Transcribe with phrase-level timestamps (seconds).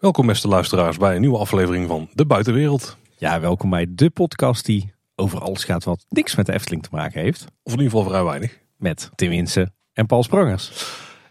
[0.00, 2.96] Welkom beste luisteraars bij een nieuwe aflevering van De Buitenwereld.
[3.16, 6.88] Ja, welkom bij de podcast die over alles gaat wat niks met de Efteling te
[6.92, 7.44] maken heeft.
[7.62, 8.58] Of in ieder geval vrij weinig.
[8.76, 10.68] Met Tim Winsen en Paul Sprangers.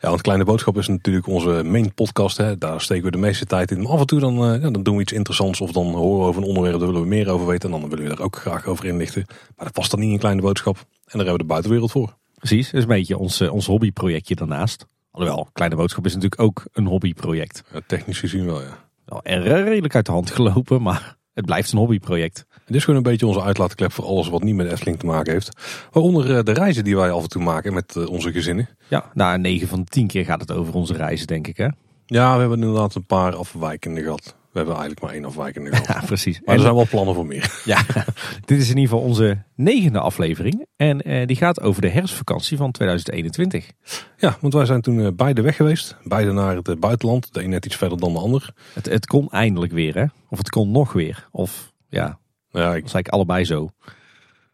[0.02, 2.38] Ja, want Kleine Boodschap is natuurlijk onze main podcast.
[2.38, 2.58] Hè.
[2.58, 3.82] Daar steken we de meeste tijd in.
[3.82, 6.20] Maar af en toe dan, uh, ja, dan doen we iets interessants of dan horen
[6.20, 6.78] we over een onderwerp.
[6.78, 9.24] Daar willen we meer over weten en dan willen we daar ook graag over inlichten.
[9.28, 10.76] Maar dat past dan niet in Kleine Boodschap.
[10.76, 12.17] En daar hebben we de buitenwereld voor.
[12.36, 14.86] Precies, dat is een beetje ons, uh, ons hobbyprojectje daarnaast.
[15.20, 17.63] Alhoewel, Kleine Boodschap is natuurlijk ook een hobbyproject.
[17.73, 18.77] Ja, technisch gezien wel, ja.
[19.05, 22.45] Wel er redelijk uit de hand gelopen, maar het blijft een hobbyproject.
[22.66, 25.34] Het is gewoon een beetje onze uitlaatklep voor alles wat niet met Efteling te maken
[25.34, 25.50] heeft.
[25.92, 28.70] Waaronder uh, de reizen die wij af en toe maken met uh, onze gezinnen.
[28.88, 31.67] Ja, nou 9 van de 10 keer gaat het over onze reizen, denk ik hè?
[32.06, 34.36] Ja, we hebben inderdaad een paar afwijkende gehad.
[34.59, 35.88] We hebben eigenlijk maar één afwijkende gehad.
[36.02, 36.41] Ja, precies.
[36.45, 37.59] Maar er zijn wel plannen voor meer.
[37.66, 37.86] Ja,
[38.45, 40.66] dit is in ieder geval onze negende aflevering.
[40.76, 43.72] En uh, die gaat over de herfstvakantie van 2021.
[44.17, 45.98] Ja, want wij zijn toen uh, beide weg geweest.
[46.03, 47.34] Beide naar het uh, buitenland.
[47.34, 48.53] De een net iets verder dan de ander.
[48.73, 50.05] Het, het kon eindelijk weer hè?
[50.30, 51.28] Of het kon nog weer.
[51.31, 52.19] Of ja,
[52.50, 52.84] ja ik...
[52.84, 53.69] was eigenlijk allebei zo.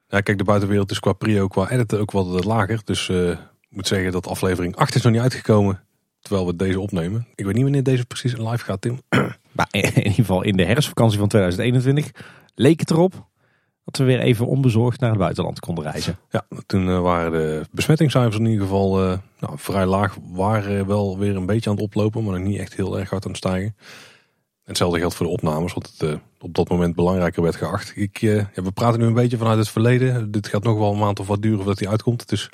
[0.08, 2.82] Ja, kijk, de buitenwereld is qua prio, qua editen ook wat lager.
[2.84, 3.38] Dus ik
[3.70, 5.84] moet zeggen dat aflevering 8 is nog niet uitgekomen.
[6.20, 7.28] Terwijl we deze opnemen.
[7.36, 9.00] Ik weet niet wanneer deze precies live gaat, Tim.
[9.56, 12.12] Maar in ieder geval in de herfstvakantie van 2021
[12.56, 13.28] leek het erop
[13.86, 16.18] dat we weer even onbezorgd naar het buitenland konden reizen.
[16.30, 20.18] Ja, toen waren de besmettingscijfers in ieder geval uh, nou, vrij laag.
[20.32, 23.24] Waren wel weer een beetje aan het oplopen, maar nog niet echt heel erg hard
[23.24, 23.76] aan het stijgen.
[24.64, 27.94] Hetzelfde geldt voor de opnames, wat het op dat moment belangrijker werd geacht.
[27.96, 30.32] Ik, ja, we praten nu een beetje vanuit het verleden.
[30.32, 32.30] Dit gaat nog wel een maand of wat duren voordat hij uitkomt.
[32.30, 32.50] Dus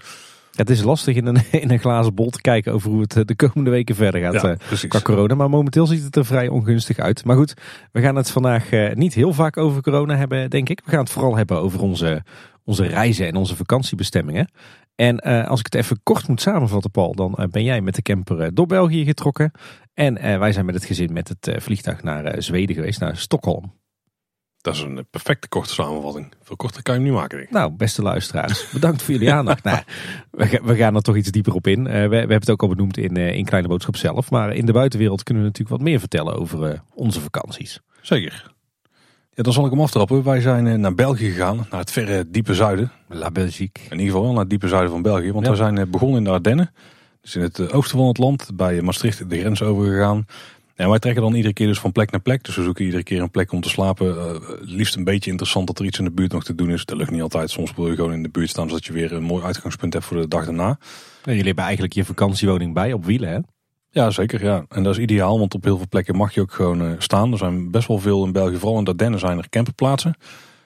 [0.55, 3.35] het is lastig in een, in een glazen bol te kijken over hoe het de
[3.35, 5.35] komende weken verder gaat ja, uh, qua corona.
[5.35, 7.25] Maar momenteel ziet het er vrij ongunstig uit.
[7.25, 7.53] Maar goed,
[7.91, 10.81] we gaan het vandaag uh, niet heel vaak over corona hebben, denk ik.
[10.85, 12.23] We gaan het vooral hebben over onze,
[12.63, 14.51] onze reizen en onze vakantiebestemmingen.
[14.95, 18.01] En uh, als ik het even kort moet samenvatten, Paul, dan ben jij met de
[18.01, 19.51] camper door België getrokken.
[19.93, 23.80] En wij zijn met het gezin met het vliegtuig naar Zweden geweest, naar Stockholm.
[24.61, 26.33] Dat is een perfecte korte samenvatting.
[26.41, 27.37] Veel korter kan je hem niet maken.
[27.37, 27.55] Denk ik.
[27.55, 29.63] Nou, beste luisteraars, bedankt voor jullie aandacht.
[29.63, 29.83] nou,
[30.63, 31.79] we, gaan er toch iets dieper op in.
[31.79, 34.31] Uh, we, we, hebben het ook al benoemd in, uh, in Kleine Boodschap zelf.
[34.31, 37.79] Maar in de buitenwereld kunnen we natuurlijk wat meer vertellen over uh, onze vakanties.
[38.01, 38.53] Zeker.
[39.33, 40.23] Ja, dan zal ik hem aftrappen.
[40.23, 42.91] Wij zijn naar België gegaan, naar het verre diepe zuiden.
[43.07, 43.83] La Belgique.
[43.89, 45.31] In ieder geval naar het diepe zuiden van België.
[45.31, 45.51] Want ja.
[45.51, 46.73] we zijn begonnen in de Ardennen.
[47.21, 50.25] Dus in het oosten van het land, bij Maastricht de grens overgegaan.
[50.75, 52.43] Ja, wij trekken dan iedere keer dus van plek naar plek.
[52.43, 54.07] Dus we zoeken iedere keer een plek om te slapen.
[54.07, 56.85] Uh, liefst een beetje interessant dat er iets in de buurt nog te doen is.
[56.85, 57.49] Dat lukt niet altijd.
[57.49, 60.05] Soms wil je gewoon in de buurt staan zodat je weer een mooi uitgangspunt hebt
[60.05, 60.77] voor de dag daarna.
[61.23, 63.39] Ja, jullie hebben eigenlijk je vakantiewoning bij op wielen hè?
[63.89, 64.43] Ja, zeker.
[64.43, 64.65] Ja.
[64.69, 67.31] En dat is ideaal, want op heel veel plekken mag je ook gewoon uh, staan.
[67.31, 70.15] Er zijn best wel veel in België, vooral in Ardennen zijn er camperplaatsen.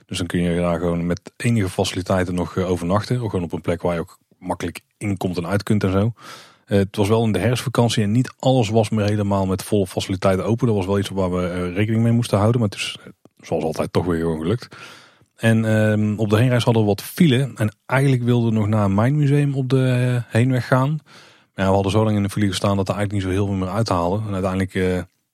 [0.06, 3.22] Dus dan kun je daar gewoon met enige faciliteiten nog uh, overnachten.
[3.22, 5.92] Of gewoon op een plek waar je ook makkelijk in komt en uit kunt en
[5.92, 6.14] zo.
[6.68, 9.88] Uh, het was wel in de herfstvakantie en niet alles was meer helemaal met volle
[9.88, 10.68] faciliteiten open.
[10.68, 12.62] Dat was wel iets waar we uh, rekening mee moesten houden.
[12.62, 12.98] Maar het is
[13.42, 14.76] zoals altijd toch weer gelukt.
[15.36, 17.52] En uh, op de heenreis hadden we wat file.
[17.56, 21.00] En eigenlijk wilden we nog naar een mijnmuseum op de uh, heenweg gaan.
[21.56, 23.48] Maar we hadden zo lang in de file gestaan dat er eigenlijk niet zo heel
[23.48, 24.24] veel meer uit te halen.
[24.28, 24.74] En uiteindelijk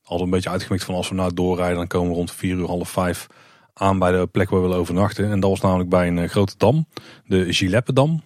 [0.02, 1.78] hadden we een beetje uitgemikt van als we nou doorrijden.
[1.78, 3.28] Dan komen we rond 4 uur, half 5
[3.74, 5.32] aan bij de plek waar we willen overnachten.
[5.32, 6.88] En dat was namelijk bij een grote dam.
[7.26, 8.22] De Gileppendam.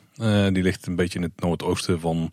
[0.51, 2.31] die ligt een beetje in het noordoosten van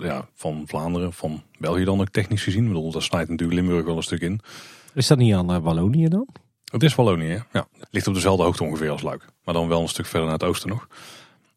[0.00, 2.62] ja, van Vlaanderen, van België dan ook technisch gezien.
[2.62, 4.40] Ik bedoel, daar snijdt natuurlijk Limburg wel een stuk in.
[4.94, 6.26] Is dat niet aan uh, Wallonië dan?
[6.64, 7.66] Het is Wallonië, ja.
[7.90, 9.26] Ligt op dezelfde hoogte ongeveer als Luik.
[9.44, 10.88] Maar dan wel een stuk verder naar het oosten nog.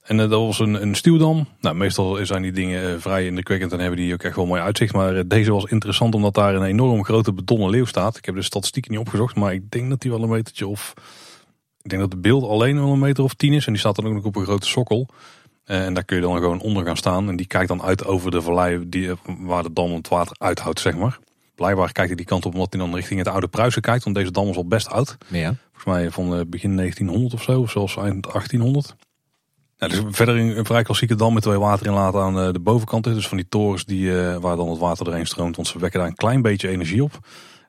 [0.03, 1.47] En uh, dat was een, een stuwdam.
[1.59, 4.61] Nou, meestal zijn die dingen uh, vrij indrukwekkend en hebben die ook echt wel mooi
[4.61, 4.93] uitzicht.
[4.93, 8.17] Maar deze was interessant omdat daar een enorm grote betonnen leeuw staat.
[8.17, 10.93] Ik heb de statistieken niet opgezocht, maar ik denk dat die wel een metertje of...
[11.81, 13.65] Ik denk dat het beeld alleen wel een meter of tien is.
[13.65, 15.09] En die staat dan ook nog op een grote sokkel.
[15.65, 17.29] Uh, en daar kun je dan gewoon onder gaan staan.
[17.29, 20.79] En die kijkt dan uit over de vallei die, waar de dam het water uithoudt,
[20.79, 21.19] zeg maar.
[21.55, 24.03] Blijkbaar kijkt hij die kant op omdat hij dan richting het oude Pruisen kijkt.
[24.03, 25.17] Want deze dam is al best oud.
[25.27, 25.55] Ja.
[25.71, 27.61] Volgens mij van begin 1900 of zo.
[27.61, 28.95] Of zelfs eind 1800.
[29.77, 33.03] Ja, dus verder een vrij klassieke dam met twee waterinlaten aan de bovenkant.
[33.03, 35.55] Dus van die torens die, uh, waar dan het water doorheen stroomt.
[35.55, 37.19] Want ze wekken daar een klein beetje energie op.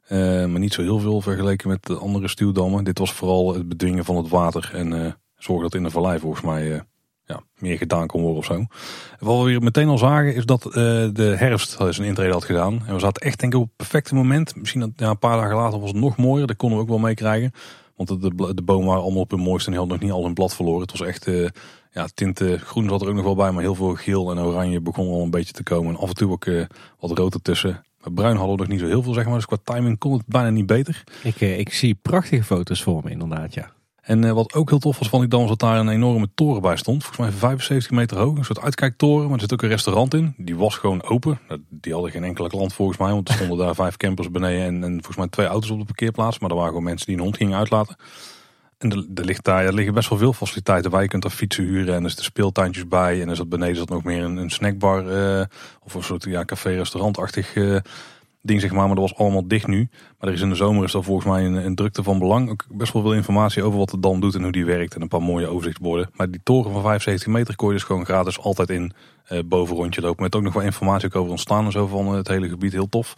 [0.08, 2.84] Uh, maar niet zo heel veel vergeleken met de andere stuwdammen.
[2.84, 4.70] Dit was vooral het bedwingen van het water.
[4.72, 6.84] En zorgen dat in de vallei volgens mij
[7.24, 8.64] ja, meer gedaan kon worden of zo.
[9.18, 10.72] Wat we weer meteen al zagen is dat uh,
[11.12, 12.82] de herfst zijn intrede had gedaan.
[12.86, 14.56] En we zaten echt denk ik op het perfecte moment.
[14.56, 16.46] Misschien dat, ja, een paar dagen later was het nog mooier.
[16.46, 17.52] Dat konden we ook wel meekrijgen.
[17.96, 20.34] Want de, de, bomen waren allemaal op hun mooiste en hadden nog niet al hun
[20.34, 20.80] blad verloren.
[20.80, 21.48] Het was echt, uh,
[21.90, 23.52] ja, tinten groen zat er ook nog wel bij.
[23.52, 25.94] Maar heel veel geel en oranje begon al een beetje te komen.
[25.94, 26.64] En af en toe ook uh,
[26.98, 27.84] wat rood ertussen.
[28.00, 29.34] Maar bruin hadden we nog niet zo heel veel zeg maar.
[29.34, 31.04] Dus qua timing kon het bijna niet beter.
[31.22, 33.72] Ik, ik zie prachtige foto's voor me inderdaad, ja.
[34.04, 36.62] En wat ook heel tof was van die dam, was dat daar een enorme toren
[36.62, 37.04] bij stond.
[37.04, 38.36] Volgens mij 75 meter hoog.
[38.36, 40.34] Een soort uitkijktoren, maar er zit ook een restaurant in.
[40.36, 41.38] Die was gewoon open.
[41.68, 44.64] Die hadden geen enkele klant volgens mij, want er stonden daar vijf campers beneden.
[44.64, 46.38] En, en volgens mij twee auto's op de parkeerplaats.
[46.38, 47.96] Maar er waren gewoon mensen die een hond gingen uitlaten.
[48.78, 51.02] En er, er, ligt daar, er liggen best wel veel faciliteiten bij.
[51.02, 53.22] Je kunt daar fietsen huren en er zitten speeltuintjes bij.
[53.22, 55.44] En er zat beneden zat nog meer een, een snackbar uh,
[55.82, 57.78] of een soort ja, café-restaurantachtig uh,
[58.44, 58.86] ding zeg maar.
[58.86, 59.88] Maar dat was allemaal dicht nu.
[60.18, 62.50] Maar er is in de zomer is dat volgens mij een, een, drukte van belang.
[62.50, 64.94] Ook best wel veel informatie over wat de dam doet en hoe die werkt.
[64.94, 66.10] En een paar mooie overzichtsborden.
[66.12, 68.92] Maar die toren van 75 meter kon je dus gewoon gratis altijd in
[69.32, 70.22] uh, boven rondje lopen.
[70.22, 72.72] Met ook nog wel informatie over ontstaan en zo van het hele gebied.
[72.72, 73.14] Heel tof.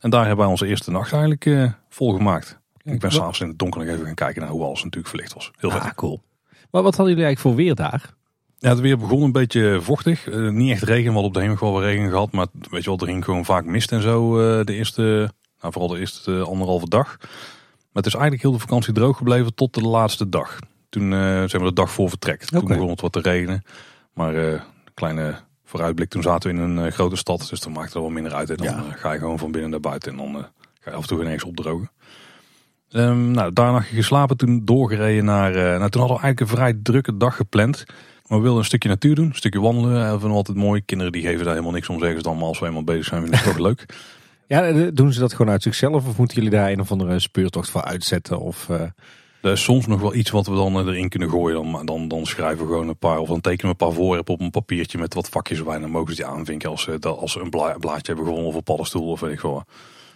[0.00, 2.58] En daar hebben wij onze eerste nacht eigenlijk vol gemaakt.
[2.82, 5.34] Ik ben s'avonds in het donker nog even gaan kijken naar hoe alles natuurlijk verlicht
[5.34, 5.50] was.
[5.58, 6.22] Heel ah, cool.
[6.70, 8.15] Maar wat hadden jullie eigenlijk voor weer daar?
[8.58, 10.26] Ja, het weer begon een beetje vochtig.
[10.26, 12.32] Uh, niet echt regen, we op de hemel wel wat regen gehad.
[12.32, 15.30] Maar weet je wel, er ging gewoon vaak mist en zo uh, de eerste,
[15.60, 17.16] nou vooral de eerste uh, anderhalve dag.
[17.18, 20.58] Maar het is eigenlijk heel de vakantie droog gebleven tot de laatste dag.
[20.88, 22.42] Toen zijn we de dag voor vertrek.
[22.46, 22.60] Okay.
[22.60, 23.62] Toen begon het wat te regenen.
[24.12, 24.60] Maar een
[24.94, 27.46] kleine vooruitblik, toen zaten we in een grote stad.
[27.50, 28.50] Dus dan maakt het wel minder uit.
[28.50, 28.84] En dan ja.
[28.96, 30.12] ga je gewoon van binnen naar buiten.
[30.12, 30.46] En dan
[30.80, 31.90] ga je af en toe ineens opdrogen.
[32.90, 35.52] Um, nou, daarna geslapen, toen doorgereden naar...
[35.52, 37.84] Nou, toen hadden we eigenlijk een vrij drukke dag gepland.
[38.26, 39.92] Maar we wilden een stukje natuur doen, een stukje wandelen.
[39.92, 40.84] Dat vinden we altijd mooi.
[40.84, 42.36] Kinderen die geven daar helemaal niks om, zeggen ze dan.
[42.36, 43.86] Maar als we eenmaal bezig zijn, vinden we het toch leuk.
[44.48, 46.06] Ja, doen ze dat gewoon uit zichzelf?
[46.06, 48.40] Of moeten jullie daar een of andere speurtocht voor uitzetten?
[48.40, 48.80] Of, uh...
[49.40, 51.72] Er is soms nog wel iets wat we dan eh, erin kunnen gooien.
[51.72, 54.34] Dan, dan, dan schrijven we gewoon een paar, of dan tekenen we een paar voorwerpen
[54.34, 55.78] op een papiertje met wat vakjes erbij.
[55.78, 58.62] Dan mogen ze die aanvinken als ze, als ze een blaadje hebben gewonnen of een
[58.62, 59.64] paddenstoel of weet ik veel.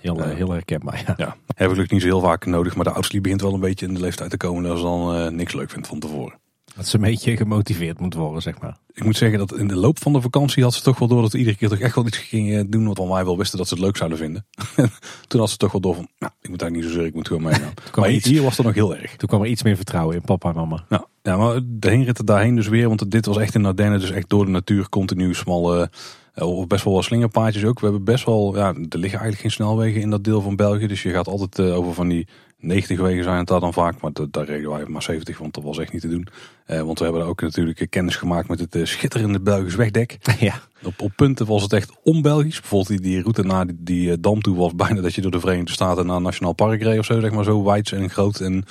[0.00, 1.14] Heel, uh, heel herkenbaar, ja.
[1.16, 1.36] ja.
[1.54, 3.94] Hebben we niet zo heel vaak nodig, maar de oudste begint wel een beetje in
[3.94, 6.38] de leeftijd te komen dat ze dan uh, niks leuk vindt van tevoren.
[6.76, 8.76] Dat ze een beetje gemotiveerd moet worden, zeg maar.
[8.92, 11.22] Ik moet zeggen dat in de loop van de vakantie had ze toch wel door
[11.22, 13.68] dat we iedere keer toch echt wel iets gingen doen wat wij wel wisten dat
[13.68, 14.46] ze het leuk zouden vinden.
[15.28, 17.26] Toen had ze toch wel door van, nou, ik moet daar niet zozeer, ik moet
[17.26, 17.72] gewoon meegaan.
[17.96, 19.16] maar iets, hier was er nog heel erg.
[19.16, 20.84] Toen kwam er iets meer vertrouwen in papa en mama.
[20.88, 24.10] Ja, ja maar de heenritten daarheen dus weer, want dit was echt in Ardennen, dus
[24.10, 25.90] echt door de natuur continu smalle
[26.34, 27.80] eh, of best wel wat slingerpaadjes ook.
[27.80, 30.86] We hebben best wel, ja, er liggen eigenlijk geen snelwegen in dat deel van België.
[30.86, 32.28] Dus je gaat altijd uh, over van die
[32.60, 34.00] 90 wegen zijn het daar dan vaak.
[34.00, 36.28] Maar daar reden wij maar 70, want dat was echt niet te doen.
[36.66, 40.18] Uh, want we hebben ook natuurlijk kennis gemaakt met het uh, schitterende Belgisch wegdek.
[40.38, 40.60] Ja.
[40.82, 42.60] Op, op punten was het echt onbelgisch.
[42.60, 45.40] Bijvoorbeeld die, die route naar die, die dam toe was bijna dat je door de
[45.40, 47.20] Verenigde Staten naar Nationaal Park reed of zo.
[47.20, 48.64] Zeg maar zo wijd en groot en,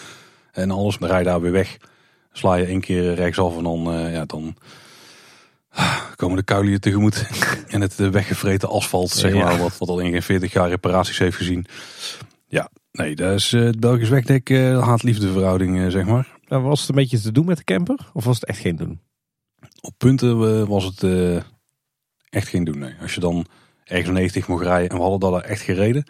[0.52, 0.98] en alles.
[0.98, 1.78] Dan rij je daar weer weg.
[2.32, 3.82] Sla je één keer rechtsaf en dan,
[4.12, 4.56] ja, dan
[6.16, 7.28] komen de kuilen tegemoet.
[7.68, 11.38] en het weggevreten asfalt, zeg maar, wat, wat al in geen 40 jaar reparaties heeft
[11.38, 11.66] gezien.
[12.48, 12.70] Ja,
[13.00, 16.38] nee, dat is eh, het Belgisch wegdek uh, haat-liefde verhouding, uh, zeg maar.
[16.48, 18.10] Nou, was het een beetje te doen met de camper?
[18.14, 19.00] Of was het echt geen doen?
[19.82, 21.04] Op punten was het
[22.30, 22.94] echt geen doen, nee.
[23.02, 23.46] Als je dan
[23.84, 26.06] ergens 90 mocht rijden en we hadden daar echt gereden,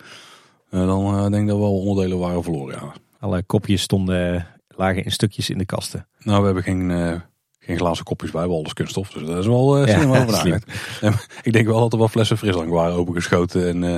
[0.70, 2.94] dan denk ik dat wel onderdelen waren verloren, ja.
[3.20, 6.08] Alle kopjes stonden, lagen in stukjes in de kasten.
[6.20, 7.22] Nou, we hebben geen
[7.70, 9.10] geen glazen kopjes bij, we alles kunststof.
[9.10, 10.62] Dus dat is wel uh, slim ja, over
[11.48, 13.68] Ik denk wel dat er wel flessen frisdrank waren opengeschoten.
[13.68, 13.96] En, uh,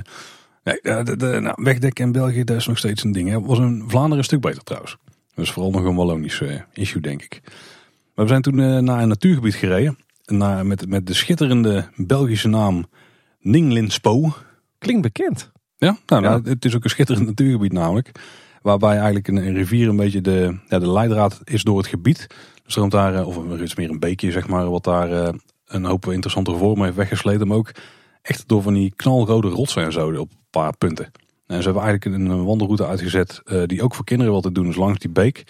[0.63, 3.31] nee, de, de, nou, wegdek in België, dat is nog steeds een ding.
[3.31, 4.98] Het was een Vlaanderen een stuk beter trouwens.
[5.36, 7.42] Dus vooral nog een Wallonisch uh, issue, denk ik.
[8.16, 9.98] Maar we zijn toen naar een natuurgebied gereden.
[10.25, 12.86] Naar, met, met de schitterende Belgische naam
[13.40, 14.34] Ninglinspo.
[14.78, 15.52] Klinkt bekend.
[15.78, 18.12] Ja, nou, nou, het is ook een schitterend natuurgebied namelijk.
[18.62, 22.28] Waarbij eigenlijk een, een rivier een beetje de, ja, de leidraad is door het gebied
[22.72, 25.34] stroomt daar, eh, of er is meer een beekje zeg maar, wat daar eh,
[25.66, 27.48] een hoop interessante vormen heeft weggesleten.
[27.48, 27.72] Maar ook
[28.21, 31.12] echt door van die knalrode rotsen en zo op een paar punten.
[31.47, 34.68] En ze hebben eigenlijk een wandelroute uitgezet uh, die ook voor kinderen wat te doen
[34.68, 35.44] is langs die beek.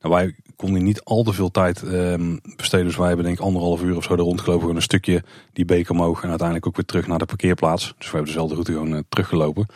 [0.00, 2.14] Nou, wij konden niet al te veel tijd uh,
[2.56, 2.86] besteden.
[2.86, 4.60] Dus wij hebben denk ik anderhalf uur of zo er rondgelopen.
[4.60, 6.22] Gewoon een stukje die beek omhoog.
[6.22, 7.94] En uiteindelijk ook weer terug naar de parkeerplaats.
[7.98, 9.66] Dus we hebben dezelfde route gewoon uh, teruggelopen.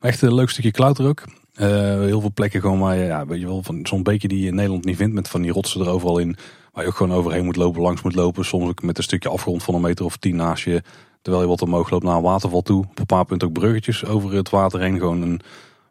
[0.00, 1.14] Maar echt een leuk stukje klauter.
[1.60, 1.66] Uh,
[2.00, 4.46] heel veel plekken gewoon waar je, ja, weet je wel, van zo'n beekje die je
[4.46, 5.14] in Nederland niet vindt.
[5.14, 6.36] Met van die rotsen er overal in.
[6.72, 8.44] Waar je ook gewoon overheen moet lopen, langs moet lopen.
[8.44, 10.82] Soms ook met een stukje afgrond van een meter of tien naast je.
[11.22, 12.84] Terwijl je wat omhoog loopt naar een waterval toe.
[12.90, 14.98] Op een paar punten ook bruggetjes over het water heen.
[14.98, 15.40] Gewoon een,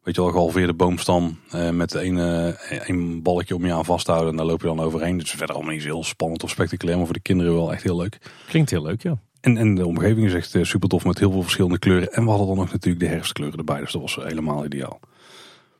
[0.04, 1.40] weet je wel, gehalveerde boomstam.
[1.56, 2.54] Uh, met een, uh,
[2.88, 4.30] een balkje om je aan vasthouden.
[4.30, 5.18] En daar loop je dan overheen.
[5.18, 6.98] Dus verder allemaal niet heel spannend of spectaculair.
[6.98, 8.18] Maar voor de kinderen wel echt heel leuk.
[8.48, 9.18] Klinkt heel leuk, ja.
[9.42, 12.14] En, en de omgeving is echt super tof met heel veel verschillende kleuren.
[12.14, 13.80] En we hadden dan nog natuurlijk de herfstkleuren erbij.
[13.80, 15.00] Dus dat was helemaal ideaal.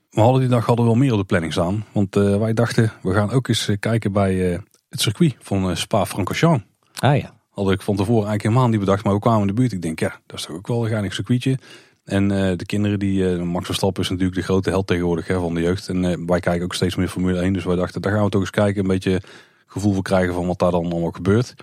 [0.10, 1.86] We hadden die dag hadden we wel meer op de planning staan.
[1.92, 4.58] Want uh, wij dachten, we gaan ook eens kijken bij uh,
[4.90, 6.64] het circuit van uh, Spa-Francorchamps.
[7.00, 7.37] Ah ja.
[7.64, 9.72] Had ik van tevoren eigenlijk helemaal niet bedacht, maar we kwamen in de buurt.
[9.72, 11.58] Ik denk, ja, dat is toch ook wel een geinig circuitje.
[12.06, 15.62] En de kinderen, die, Max Verstappen is natuurlijk de grote held tegenwoordig hè, van de
[15.62, 15.88] jeugd.
[15.88, 17.54] En wij kijken ook steeds meer Formule 1.
[17.54, 18.82] Dus wij dachten, daar gaan we toch eens kijken.
[18.82, 19.22] Een beetje
[19.66, 21.56] gevoel voor krijgen van wat daar dan allemaal gebeurt.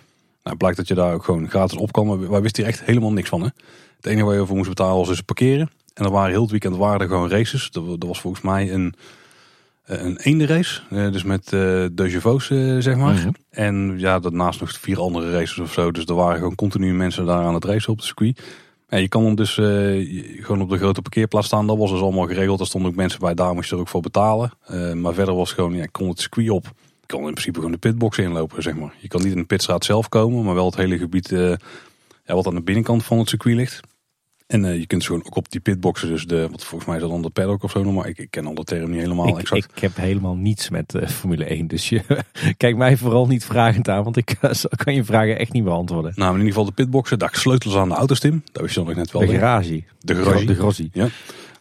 [0.42, 2.28] Nou, blijkt dat je daar ook gewoon gratis op kan.
[2.28, 3.40] Wij wisten hier echt helemaal niks van.
[3.40, 3.48] Hè.
[3.96, 5.70] Het enige waar je voor moest betalen was dus parkeren.
[5.94, 7.70] En er waren heel het weekend waren er gewoon races.
[7.72, 8.94] Er, was volgens mij een,
[9.84, 10.80] een eendenrace.
[10.88, 12.46] dus met de Chevaux,
[12.78, 13.14] zeg maar.
[13.14, 13.30] Mhm.
[13.50, 15.90] En ja, daarnaast nog vier andere races of zo.
[15.90, 18.42] Dus er waren gewoon continu mensen daar aan het racen op de circuit.
[18.88, 19.54] Ja, je kan dan dus
[20.40, 21.66] gewoon op de grote parkeerplaats staan.
[21.66, 22.60] Dat was dus allemaal geregeld.
[22.60, 24.52] Er stonden ook mensen bij, daar moest je er ook voor betalen.
[24.94, 26.64] maar verder was gewoon, ja, ik kon het circuit op.
[27.00, 28.94] Je kan in principe gewoon de pitbox inlopen, zeg maar.
[29.00, 31.28] Je kan niet in de pitstraat zelf komen, maar wel het hele gebied
[32.26, 33.80] ja, wat aan de binnenkant van het circuit ligt.
[34.46, 37.02] En uh, je kunt gewoon ook op die pitboxen, dus de, wat volgens mij is
[37.02, 39.28] dat dan de paddock of zo maar ik, ik ken al de term niet helemaal
[39.28, 39.70] ik, exact.
[39.74, 42.02] Ik heb helemaal niets met uh, Formule 1, dus je,
[42.56, 44.50] kijk mij vooral niet vragend aan, want ik uh,
[44.84, 46.12] kan je vragen echt niet beantwoorden.
[46.14, 48.42] Nou, in ieder geval de pitboxen, daar sleutels aan de auto's, Tim.
[48.52, 49.22] Dat wist je nog net wel.
[49.22, 49.82] De garage.
[50.00, 50.44] De garage.
[50.44, 50.88] De garage.
[50.92, 51.08] Ja.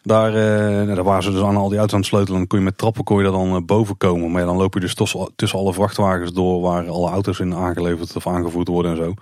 [0.01, 2.33] Daar, nou, daar waren ze dus aan al die auto's aan het sleutelen.
[2.33, 4.31] En dan kon je met trappen kon je daar dan boven komen.
[4.31, 7.55] Maar ja, dan loop je dus tussen, tussen alle vrachtwagens door waar alle auto's in
[7.55, 9.13] aangeleverd of aangevoerd worden en zo.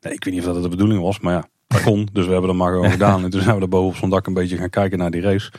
[0.00, 2.08] Ja, ik weet niet of dat de bedoeling was, maar ja, dat kon.
[2.12, 3.24] Dus we hebben dat maar gewoon gedaan.
[3.24, 5.20] En toen zijn we er boven op zo'n dak een beetje gaan kijken naar die
[5.20, 5.52] race.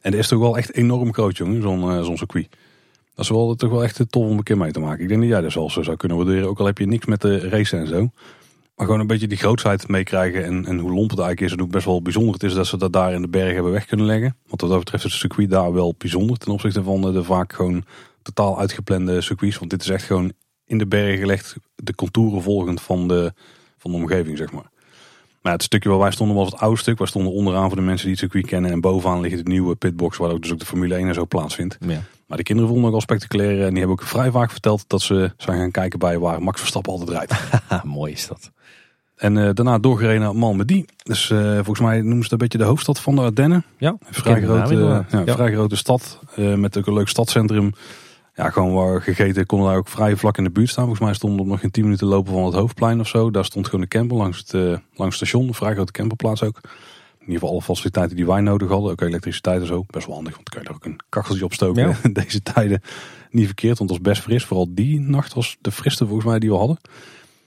[0.00, 2.48] En dat is toch wel echt enorm groot, jongen, zo'n uh, zo'n circuit.
[3.14, 5.02] Dat is wel toch wel echt tof om een keer mee te maken.
[5.02, 6.48] Ik denk dat jij dat zelfs zou kunnen waarderen.
[6.48, 8.10] Ook al heb je niks met de race en zo.
[8.76, 10.44] Maar gewoon een beetje die grootsheid meekrijgen.
[10.44, 11.52] En, en hoe lomp het eigenlijk is.
[11.52, 13.72] En hoe best wel bijzonder het is dat ze dat daar in de bergen hebben
[13.72, 14.36] weg kunnen leggen.
[14.46, 16.36] Want wat dat betreft is het circuit daar wel bijzonder.
[16.36, 17.84] Ten opzichte van de, de vaak gewoon
[18.22, 19.58] totaal uitgeplande circuits.
[19.58, 20.32] Want dit is echt gewoon
[20.64, 21.56] in de bergen gelegd.
[21.74, 23.32] De contouren volgend van de,
[23.78, 24.70] van de omgeving, zeg maar.
[25.44, 26.98] Maar het stukje waar wij stonden was het oude stuk.
[26.98, 28.70] Wij stonden onderaan voor de mensen die het circuit kennen.
[28.70, 31.26] En bovenaan ligt het nieuwe pitbox waar ook dus ook de Formule 1 en zo
[31.26, 31.76] plaatsvindt.
[31.80, 32.00] Ja.
[32.26, 33.62] Maar de kinderen vonden het al spectaculair.
[33.62, 36.60] En die hebben ook vrij vaak verteld dat ze zijn gaan kijken bij waar Max
[36.60, 37.34] Verstappen altijd rijdt.
[37.84, 38.50] Mooi is dat.
[39.16, 40.84] En uh, daarna doorgereden naar Malmedy.
[41.02, 43.64] Dus uh, volgens mij noemen ze het een beetje de hoofdstad van de Ardennen.
[43.78, 45.34] Ja, een vrij, grote, ja, ja.
[45.34, 46.18] vrij grote stad.
[46.36, 47.72] Uh, met ook een leuk stadcentrum
[48.34, 50.84] ja, gewoon waar gegeten konden daar ook vrij vlak in de buurt staan.
[50.84, 53.30] Volgens mij stond op nog geen 10 minuten lopen van het hoofdplein of zo.
[53.30, 55.48] Daar stond gewoon de camper langs het, uh, langs het station.
[55.48, 56.60] Een vrij grote camperplaats ook.
[56.62, 58.90] In ieder geval alle faciliteiten die wij nodig hadden.
[58.90, 59.84] Ook elektriciteit en zo.
[59.86, 61.96] Best wel handig, want dan kan je er ook een kacheltje op stoken.
[62.02, 62.80] In deze tijden
[63.30, 64.44] niet verkeerd, want het was best fris.
[64.44, 66.78] Vooral die nacht was de friste volgens mij die we hadden.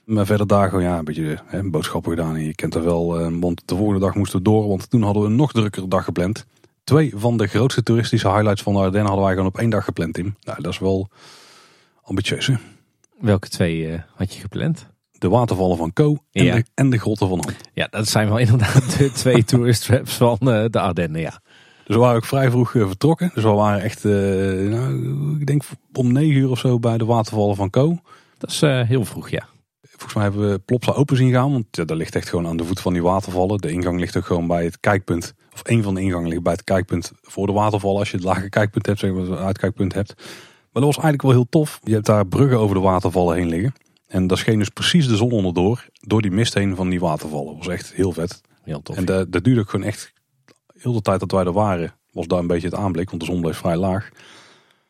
[0.04, 2.36] Maar verder daar gewoon ja, een beetje hè, boodschappen gedaan.
[2.36, 4.68] En je kent er wel, want de volgende dag moesten we door.
[4.68, 6.46] Want toen hadden we een nog drukkere dag gepland.
[6.88, 9.84] Twee van de grootste toeristische highlights van de Ardennen hadden wij gewoon op één dag
[9.84, 10.36] gepland, Tim.
[10.42, 11.10] Nou, dat is wel
[12.02, 12.54] ambitieus, hè?
[13.20, 14.88] Welke twee uh, had je gepland?
[15.12, 17.56] De watervallen van Co en, de, en de grotten van Hand.
[17.74, 21.42] Ja, dat zijn wel inderdaad de twee tourist traps van uh, de Ardennen, ja.
[21.86, 23.32] Dus we waren ook vrij vroeg uh, vertrokken.
[23.34, 25.64] Dus we waren echt, nou, ik denk
[25.94, 28.00] om negen uur of zo bij de watervallen van Co.
[28.38, 29.48] Dat is heel vroeg, ja.
[29.82, 31.52] Volgens mij hebben we Plopsa open zien gaan.
[31.52, 33.58] Want ja, dat ligt echt gewoon aan de voet van die watervallen.
[33.58, 35.34] De ingang ligt ook gewoon bij het kijkpunt.
[35.58, 38.00] Of een van de ingangen ligt bij het kijkpunt voor de watervallen.
[38.00, 40.14] Als je het lage kijkpunt hebt, zeg maar, het uitkijkpunt hebt.
[40.72, 41.80] Maar dat was eigenlijk wel heel tof.
[41.84, 43.74] Je hebt daar bruggen over de watervallen heen liggen.
[44.08, 45.86] En daar scheen dus precies de zon onderdoor.
[45.94, 47.56] Door die mist heen van die watervallen.
[47.56, 48.42] Dat was echt heel vet.
[48.64, 48.96] Heel tof.
[48.96, 50.14] En dat, dat duurde ook gewoon echt
[50.78, 51.94] heel de tijd dat wij er waren.
[52.12, 53.10] Was daar een beetje het aanblik.
[53.10, 54.10] Want de zon bleef vrij laag.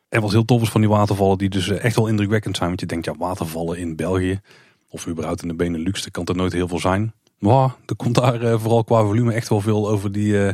[0.10, 1.38] En wat heel tof is van die watervallen.
[1.38, 2.70] Die dus echt wel indrukwekkend zijn.
[2.70, 4.42] Want je denkt ja watervallen in België
[4.90, 7.14] of überhaupt in de Benelux, dan kan er nooit heel veel zijn.
[7.40, 10.50] Maar er komt daar uh, vooral qua volume echt wel veel over die, uh,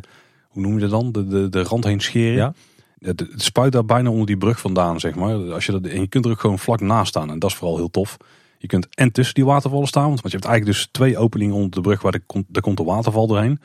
[0.48, 2.36] hoe noem je dat dan, de, de, de rand heen scheren.
[2.36, 2.54] Ja.
[3.00, 5.54] Het, het, spuit daar bijna onder die brug vandaan, zeg maar.
[5.54, 7.56] Als je dat, en je kunt er ook gewoon vlak naast staan en dat is
[7.56, 8.18] vooral heel tof.
[8.58, 11.72] Je kunt en tussen die watervallen staan, want je hebt eigenlijk dus twee openingen onder
[11.72, 13.60] de brug waar de, daar komt de waterval doorheen.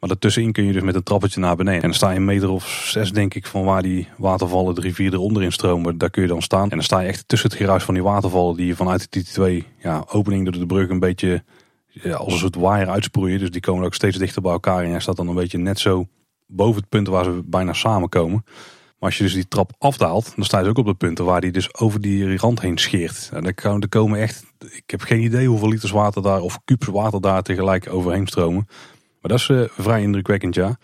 [0.00, 1.82] Maar daartussenin kun je dus met een trappetje naar beneden.
[1.82, 4.80] En dan sta je een meter of zes, denk ik, van waar die watervallen, de
[4.80, 5.98] rivier eronder in stromen.
[5.98, 6.62] Daar kun je dan staan.
[6.62, 9.24] En dan sta je echt tussen het geruis van die watervallen, die je vanuit die
[9.24, 11.42] twee ja, openingen door de brug een beetje
[12.04, 13.38] als een soort waaier uitsproeien.
[13.38, 14.82] Dus die komen ook steeds dichter bij elkaar.
[14.82, 16.06] En jij staat dan een beetje net zo
[16.46, 18.44] boven het punt waar ze bijna samenkomen.
[19.00, 21.40] Maar als je dus die trap afdaalt, dan sta je ook op de punten waar
[21.40, 23.30] die dus over die rand heen scheert.
[23.32, 27.20] En dan komen echt, ik heb geen idee hoeveel liters water daar of kubus water
[27.20, 28.66] daar tegelijk overheen stromen.
[29.20, 30.78] Maar dat is uh, vrij indrukwekkend, ja.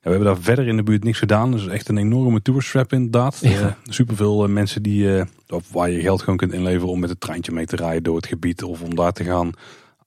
[0.00, 1.50] we hebben daar verder in de buurt niks gedaan.
[1.50, 3.38] Dus echt een enorme tourstrap inderdaad.
[3.40, 3.60] Ja.
[3.60, 5.24] Uh, superveel uh, mensen die,
[5.72, 8.26] waar je geld gewoon kunt inleveren om met het treintje mee te rijden door het
[8.26, 8.62] gebied.
[8.62, 9.50] Of om daar te gaan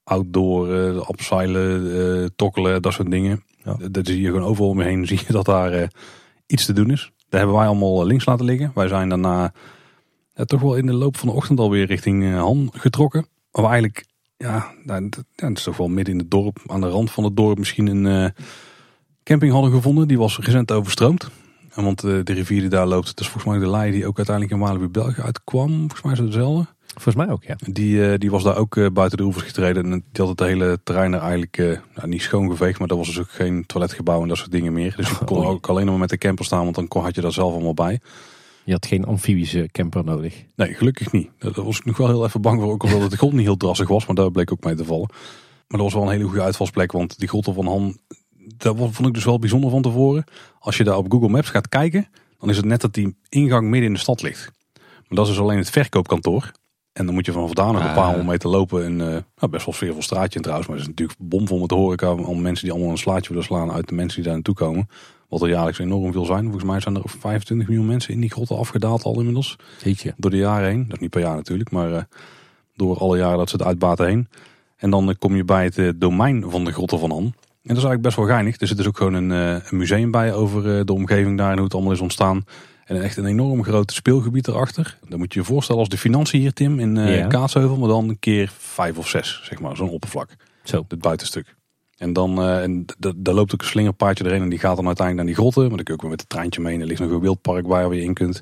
[0.03, 3.43] outdoor, uh, abseilen, tokkelen, dat soort dingen.
[3.63, 3.77] Ja.
[3.91, 5.07] Dat zie je gewoon overal om je heen.
[5.07, 5.91] Zie je dat daar
[6.45, 7.11] iets te doen is.
[7.29, 8.71] Daar hebben wij allemaal links laten liggen.
[8.75, 9.53] Wij zijn daarna
[10.33, 13.27] toch wel in de loop van de ochtend alweer richting Han getrokken.
[13.51, 14.05] Waar we eigenlijk
[14.43, 17.57] ja, dat is toch wel midden in het dorp, aan de rand van het dorp
[17.57, 18.29] misschien een uh,
[19.23, 20.07] camping hadden gevonden.
[20.07, 21.29] Die was recent overstroomd.
[21.73, 24.07] En want uh, de rivier die daar loopt, dat is volgens mij de lei die
[24.07, 25.77] ook uiteindelijk in Walibi België uitkwam.
[25.77, 26.67] Volgens mij is het dezelfde.
[26.93, 27.55] Volgens mij ook, ja.
[27.57, 29.83] Die, uh, die was daar ook buiten de oevers getreden.
[29.83, 31.57] En die had het hele terrein er eigenlijk
[31.95, 32.79] nou, niet schoongeveegd.
[32.79, 34.93] Maar dat was dus ook geen toiletgebouw en dat soort dingen meer.
[34.95, 37.15] Dus je kon ook alleen nog maar met de camper staan, want dan kon, had
[37.15, 37.99] je dat zelf allemaal bij.
[38.65, 40.45] Je had geen amfibische camper nodig.
[40.55, 41.29] Nee, gelukkig niet.
[41.37, 42.71] Daar was ik nog wel heel even bang voor.
[42.71, 45.09] Ook omdat de grond niet heel drassig was, maar daar bleek ook mee te vallen.
[45.67, 47.97] Maar dat was wel een hele goede uitvalsplek, want die grotten van Han,
[48.57, 50.23] dat vond ik dus wel bijzonder van tevoren.
[50.59, 52.07] Als je daar op Google Maps gaat kijken,
[52.39, 54.51] dan is het net dat die ingang midden in de stad ligt.
[54.73, 56.51] Maar dat is dus alleen het verkoopkantoor.
[56.93, 57.95] En dan moet je vanaf daar nog een ah.
[57.95, 58.83] paar honderd meter lopen.
[58.83, 60.67] En uh, nou, best wel sfeervol straatje trouwens.
[60.67, 62.13] Maar het is natuurlijk bomvol met de horeca.
[62.13, 64.89] Om mensen die allemaal een slaatje willen slaan uit de mensen die daar naartoe komen.
[65.29, 66.43] Wat er jaarlijks enorm veel zijn.
[66.43, 69.55] Volgens mij zijn er 25 miljoen mensen in die grotten afgedaald al inmiddels.
[70.01, 70.13] je.
[70.17, 70.83] Door de jaren heen.
[70.83, 71.71] Dat is niet per jaar natuurlijk.
[71.71, 72.01] Maar uh,
[72.75, 74.27] door alle jaren dat ze het uitbaten heen.
[74.77, 77.23] En dan uh, kom je bij het domein van de grotten van Han.
[77.23, 77.33] En
[77.73, 78.59] dat is eigenlijk best wel geinig.
[78.59, 81.63] Er zit dus ook gewoon een, een museum bij over de omgeving daar en hoe
[81.63, 82.45] het allemaal is ontstaan.
[82.85, 84.97] En echt een enorm groot speelgebied erachter.
[85.07, 87.77] Dan moet je je voorstellen als de financiën hier, Tim, in uh, Kaatsheuvel.
[87.77, 89.75] Maar dan een keer vijf of zes, zeg maar.
[89.75, 90.35] Zo'n oppervlak.
[90.63, 90.85] Zo.
[90.87, 91.55] Het buitenstuk.
[91.97, 92.85] En dan uh, en
[93.15, 94.41] daar loopt ook een slingerpaardje erin.
[94.41, 95.67] En die gaat dan uiteindelijk naar die grotten.
[95.67, 96.73] Maar dan kun je ook weer met het treintje mee.
[96.73, 98.41] En er ligt nog een wildpark waar je in kunt.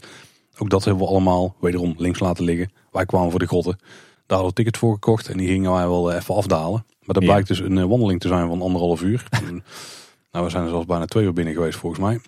[0.57, 2.71] Ook dat hebben we allemaal wederom links laten liggen.
[2.91, 3.77] Wij kwamen voor de grotten.
[4.25, 5.27] Daar hadden we ticket voor gekocht.
[5.27, 6.85] En die gingen wij wel even afdalen.
[7.03, 9.27] Maar dat blijkt dus een eh, wandeling te zijn van anderhalf uur.
[10.31, 12.19] nou, we zijn er zelfs bijna twee uur binnen geweest volgens mij.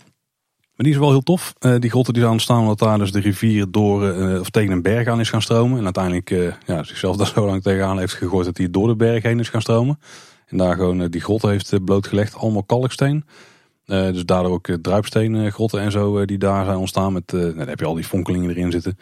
[0.75, 1.53] Maar die is wel heel tof.
[1.59, 4.71] Uh, die grotten die zijn ontstaan omdat daar dus de rivier door uh, of tegen
[4.71, 5.77] een berg aan is gaan stromen.
[5.77, 8.95] En uiteindelijk uh, ja, zichzelf daar zo lang tegenaan heeft gegooid dat hij door de
[8.95, 9.99] berg heen is gaan stromen.
[10.47, 12.35] En daar gewoon die grot heeft blootgelegd.
[12.35, 13.25] Allemaal kalksteen.
[13.85, 17.13] dus daardoor ook druipsteengrotten en zo die daar zijn ontstaan.
[17.13, 18.97] Met, nou, dan heb je al die fonkelingen erin zitten.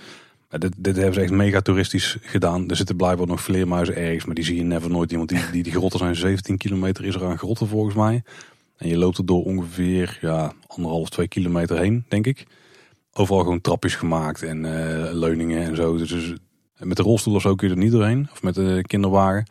[0.49, 2.69] dit, dit hebben ze echt mega toeristisch gedaan.
[2.69, 5.11] Er zitten blijkbaar nog vleermuizen ergens, maar die zie je never nooit.
[5.11, 8.23] Want die, die, die grotten zijn 17 kilometer is er aan grotten volgens mij.
[8.81, 12.45] En je loopt er door ongeveer ja, anderhalf, twee kilometer heen, denk ik.
[13.13, 15.97] Overal gewoon trapjes gemaakt en uh, leuningen en zo.
[15.97, 16.33] Dus, dus
[16.77, 18.27] met de rolstoel of zo kun je er niet doorheen.
[18.31, 19.45] Of met de kinderwagen.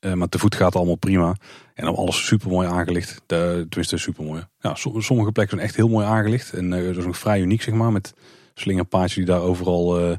[0.00, 1.36] Uh, maar te voet gaat allemaal prima.
[1.74, 3.22] En dan alles super mooi aangelicht.
[3.26, 4.46] De, tenminste, super mooi.
[4.60, 6.52] Ja, sommige plekken zijn echt heel mooi aangelicht.
[6.52, 7.92] En uh, dat is nog vrij uniek, zeg maar.
[7.92, 8.14] Met
[8.54, 10.18] slingerpaadjes die daar overal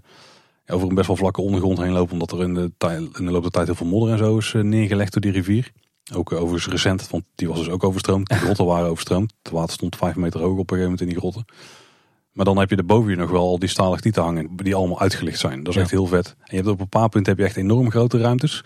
[0.68, 2.14] over een best wel vlakke ondergrond heen lopen.
[2.14, 2.72] Omdat er in de,
[3.20, 5.72] in de loop der tijd heel veel modder en zo is neergelegd door die rivier.
[6.14, 8.30] Ook overigens recent, want die was dus ook overstroomd.
[8.30, 9.34] De grotten waren overstroomd.
[9.44, 11.46] Het water stond vijf meter hoog op een gegeven moment in die grotten.
[12.32, 15.00] Maar dan heb je er boven je nog wel al die stalactieten hangen, die allemaal
[15.00, 15.64] uitgelicht zijn.
[15.64, 16.28] Dat is echt heel vet.
[16.28, 18.64] En je hebt op een paar punten heb je echt enorm grote ruimtes.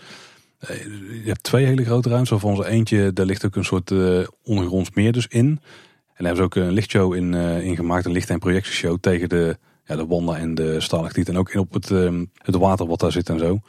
[0.58, 0.84] Eh,
[1.24, 4.26] je hebt twee hele grote ruimtes, waarvan ze eentje, daar ligt ook een soort uh,
[4.42, 5.46] ondergronds meer dus in.
[5.46, 5.58] En
[6.24, 9.28] daar hebben ze ook een lichtshow in, uh, in gemaakt, een licht- en projectieshow tegen
[9.28, 11.34] de, ja, de wanden en de stalactieten.
[11.34, 11.88] En ook in op het,
[12.34, 13.60] het water wat daar zit en zo.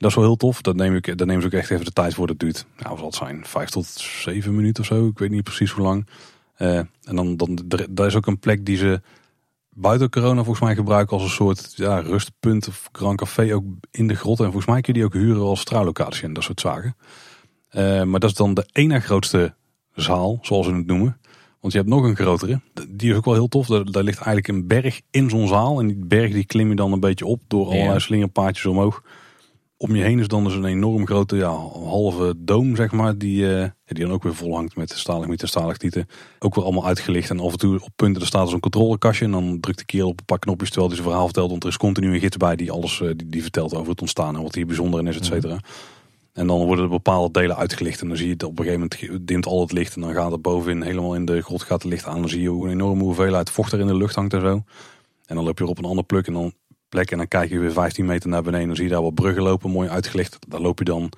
[0.00, 0.62] Dat is wel heel tof.
[0.62, 2.26] Dat neem ik, daar nemen ze ook echt even de tijd voor.
[2.26, 5.06] Dat duurt, nou, zal het zijn, vijf tot zeven minuten of zo.
[5.06, 6.06] Ik weet niet precies hoe lang.
[6.58, 7.58] Uh, en dan, dan
[7.90, 9.00] daar is ook een plek die ze
[9.74, 14.06] buiten corona volgens mij gebruiken als een soort ja, rustpunt of grand café ook in
[14.06, 14.38] de grot.
[14.38, 16.96] En volgens mij kun je die ook huren als trouwlocatie en dat soort zaken.
[17.72, 19.54] Uh, maar dat is dan de ene grootste
[19.94, 21.20] zaal, zoals ze het noemen.
[21.60, 22.60] Want je hebt nog een grotere.
[22.88, 23.66] Die is ook wel heel tof.
[23.66, 25.80] Daar, daar ligt eigenlijk een berg in zo'n zaal.
[25.80, 29.02] En die berg die klim je dan een beetje op door allerlei slingerpaadjes omhoog
[29.82, 31.50] om je heen is dan dus een enorm grote ja,
[31.84, 33.18] halve doom, zeg maar.
[33.18, 36.06] Die, uh, die dan ook weer vol hangt met stalagmieten en stalactieten.
[36.38, 37.30] Ook weer allemaal uitgelicht.
[37.30, 39.24] En af en toe op punten er staat zo'n controlekastje.
[39.24, 41.50] En dan drukt de kerel op een paar knopjes terwijl hij zijn verhaal vertelt.
[41.50, 44.00] Want er is continu een gids bij die alles uh, die, die, vertelt over het
[44.00, 44.36] ontstaan.
[44.36, 45.32] En wat hier bijzonder in is, et mhm.
[45.32, 45.58] cetera.
[46.32, 48.00] En dan worden er bepaalde delen uitgelicht.
[48.00, 49.94] En dan zie je het op een gegeven moment dimt al het licht.
[49.94, 52.20] En dan gaat het bovenin helemaal in de grot gaat het licht aan.
[52.20, 54.62] Dan zie je hoe een enorme hoeveelheid vocht er in de lucht hangt en zo.
[55.26, 56.52] En dan loop je op een ander pluk en dan
[56.90, 57.10] plek.
[57.10, 58.66] En dan kijk je weer 15 meter naar beneden.
[58.66, 60.36] Dan zie je daar wat bruggen lopen, mooi uitgelicht.
[60.48, 61.12] Daar loop je dan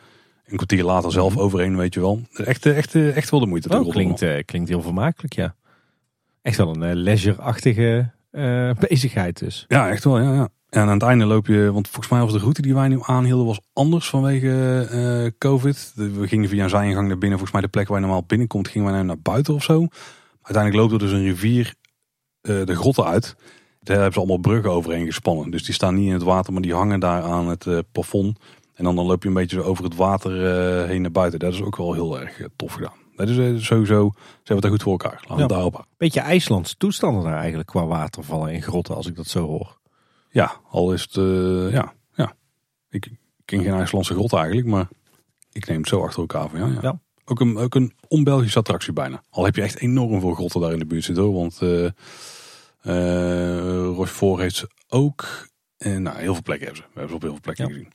[0.52, 1.42] een kwartier later zelf mhm.
[1.42, 2.20] overheen, weet je wel.
[2.32, 3.78] Echt, echt, echt wel de moeite.
[3.78, 5.54] Oh, klinkt, uh, klinkt heel vermakelijk, ja.
[6.42, 9.64] Echt wel een uh, leisure-achtige uh, bezigheid dus.
[9.68, 10.48] Ja, echt wel, ja, ja.
[10.68, 12.98] En aan het einde loop je, want volgens mij was de route die wij nu
[13.02, 15.92] aanhielden was anders vanwege COVID.
[15.94, 17.38] We gingen via een zijingang naar binnen.
[17.38, 19.86] Volgens mij de plek waar je normaal binnenkomt, gingen wij naar buiten of zo.
[20.42, 21.74] Uiteindelijk loopt er dus een rivier
[22.40, 23.36] de grotten uit.
[23.82, 25.50] Daar hebben ze allemaal bruggen overheen gespannen.
[25.50, 28.38] Dus die staan niet in het water, maar die hangen daar aan het uh, plafond.
[28.74, 31.38] En dan, dan loop je een beetje over het water uh, heen naar buiten.
[31.38, 32.92] Dat is ook wel heel erg uh, tof gedaan.
[33.16, 35.24] Dat is sowieso, ze hebben het goed voor elkaar.
[35.28, 39.26] Laten we daarop Beetje IJslandse toestanden daar eigenlijk qua watervallen in grotten, als ik dat
[39.26, 39.78] zo hoor.
[40.30, 41.14] Ja, al is het,
[41.72, 42.34] ja, ja.
[42.90, 43.10] Ik
[43.44, 44.88] ken geen IJslandse grot eigenlijk, maar
[45.52, 46.66] ik neem het zo achter elkaar van, ja.
[46.66, 46.78] ja.
[46.82, 47.00] ja.
[47.24, 49.22] Ook een, ook een onbelgische attractie bijna.
[49.30, 51.60] Al heb je echt enorm veel grotten daar in de buurt zitten hoor, want...
[52.82, 55.48] Uh, Rochefort heeft ze ook.
[55.78, 56.90] En nou, heel veel plekken hebben ze.
[56.92, 57.92] We hebben ze op heel veel plekken gezien.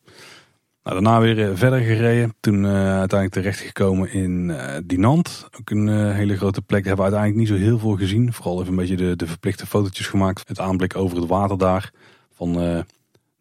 [0.84, 2.36] Nou, daarna weer eh, verder gereden.
[2.39, 5.47] Toen uh, uiteindelijk terechtgekomen in uh, Dinant.
[5.60, 6.84] Ook een hele grote plek.
[6.84, 8.34] Daar hebben we uiteindelijk niet zo heel veel gezien.
[8.34, 10.47] Vooral even een beetje de, de verplichte fotootjes gemaakt.
[10.47, 11.91] Het aanblik over het water daar.
[12.34, 12.54] Van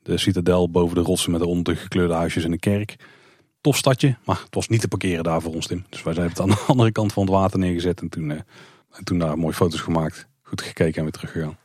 [0.02, 2.96] de citadel boven de rotsen met de ondergekleurde huisjes en een kerk.
[3.60, 5.84] Tof stadje, maar het was niet te parkeren daar voor ons, Tim.
[5.88, 8.00] Dus wij zijn het aan de andere kant van het water neergezet.
[8.00, 11.56] En toen, en toen daar mooie foto's gemaakt goed gekeken en weer teruggegaan.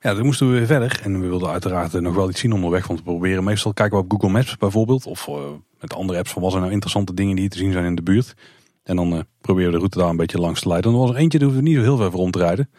[0.00, 1.00] Ja, dan moesten we weer verder.
[1.02, 2.86] En we wilden uiteraard nog wel iets zien onderweg.
[2.86, 5.06] Want we proberen meestal kijken we op Google Maps bijvoorbeeld.
[5.06, 5.34] Of uh,
[5.80, 7.94] met andere apps van wat zijn nou interessante dingen die hier te zien zijn in
[7.94, 8.34] de buurt.
[8.82, 10.90] En dan uh, proberen we de route daar een beetje langs te leiden.
[10.90, 12.38] En er was er eentje, daar hoeven we niet zo heel ver voor om te
[12.38, 12.70] rijden.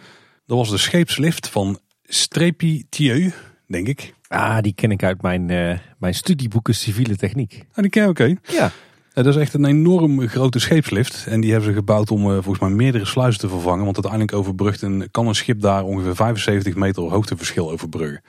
[0.46, 3.32] Dat was de scheepslift van Strepi Thieu,
[3.68, 4.14] denk ik.
[4.28, 7.66] Ah, die ken ik uit mijn, uh, mijn studieboeken civiele techniek.
[7.74, 8.36] Ah, die ken ik oké.
[8.44, 8.72] Ja.
[9.14, 11.26] Dat is echt een enorm grote scheepslift.
[11.28, 13.84] En die hebben ze gebouwd om uh, volgens mij meerdere sluizen te vervangen.
[13.84, 18.22] Want uiteindelijk overbrugt een, kan een schip daar ongeveer 75 meter hoogteverschil overbruggen.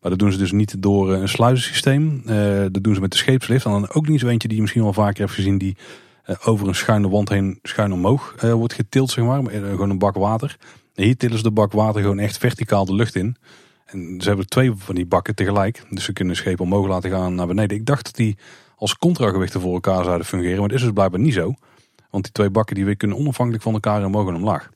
[0.00, 2.22] Maar dat doen ze dus niet door een sluizensysteem.
[2.72, 3.64] Dat doen ze met de scheepslift.
[3.64, 5.58] En dan ook niet zo eentje die je misschien wel vaker hebt gezien.
[5.58, 5.76] Die
[6.44, 9.42] over een schuine wand heen schuin omhoog wordt getild, zeg maar.
[9.50, 10.56] gewoon een bak water.
[10.94, 13.36] En hier tillen ze de bak water gewoon echt verticaal de lucht in.
[13.84, 15.84] En ze hebben twee van die bakken tegelijk.
[15.90, 17.76] Dus ze kunnen schepen omhoog laten gaan naar beneden.
[17.76, 18.36] Ik dacht dat die
[18.82, 20.58] als contragewichten voor elkaar zouden fungeren.
[20.58, 21.54] Maar dat is dus blijkbaar niet zo.
[22.10, 24.70] Want die twee bakken die kunnen onafhankelijk van elkaar omhoog en omlaag.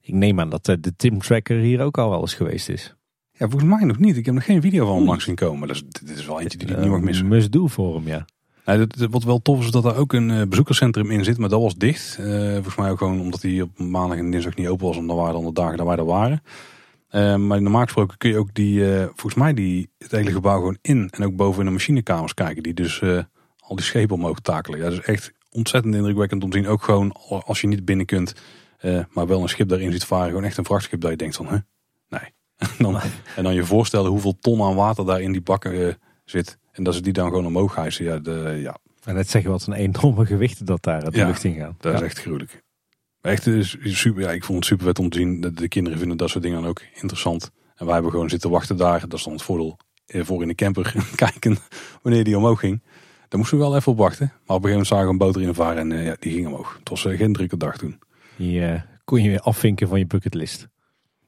[0.00, 2.94] Ik neem aan dat de Tim Tracker hier ook al wel eens geweest is.
[3.32, 4.16] Ja, volgens mij nog niet.
[4.16, 5.68] Ik heb nog geen video van hem langs zien komen.
[5.68, 7.28] Dus dit is wel eentje die ik niet mag missen.
[7.28, 8.24] Must do voor hem, ja.
[8.64, 11.60] Nou, wat wel tof is dat er ook een eh, bezoekerscentrum in zit, maar dat
[11.60, 12.18] was dicht.
[12.20, 15.16] Uh, volgens mij ook gewoon omdat hij op maandag en dinsdag niet open was, omdat
[15.16, 16.42] waren dan de dagen dat wij er waren.
[17.10, 20.78] Uh, maar normaal gesproken kun je ook die, volgens mij die, het hele gebouw gewoon
[20.80, 23.02] in en ook boven in de machinekamers kijken, die dus
[23.68, 24.78] al die schepen omhoog takelen.
[24.78, 26.66] Ja, dat is echt ontzettend indrukwekkend om te zien.
[26.66, 27.12] Ook gewoon
[27.44, 28.34] als je niet binnen kunt,
[29.10, 31.46] maar wel een schip daarin ziet varen, gewoon echt een vrachtschip dat je denkt van,
[31.46, 31.56] hè,
[32.08, 32.32] nee.
[32.56, 33.00] en, dan,
[33.36, 36.58] en dan je voorstellen hoeveel ton aan water daar in die bakken zit.
[36.72, 38.04] En dat ze die dan gewoon omhoog hijsen.
[38.04, 38.76] Ja, de, ja.
[39.04, 41.76] En net zeggen wat een enorme gewichten dat daar de lucht in gaan.
[41.80, 42.62] Dat is echt gruwelijk.
[43.20, 43.48] echt
[43.82, 45.40] super, ja, ik vond het super vet om te zien.
[45.40, 47.50] De, de kinderen vinden dat soort dingen dan ook interessant.
[47.74, 49.00] En wij hebben gewoon zitten wachten daar.
[49.00, 51.56] Dat is dan het voordeel eh, voor in de camper kijken
[52.02, 52.82] wanneer die omhoog ging.
[53.28, 54.26] Daar moesten we wel even op wachten.
[54.26, 56.32] Maar op een gegeven moment zagen we een boot erin varen en uh, ja, die
[56.32, 56.76] ging omhoog.
[56.78, 57.98] Het was uh, geen drukke dag toen.
[58.36, 60.68] Die kon je weer afvinken van je bucketlist.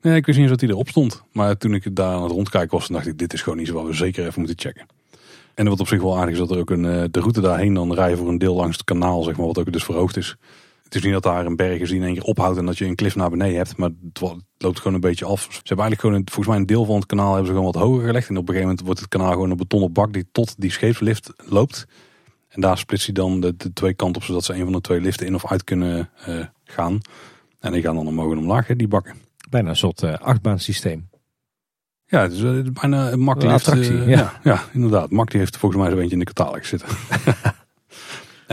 [0.00, 1.22] Nee, ik wist niet eens dat hij erop stond.
[1.32, 3.86] Maar toen ik daar aan het rondkijken was, dacht ik, dit is gewoon iets wat
[3.86, 4.86] we zeker even moeten checken.
[5.54, 7.74] En wat op zich wel aardig is dat er ook een, eh, de route daarheen
[7.74, 10.36] dan rijden voor een deel langs het kanaal, zeg maar, wat ook dus verhoogd is.
[10.90, 12.78] Het is niet dat daar een berg is die in één keer ophoudt en dat
[12.78, 14.20] je een klif naar beneden hebt, maar het
[14.56, 15.40] loopt gewoon een beetje af.
[15.40, 17.72] Ze hebben eigenlijk gewoon, een, volgens mij een deel van het kanaal hebben ze gewoon
[17.72, 18.28] wat hoger gelegd.
[18.28, 20.70] En op een gegeven moment wordt het kanaal gewoon een betonnen bak die tot die
[20.70, 21.86] scheepslift loopt.
[22.48, 24.80] En daar splitst hij dan de, de, twee kanten op, zodat ze een van de
[24.80, 27.00] twee liften in of uit kunnen uh, gaan.
[27.60, 29.14] En die gaan dan omhoog en omlaag, die bakken.
[29.50, 31.08] Bijna een soort uh, achtbaansysteem.
[32.06, 33.92] Ja, het is bijna een Mak attractie.
[33.92, 34.40] Uh, ja.
[34.42, 34.62] ja.
[34.72, 35.10] inderdaad.
[35.10, 36.88] Mak die heeft volgens mij zo'n beetje in de catalogus zitten.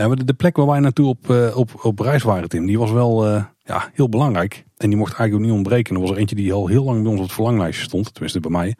[0.02, 2.90] ja, de, plek waar wij naartoe op, uh, op, op reis waren, Tim, die was
[2.90, 3.26] wel
[3.64, 4.64] ja, heel belangrijk.
[4.76, 5.94] En die mocht eigenlijk ook niet ontbreken.
[5.94, 8.12] Er was er eentje die al heel lang bij ons op het verlanglijstje stond.
[8.12, 8.76] Tenminste bij mij.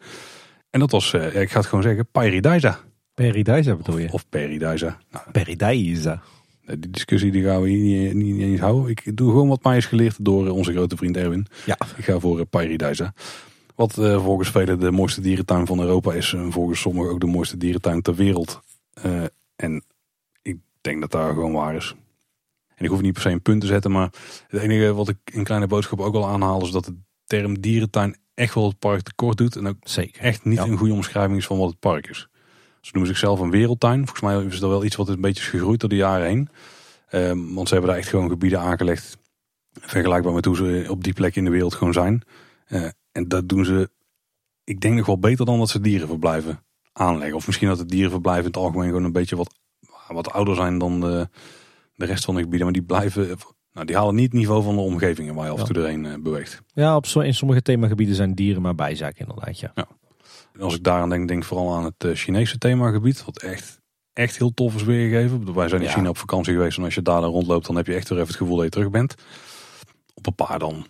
[0.69, 2.79] En dat was, ik ga het gewoon zeggen, Paradisa.
[3.13, 4.05] Paradisa bedoel je?
[4.05, 4.97] Of, of Paradisa.
[5.11, 6.21] Nou, Paradisa.
[6.65, 8.89] Die discussie die gaan we hier niet, niet, eens houden.
[8.89, 11.47] Ik doe gewoon wat mij is geleerd door onze grote vriend Erwin.
[11.65, 11.77] Ja.
[11.97, 13.13] Ik ga voor Paradisa.
[13.75, 16.33] Wat uh, volgens velen de mooiste dierentuin van Europa is.
[16.33, 18.61] En volgens sommigen ook de mooiste dierentuin ter wereld.
[19.05, 19.23] Uh,
[19.55, 19.83] en
[20.89, 21.95] denk dat daar gewoon waar is.
[22.75, 23.91] En ik hoef niet per se een punt te zetten.
[23.91, 24.09] Maar
[24.47, 26.61] het enige wat ik in kleine boodschap ook wel aanhaal.
[26.61, 29.55] Is dat de term dierentuin echt wel het park tekort doet.
[29.55, 30.21] En ook Zeker.
[30.21, 32.27] echt niet een goede omschrijving is van wat het park is.
[32.81, 34.07] Ze noemen zichzelf een wereldtuin.
[34.07, 36.49] Volgens mij is dat wel iets wat een beetje is gegroeid door de jaren heen.
[37.11, 39.17] Uh, want ze hebben daar echt gewoon gebieden aangelegd.
[39.71, 42.21] Vergelijkbaar met hoe ze op die plek in de wereld gewoon zijn.
[42.69, 43.89] Uh, en dat doen ze,
[44.63, 47.37] ik denk nog wel beter dan dat ze dierenverblijven aanleggen.
[47.37, 49.59] Of misschien dat de dierenverblijven in het algemeen gewoon een beetje wat,
[50.15, 51.29] wat ouder zijn dan de,
[51.95, 52.65] de rest van de gebieden.
[52.65, 53.37] Maar die blijven,
[53.73, 56.05] nou, die halen niet het niveau van de omgevingen waar je af en toe doorheen
[56.05, 56.61] uh, beweegt.
[56.73, 59.59] Ja, op zo, in sommige themagebieden zijn dieren maar bijzaak inderdaad.
[59.59, 59.71] Ja.
[59.75, 59.87] ja.
[60.53, 63.25] En als ik daaraan denk, denk ik vooral aan het uh, Chinese themagebied.
[63.25, 63.81] Wat echt,
[64.13, 65.53] echt heel tof is weergegeven.
[65.53, 66.77] Wij zijn in China op vakantie geweest.
[66.77, 68.65] En als je daar dan rondloopt, dan heb je echt weer even het gevoel dat
[68.65, 69.15] je terug bent.
[70.13, 70.85] Op een paar dan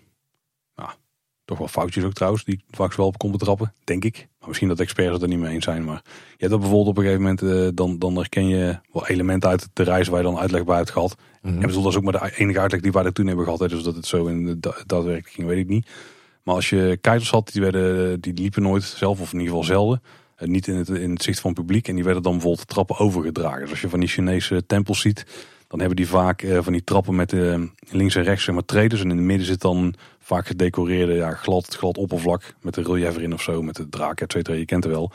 [1.50, 4.28] toch wel foutjes ook trouwens, die vaak wel op kon betrappen, denk ik.
[4.50, 5.84] Misschien dat experts het er niet mee eens zijn.
[5.84, 9.08] Maar je hebt dat bijvoorbeeld op een gegeven moment, uh, dan, dan herken je wel
[9.08, 11.16] elementen uit de reis waar je dan uitleg bij hebt gehad.
[11.42, 11.54] -hmm.
[11.54, 13.60] En bedoel, dat is ook maar de enige uitleg die wij er toen hebben gehad.
[13.60, 13.68] Hè.
[13.68, 15.88] Dus dat het zo in de daadwerkelijk ging, weet ik niet.
[16.44, 19.64] Maar als je keizers had, die, werden, die liepen nooit zelf, of in ieder geval
[19.64, 20.02] zelden.
[20.40, 21.88] Uh, niet in het, in het zicht van het publiek.
[21.88, 23.62] En die werden dan bijvoorbeeld trappen overgedragen.
[23.62, 25.26] Dus als je van die Chinese tempels ziet,
[25.68, 27.36] dan hebben die vaak uh, van die trappen met
[27.90, 29.02] links en rechts zeg maar traders.
[29.02, 29.96] En in het midden zit dan
[30.30, 33.62] vaak gedecoreerde ja, glad, glad oppervlak met een relief erin of zo.
[33.62, 34.58] Met de draak, et cetera.
[34.58, 35.12] Je kent het wel.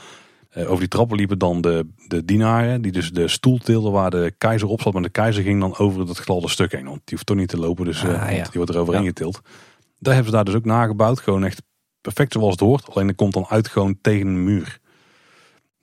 [0.57, 2.83] Uh, over die trappen liepen dan de, de dienaren.
[2.83, 4.93] Die dus de stoel tilden waar de keizer op zat.
[4.93, 6.85] Maar de keizer ging dan over dat gladde stuk heen.
[6.85, 7.85] Want die hoeft toch niet te lopen.
[7.85, 8.43] Dus ah, ja.
[8.43, 9.09] die wordt er overheen ja.
[9.09, 9.41] getild.
[9.99, 11.21] Daar hebben ze daar dus ook nagebouwd.
[11.21, 11.63] Gewoon echt
[12.01, 12.91] perfect zoals het hoort.
[12.91, 14.79] Alleen dat komt dan uit gewoon tegen een muur.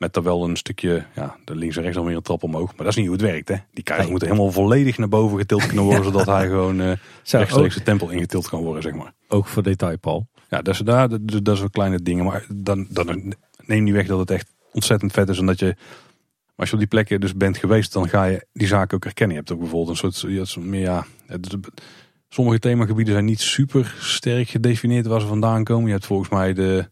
[0.02, 2.68] Met daar wel een stukje, ja, de links en rechts dan weer een trap omhoog.
[2.68, 3.56] Maar dat is niet hoe het werkt, hè.
[3.74, 4.14] Die keizer nee.
[4.14, 6.92] moet helemaal volledig naar boven getild kunnen worden, zodat hij gewoon uh,
[7.24, 9.14] rechtstreeks de tempel ingetild kan worden, zeg maar.
[9.28, 10.28] Ook voor detail, Paul.
[10.50, 12.26] Ja, dat is, daar, dat, dat is wel kleine dingen.
[12.26, 13.34] Maar dan, dan
[13.66, 15.38] neem niet weg dat het echt ontzettend vet is.
[15.38, 15.76] En dat je,
[16.56, 19.36] als je op die plekken dus bent geweest, dan ga je die zaken ook herkennen.
[19.36, 21.06] Je hebt ook bijvoorbeeld een soort, meer ja,
[22.30, 25.86] Sommige themagebieden zijn niet super sterk gedefinieerd waar ze vandaan komen.
[25.86, 26.90] Je hebt volgens mij de,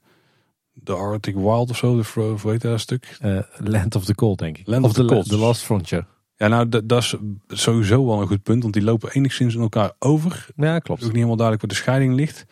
[0.84, 3.18] de Arctic Wild of zo, de, heet dat stuk?
[3.26, 4.68] Uh, Land of the Cold, denk ik.
[4.68, 5.30] Land of, the, Cold.
[5.30, 6.06] The Last Frontier.
[6.36, 7.16] Ja, nou, dat, dat is
[7.48, 10.48] sowieso wel een goed punt, want die lopen enigszins in elkaar over.
[10.56, 10.88] Ja, klopt.
[10.88, 12.46] Het is ook niet helemaal duidelijk waar de scheiding ligt.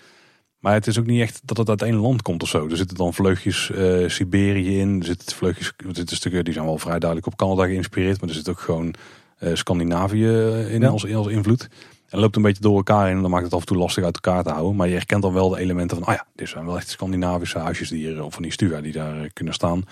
[0.60, 2.68] Maar het is ook niet echt dat het uit één land komt of zo.
[2.70, 5.00] Er zitten dan vleugjes uh, Siberië in.
[5.00, 8.20] Er zitten vleugjes, er zitten stukken die zijn wel vrij duidelijk op Canada geïnspireerd.
[8.20, 8.94] Maar er zit ook gewoon
[9.40, 10.28] uh, Scandinavië
[10.70, 11.70] in als, als invloed.
[12.10, 13.16] En loopt een beetje door elkaar in.
[13.16, 14.76] En dan maakt het af en toe lastig uit elkaar te houden.
[14.76, 17.60] Maar je herkent dan wel de elementen van, ah ja, dit zijn wel echt Scandinavische
[17.60, 19.84] huisjes die hier, of van die stuga die daar uh, kunnen staan.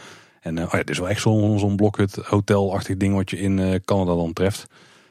[0.42, 3.82] En oh ja, dit is wel echt zo'n zo'n blokhut, hotelachtig ding wat je in
[3.86, 4.68] Canada dan treft.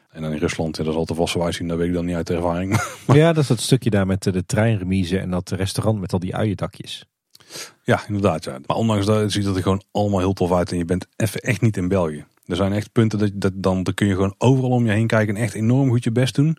[0.09, 2.15] En dan in Rusland, dat is altijd vaste wijs zien, dat weet ik dan niet
[2.15, 2.81] uit ervaring.
[3.13, 6.35] Ja, dat is dat stukje daar met de treinremise en dat restaurant met al die
[6.35, 7.05] uiendakjes.
[7.83, 8.43] Ja, inderdaad.
[8.43, 8.59] Ja.
[8.65, 11.39] Maar ondanks dat ziet het er gewoon allemaal heel tof uit en je bent even
[11.39, 12.25] echt niet in België.
[12.45, 15.07] Er zijn echt punten dat, dat dan, dan kun je gewoon overal om je heen
[15.07, 16.57] kijken en echt enorm goed je best doen.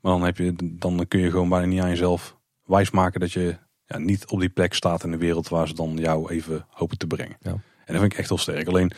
[0.00, 3.56] Maar dan, heb je, dan kun je gewoon bijna niet aan jezelf wijsmaken dat je
[3.86, 6.98] ja, niet op die plek staat in de wereld waar ze dan jou even hopen
[6.98, 7.36] te brengen.
[7.40, 7.50] Ja.
[7.50, 8.68] En dat vind ik echt heel sterk.
[8.68, 8.92] Alleen,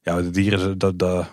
[0.00, 1.28] ja, de dieren, dat, dat,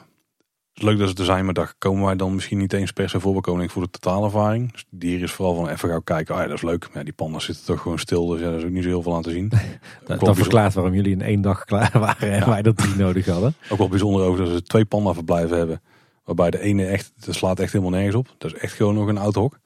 [0.73, 3.09] is leuk dat ze er zijn, maar daar komen wij dan misschien niet eens per
[3.09, 3.57] se voor.
[3.57, 4.71] We voor de totale ervaring.
[4.71, 6.35] Dus dier is vooral van even gaan kijken.
[6.35, 6.89] Ah ja, dat is leuk.
[6.93, 9.01] Ja, die pandas zitten toch gewoon stil, dus ja, dat is ook niet zo heel
[9.01, 9.49] veel aan te zien.
[10.05, 13.25] dat, dat verklaart waarom jullie in één dag klaar waren en wij dat drie nodig
[13.25, 13.55] hadden.
[13.69, 15.81] Ook wel bijzonder over dat ze twee panda verblijven hebben.
[16.25, 18.35] Waarbij de ene echt, dat slaat echt helemaal nergens op.
[18.37, 19.59] Dat is echt gewoon nog een oud hok.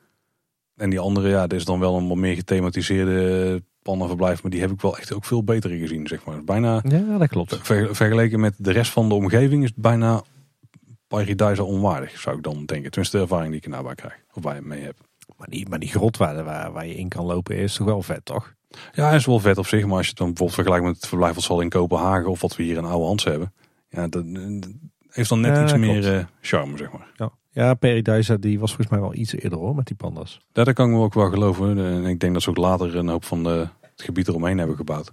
[0.76, 3.64] En die andere, ja, dat is dan wel een wat meer gethematiseerde
[3.98, 6.44] verblijf, maar die heb ik wel echt ook veel beter gezien, zeg maar.
[6.44, 7.60] Bijna, ja, dat klopt.
[7.92, 10.24] vergeleken met de rest van de omgeving is het bijna
[11.08, 12.92] Paradise onwaardig, zou ik dan denken.
[12.92, 15.02] Tenminste, de ervaring die ik er nou bij krijg, of waar je mee hebt.
[15.38, 18.02] Maar die, maar die grot waar, waar, waar je in kan lopen is toch wel
[18.02, 18.54] vet, toch?
[18.92, 21.08] Ja, is wel vet op zich, maar als je het dan bijvoorbeeld vergelijkt met het
[21.08, 23.54] verblijf wat zal in Kopenhagen of wat we hier in Oude Hans hebben,
[23.90, 24.24] ja, dat,
[25.10, 27.08] heeft dan net iets meer uh, charme, zeg maar.
[27.16, 27.32] Ja.
[27.52, 30.42] Ja, Paradise die was volgens mij wel iets eerder hoor, met die pandas.
[30.52, 31.78] Ja, dat kan ik me ook wel geloven.
[31.78, 34.76] En ik denk dat ze ook later een hoop van de, het gebied eromheen hebben
[34.76, 35.12] gebouwd.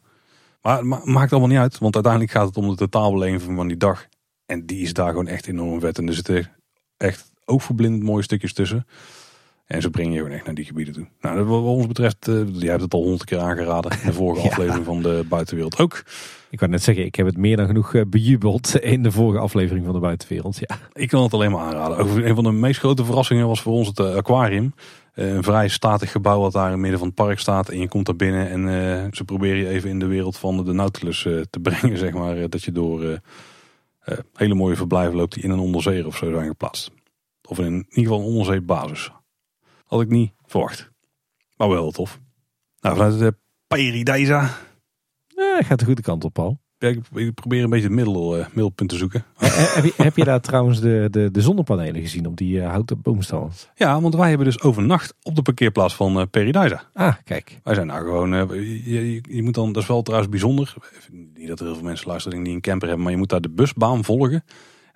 [0.62, 3.76] Maar het maakt allemaal niet uit, want uiteindelijk gaat het om de totaalbeleving van die
[3.76, 4.06] dag.
[4.46, 5.98] En die is daar gewoon echt enorm vet.
[5.98, 6.50] En er zitten
[6.96, 8.87] echt oogverblindend mooie stukjes tussen.
[9.66, 11.07] En ze brengen je gewoon echt naar die gebieden toe.
[11.20, 13.90] Nou, wat ons betreft, uh, jij hebt het al honderd keer aangeraden.
[13.90, 16.02] In de vorige aflevering van de buitenwereld ook.
[16.50, 19.40] Ik wou net zeggen, ik heb het meer dan genoeg eh, bejubeld in de vorige
[19.40, 20.59] aflevering van de buitenwereld.
[20.59, 20.79] Ja.
[20.92, 21.98] Ik kan het alleen maar aanraden.
[21.98, 24.74] Over een van de meest grote verrassingen was voor ons het eh, aquarium.
[25.14, 27.68] Een vrij statig gebouw wat daar in het midden van het park staat.
[27.68, 30.72] En je komt daar binnen en ze proberen je even in de wereld van de
[30.72, 31.98] Nautilus te brengen.
[31.98, 33.20] Zeg maar, dat je door
[34.35, 36.90] hele mooie verblijven loopt die in een onderzeeër of zo zijn geplaatst.
[37.48, 39.11] Of in, in ieder geval een onderzeebasis.
[39.87, 40.90] Had ik niet verwacht.
[41.57, 42.20] Maar wel tof.
[42.81, 43.35] Nou, vanuit de
[43.66, 44.51] Paradisa.
[45.27, 46.61] Ja, gaat de goede kant op, Paul.
[46.79, 49.25] Ja, ik, probeer een beetje het middel, uh, middelpunt te zoeken.
[49.38, 53.01] heb, je, heb je daar trouwens de, de, de zonnepanelen gezien op die uh, houten
[53.03, 53.51] boomstal?
[53.75, 56.90] Ja, want wij hebben dus overnacht op de parkeerplaats van uh, Paradisa.
[56.92, 57.61] Ah, kijk.
[57.62, 58.31] Wij zijn nou gewoon,
[58.85, 60.75] je, je, moet dan, dat is wel trouwens bijzonder.
[61.35, 63.40] Niet dat er heel veel mensen luisteren die een camper hebben, maar je moet daar
[63.40, 64.44] de busbaan volgen.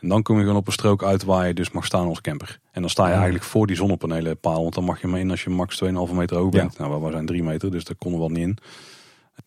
[0.00, 2.20] En dan kom je gewoon op een strook uit waar je dus mag staan als
[2.20, 2.58] camper.
[2.72, 4.62] En dan sta je eigenlijk voor die zonnepanelenpaal.
[4.62, 6.76] Want dan mag je maar in als je max 2,5 meter hoog bent.
[6.76, 6.86] Ja.
[6.86, 8.58] Nou, wij zijn 3 meter, dus daar konden we wel niet in.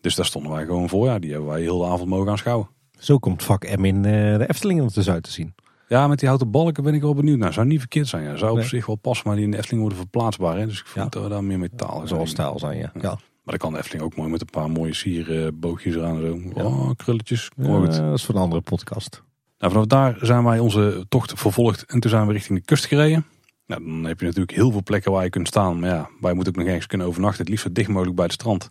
[0.00, 1.06] Dus daar stonden wij gewoon voor.
[1.06, 2.68] Ja, die hebben wij heel de avond mogen aanschouwen.
[2.98, 4.02] Zo komt vak M in uh,
[4.38, 5.54] de Efteling er dus uit te zien.
[5.88, 7.38] Ja, met die houten balken ben ik wel benieuwd.
[7.38, 8.24] Nou, zou niet verkeerd zijn.
[8.24, 8.36] Ja.
[8.36, 10.58] Zou op zich wel passen, maar die in de Efteling worden verplaatsbaar.
[10.58, 10.66] Hè?
[10.66, 11.10] Dus ik vind ja.
[11.10, 12.08] dat we daar meer metaal zijn.
[12.08, 12.92] Zoals stijl zijn, ja.
[13.00, 13.08] ja.
[13.08, 16.20] Maar dan kan de Efteling ook mooi met een paar mooie sierboogjes eraan.
[16.20, 16.60] Zo.
[16.60, 17.50] Oh, krulletjes.
[17.56, 19.22] dat is voor een andere podcast.
[19.58, 21.84] Nou, vanaf daar zijn wij onze tocht vervolgd.
[21.84, 23.24] En toen zijn we richting de kust gereden.
[23.66, 25.78] Nou, dan heb je natuurlijk heel veel plekken waar je kunt staan.
[25.78, 27.40] Maar ja, wij moeten ook nog ergens kunnen overnachten.
[27.40, 28.68] Het liefst zo dicht mogelijk bij het strand.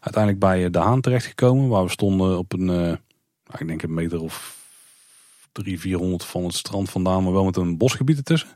[0.00, 1.68] Uiteindelijk bij eh, De Haan terechtgekomen.
[1.68, 2.92] Waar we stonden op een, uh,
[3.58, 4.56] ik denk een meter of
[5.52, 7.22] drie, vierhonderd van het strand vandaan.
[7.22, 8.48] Maar wel met een bosgebied ertussen.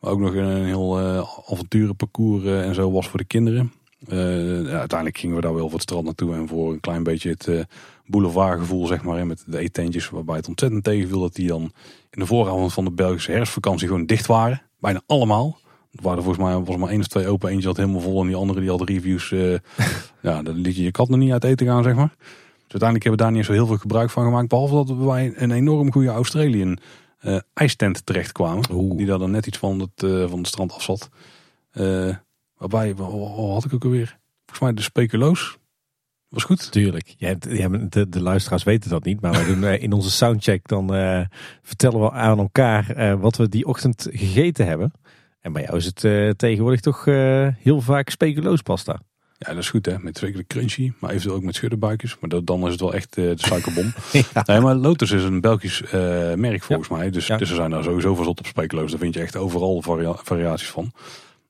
[0.00, 1.18] Maar ook nog een heel uh,
[1.50, 3.72] avonturenparcours en zo was voor de kinderen.
[3.98, 4.16] ja,
[4.78, 6.34] uiteindelijk gingen we daar wel voor het strand naartoe.
[6.34, 7.66] En voor een klein beetje het
[8.06, 9.26] boulevardgevoel, zeg maar.
[9.26, 11.62] Met de eetentjes waarbij het ontzettend tegenviel dat die dan
[12.10, 14.62] in de vooravond van de Belgische herfstvakantie gewoon dicht waren.
[14.78, 15.58] Bijna allemaal.
[15.92, 17.50] Er waren volgens mij was maar één of twee open.
[17.50, 19.30] Eentje had helemaal vol en die andere die had reviews.
[19.30, 19.58] Uh,
[20.22, 22.14] ja, dan liet je je kat nog niet uit eten gaan, zeg maar.
[22.16, 24.48] Dus uiteindelijk hebben we daar niet zo heel veel gebruik van gemaakt.
[24.48, 26.78] Behalve dat wij een enorm goede Australian
[27.22, 28.96] uh, ijstent terecht kwamen.
[28.96, 31.08] Die daar dan net iets van het, uh, van het strand af zat.
[32.56, 34.18] waarbij, wat had ik ook alweer?
[34.44, 35.58] Volgens mij de speculoos.
[36.36, 36.72] Was goed?
[36.72, 37.14] Tuurlijk.
[37.18, 37.34] Ja,
[37.88, 39.20] de, de luisteraars weten dat niet.
[39.20, 40.88] Maar we doen in onze soundcheck dan
[41.62, 44.92] vertellen we aan elkaar wat we die ochtend gegeten hebben.
[45.40, 47.04] En bij jou is het uh, tegenwoordig toch
[47.58, 49.00] heel vaak speculoos pasta.
[49.38, 49.98] Ja, dat is goed hè.
[49.98, 52.16] Met zeker crunchy, maar eventueel ook met schuddenbuikjes.
[52.20, 53.92] Maar dan is het wel echt de suikerbom.
[54.34, 54.42] ja.
[54.46, 55.82] Nee, maar Lotus is een Belgisch
[56.36, 57.10] merk volgens mij.
[57.10, 58.90] Dus, dus er zijn daar sowieso verzot op speculoos.
[58.90, 59.82] Daar vind je echt overal
[60.24, 60.92] variaties van.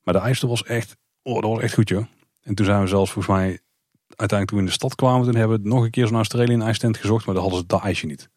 [0.02, 2.04] Maar de ijs was echt, oh, dat was echt goed joh.
[2.42, 3.58] En toen zijn we zelfs volgens mij,
[4.08, 6.58] uiteindelijk toen we in de stad kwamen, toen hebben we nog een keer zo'n Australië
[6.58, 8.28] ijstent gezocht, maar dan hadden ze dat ijsje niet.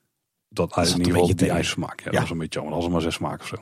[0.50, 2.00] Dat, dat in ieder geval die ijssmaak.
[2.00, 2.74] Ja, ja, dat was een beetje jammer.
[2.74, 3.56] Dat was maar zes smaak of zo.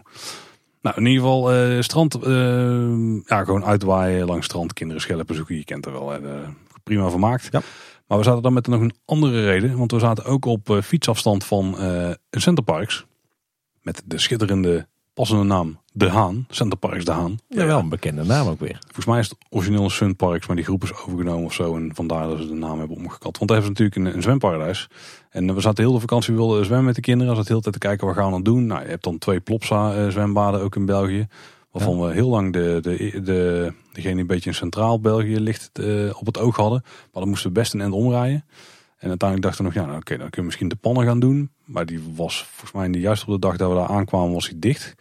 [0.82, 5.56] Nou, in ieder geval uh, strand, uh, ja, gewoon uitwaaien langs strand, kinderen schelpen zoeken.
[5.56, 6.20] Je kent er wel, hè,
[6.84, 7.48] prima vermaakt.
[7.52, 7.62] Ja.
[8.08, 10.82] Maar we zaten dan met nog een andere reden, want we zaten ook op uh,
[10.82, 13.06] fietsafstand van een Centerparks.
[13.82, 16.45] Met de schitterende passende naam De Haan.
[16.49, 17.39] Centerparks De Haan.
[17.47, 18.77] Ja, wel een bekende naam ook weer.
[18.81, 21.75] Volgens mij is het origineel Sun Parks, maar die groep is overgenomen of zo.
[21.75, 23.38] En vandaar dat ze de naam hebben omgekat.
[23.38, 24.89] Want daar hebben ze natuurlijk een, een zwemparadijs.
[25.29, 27.29] En we zaten heel de vakantie, we wilden zwemmen met de kinderen.
[27.33, 28.65] We zaten heel de tijd te kijken, wat gaan we dan doen?
[28.65, 31.27] Nou, je hebt dan twee Plopsa eh, zwembaden ook in België.
[31.71, 35.79] Waarvan we heel lang de, de, de, degene die een beetje in centraal België ligt
[35.79, 36.81] uh, op het oog hadden.
[36.83, 38.45] Maar dan moesten we best een end omrijden.
[38.97, 41.19] En uiteindelijk dachten we nog, ja, nou, oké, dan kunnen we misschien de pannen gaan
[41.19, 41.51] doen.
[41.65, 44.60] Maar die was volgens mij juist op de dag dat we daar aankwamen, was hij
[44.60, 44.95] dicht.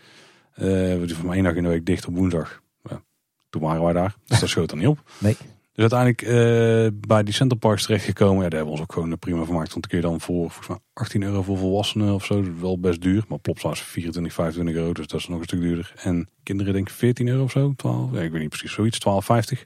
[0.59, 0.65] Uh,
[0.99, 2.63] we doen van één dag in de week dicht op woensdag.
[2.83, 3.03] Ja,
[3.51, 4.99] toen waren wij daar, dus dat schoot er niet op.
[5.19, 5.37] Nee.
[5.77, 8.43] Dus uiteindelijk uh, bij die Centerparks terechtgekomen.
[8.43, 9.73] Ja, daar hebben we ons ook gewoon prima vermaakt.
[9.73, 12.45] Want dan kun je dan voor volgens mij 18 euro voor volwassenen of zo.
[12.61, 13.25] wel best duur.
[13.29, 14.93] Maar Plopsa is 24, 25 euro.
[14.93, 15.93] Dus dat is nog een stuk duurder.
[15.97, 17.73] En kinderen denk ik 14 euro of zo.
[17.77, 18.99] 12, ja, ik weet niet precies zoiets.
[18.99, 19.65] 12,50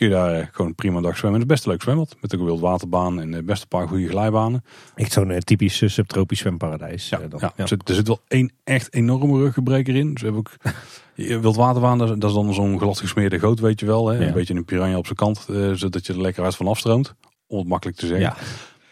[0.00, 1.40] kun je daar eh, gewoon prima dag zwemmen.
[1.40, 2.16] Het is best een leuk zwembad.
[2.20, 4.64] Met een wildwaterbaan en best een paar goede glijbanen.
[4.94, 7.08] Echt zo'n eh, typisch subtropisch zwemparadijs.
[7.08, 7.40] Ja, dan.
[7.40, 7.52] ja.
[7.56, 10.12] Er, zit, wel één echt enorme ruggebreker in.
[10.12, 10.74] Dus we hebben ook
[11.42, 11.98] wildwaterbaan.
[11.98, 14.08] Dat is dan zo'n glad gesmeerde goot, weet je wel.
[14.08, 14.26] Hè?
[14.26, 15.46] Een beetje een piranha op zijn kant.
[15.74, 17.14] Zodat je er lekker uit van afstroomt.
[17.46, 18.34] Om het makkelijk te zeggen.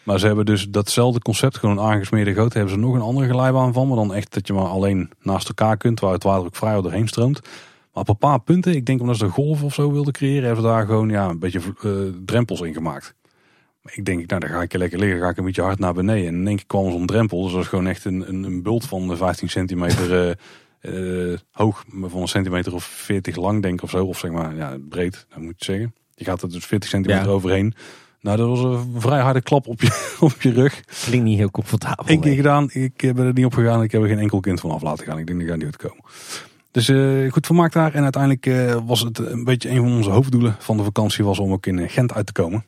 [0.03, 2.53] Maar ze hebben dus datzelfde concept, gewoon aangesmeerde goot.
[2.53, 3.87] Hebben ze nog een andere glijbaan van.
[3.87, 5.99] Maar dan echt dat je maar alleen naast elkaar kunt.
[5.99, 7.41] Waar het water ook vrij doorheen stroomt.
[7.93, 10.45] Maar op een paar punten, ik denk omdat ze een golf of zo wilden creëren,
[10.45, 13.15] hebben ze daar gewoon ja, een beetje uh, drempels in gemaakt.
[13.81, 15.93] Maar ik denk, nou dan ga ik lekker liggen, ga ik een beetje hard naar
[15.93, 16.27] beneden.
[16.27, 18.63] En in één keer kwam zo'n drempel, dus dat is gewoon echt een, een, een
[18.63, 20.37] bult van 15 centimeter
[20.81, 24.05] uh, hoog, van een centimeter of 40 lang denk ik of zo.
[24.05, 25.93] Of zeg maar, ja, breed, dat moet je zeggen.
[26.15, 27.73] Je gaat er dus 40 centimeter overheen.
[28.21, 30.81] Nou, dat was een vrij harde klap op je, op je rug.
[31.05, 32.05] Klinkt niet heel comfortabel.
[32.07, 33.83] Eén keer gedaan, ik ben er niet op gegaan.
[33.83, 35.17] Ik heb er geen enkel kind van af laten gaan.
[35.17, 36.03] Ik denk dat gaat niet goed komen.
[36.71, 37.93] Dus uh, goed vermaakt daar.
[37.93, 41.39] En uiteindelijk uh, was het een beetje een van onze hoofddoelen van de vakantie was
[41.39, 42.65] om ook in Gent uit te komen.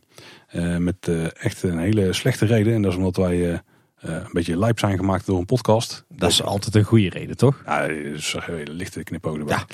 [0.54, 2.74] Uh, met echt een hele slechte reden.
[2.74, 3.62] En dat is omdat wij
[4.02, 6.06] een beetje lijp zijn gemaakt door een podcast.
[6.10, 7.62] Dat is altijd een goede reden, toch?
[7.66, 9.04] Ja, een hele lichte.
[9.48, 9.66] Ja.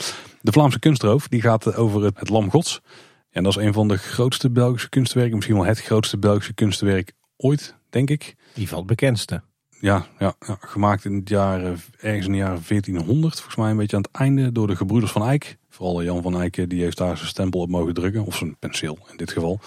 [0.41, 2.81] De Vlaamse kunstroof, die gaat over het, het Lam Gods.
[3.29, 5.35] En dat is een van de grootste Belgische kunstwerken.
[5.35, 8.35] Misschien wel het grootste Belgische kunstwerk ooit, denk ik.
[8.53, 9.41] Die van het bekendste.
[9.79, 11.61] Ja, ja, ja, gemaakt in het jaar,
[11.97, 15.11] ergens in het jaar 1400, volgens mij een beetje aan het einde, door de gebroeders
[15.11, 15.57] van Eyck.
[15.69, 18.97] Vooral Jan van Eyck, die heeft daar zijn stempel op mogen drukken, of zijn penseel
[19.11, 19.59] in dit geval.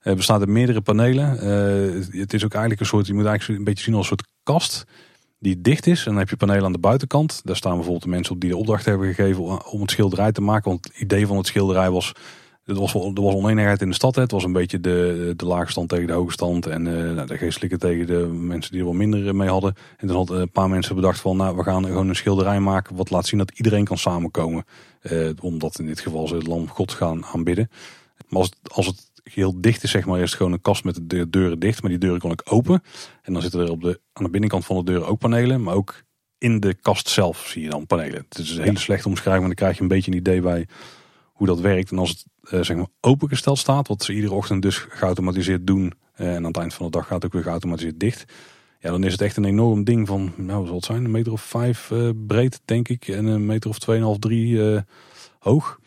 [0.00, 1.34] Het bestaat uit meerdere panelen.
[1.34, 4.16] Uh, het is ook eigenlijk een soort, je moet eigenlijk een beetje zien als een
[4.18, 4.84] soort kast
[5.38, 5.98] die dicht is.
[5.98, 7.40] En dan heb je panelen aan de buitenkant.
[7.44, 10.40] Daar staan bijvoorbeeld de mensen op die de opdracht hebben gegeven om het schilderij te
[10.40, 10.70] maken.
[10.70, 12.12] Want het idee van het schilderij was
[12.68, 14.14] er was, er was oneenigheid in de stad.
[14.14, 16.66] Het was een beetje de, de lage stand tegen de hoge stand.
[16.66, 19.74] En uh, nou, de geestelijke tegen de mensen die er wat minder mee hadden.
[19.96, 22.96] En toen hadden een paar mensen bedacht van nou, we gaan gewoon een schilderij maken.
[22.96, 24.64] Wat laat zien dat iedereen kan samenkomen.
[25.02, 27.70] Uh, omdat in dit geval ze het lam God gaan aanbidden.
[28.28, 30.84] Maar als het, als het heel dicht is, zeg maar, is het gewoon een kast
[30.84, 31.82] met de deuren dicht.
[31.82, 32.82] Maar die deuren kon ik open.
[33.22, 35.62] En dan zitten er op de, aan de binnenkant van de deur ook panelen.
[35.62, 36.02] Maar ook
[36.38, 38.26] in de kast zelf zie je dan panelen.
[38.28, 40.66] Het is een hele slechte omschrijving, maar dan krijg je een beetje een idee bij
[41.38, 41.90] hoe dat werkt.
[41.90, 45.92] En als het uh, zeg maar opengesteld staat, wat ze iedere ochtend dus geautomatiseerd doen.
[46.16, 48.32] Uh, en aan het eind van de dag gaat het ook weer geautomatiseerd dicht.
[48.80, 51.04] Ja, dan is het echt een enorm ding van, nou, wat zijn?
[51.04, 53.08] Een meter of vijf uh, breed, denk ik.
[53.08, 54.60] En een meter of tweeënhalf, drie
[55.38, 55.80] hoog.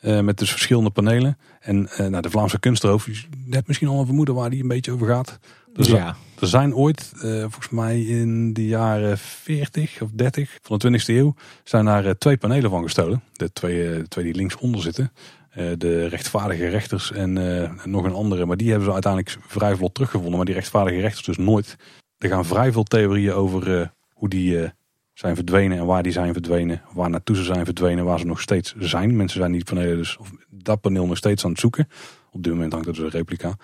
[0.00, 1.38] met dus verschillende panelen.
[1.60, 3.08] En nou, de Vlaamse kunstroof,
[3.44, 5.38] net misschien al een vermoeden waar die een beetje over gaat.
[5.78, 6.16] Dus ja.
[6.40, 11.34] Er zijn ooit, volgens mij in de jaren 40 of 30 van de 20e eeuw,
[11.64, 13.22] zijn daar twee panelen van gestolen.
[13.32, 15.12] De twee, twee die linksonder zitten.
[15.58, 18.46] Eh, de rechtvaardige rechters en eh, nog een andere.
[18.46, 20.36] Maar die hebben ze uiteindelijk vrij vlot teruggevonden.
[20.36, 21.76] Maar die rechtvaardige rechters dus nooit.
[22.18, 24.70] Er gaan vrij veel theorieën over eh, hoe die
[25.12, 26.82] zijn verdwenen en waar die zijn verdwenen.
[26.92, 29.16] Waar naartoe ze zijn verdwenen, waar ze nog steeds zijn.
[29.16, 31.88] Mensen zijn niet panelen dus of dat paneel nog steeds aan het zoeken.
[32.30, 33.56] Op dit moment hangt er dus een replica.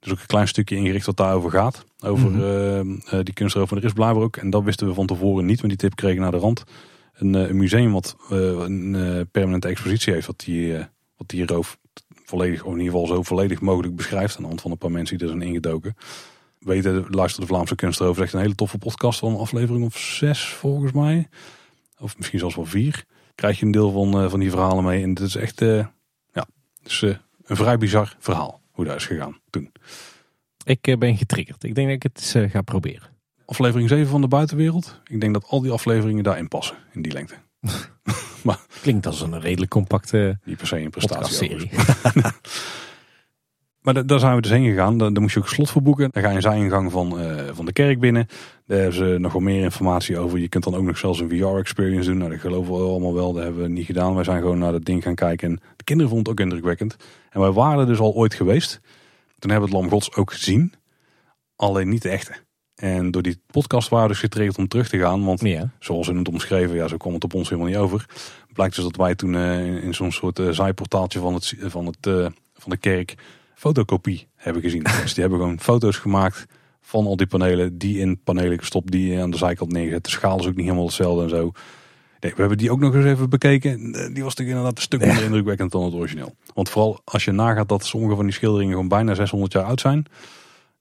[0.00, 1.84] Dus ook een klein stukje ingericht wat daarover gaat.
[2.00, 3.70] Over mm die kunstroof.
[3.70, 6.20] Er is blijkbaar ook, en dat wisten we van tevoren niet, want die tip kregen
[6.20, 6.64] naar de rand.
[7.12, 10.76] Een, een museum wat een permanente expositie heeft, wat die
[11.16, 11.78] wat die roof
[12.24, 14.36] volledig, of in ieder geval zo volledig mogelijk beschrijft.
[14.36, 15.96] Aan de hand van een paar mensen die er zijn ingedoken.
[16.58, 18.18] Weten, luister de Vlaamse kunstroof.
[18.18, 21.28] Echt een hele toffe podcast van een aflevering of zes volgens mij.
[21.98, 23.04] Of misschien zelfs wel vier.
[23.34, 25.02] Krijg je een deel van, uh, van die verhalen mee.
[25.02, 25.86] En het is echt uh,
[26.32, 26.46] ja,
[26.82, 29.72] dus, uh, een vrij bizar verhaal hoe dat is gegaan toen.
[30.64, 31.64] Ik ben getriggerd.
[31.64, 33.08] Ik denk dat ik het eens ga proberen.
[33.44, 35.00] Aflevering 7 van de buitenwereld.
[35.04, 36.76] Ik denk dat al die afleveringen daarin passen.
[36.92, 37.34] In die lengte.
[38.44, 41.70] maar, Klinkt als een redelijk compacte Niet per se een prestatie.
[43.94, 44.98] maar daar zijn we dus heen gegaan.
[44.98, 46.08] Daar, moest je ook slot voor boeken.
[46.12, 48.26] Dan ga je een zijingang van, uh, van de kerk binnen.
[48.66, 50.38] Daar hebben ze nog wel meer informatie over.
[50.38, 52.18] Je kunt dan ook nog zelfs een VR-experience doen.
[52.18, 53.32] Nou, dat geloven we allemaal wel.
[53.32, 54.14] Dat hebben we niet gedaan.
[54.14, 55.48] Wij zijn gewoon naar dat ding gaan kijken.
[55.48, 56.96] En de kinderen vonden het ook indrukwekkend.
[57.30, 58.80] En wij waren dus al ooit geweest.
[59.38, 60.72] Toen hebben we het Lam Gods ook gezien.
[61.56, 62.32] Alleen niet de echte.
[62.74, 65.24] En door die podcast waren we dus getriggerd om terug te gaan.
[65.24, 65.42] Want
[65.78, 68.06] zoals ze het omschreven, ja, zo kwam het op ons helemaal niet over.
[68.52, 72.30] Blijkt dus dat wij toen uh, in zo'n soort uh, zijportaaltje van, het, van, het,
[72.54, 73.16] van de kerk
[73.58, 74.82] fotocopie hebben gezien.
[75.02, 76.46] dus die hebben gewoon foto's gemaakt
[76.80, 77.78] van al die panelen.
[77.78, 80.04] Die in panelen gestopt, die aan de zijkant neergezet.
[80.04, 81.52] De schaal is ook niet helemaal hetzelfde en zo.
[82.20, 83.92] Nee, we hebben die ook nog eens even bekeken.
[84.14, 86.34] Die was toch inderdaad een stuk minder indrukwekkend dan het origineel.
[86.54, 89.80] Want vooral als je nagaat dat sommige van die schilderingen gewoon bijna 600 jaar oud
[89.80, 90.06] zijn.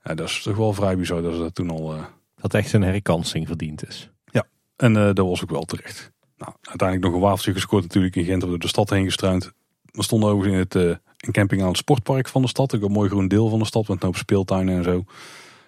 [0.04, 1.96] Ja, dat is toch wel vrij bizar dat ze dat toen al...
[1.96, 2.04] Uh...
[2.36, 4.10] Dat echt een herkansing verdiend is.
[4.26, 6.12] Ja, en uh, dat was ook wel terecht.
[6.38, 8.42] Nou, uiteindelijk nog een wafeltje gescoord natuurlijk in Gent.
[8.42, 9.52] Door de stad heen gestruind.
[9.86, 12.76] We stonden overigens in het uh, een camping aan het sportpark van de stad.
[12.76, 15.04] Ook een mooi groen deel van de stad met een hoop speeltuinen en zo.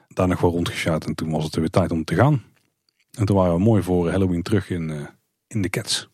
[0.08, 2.44] Daar nog wel rondgeschaat en toen was het weer tijd om te gaan.
[3.18, 5.08] En toen waren we mooi voor Halloween terug in,
[5.48, 6.10] in de Cats.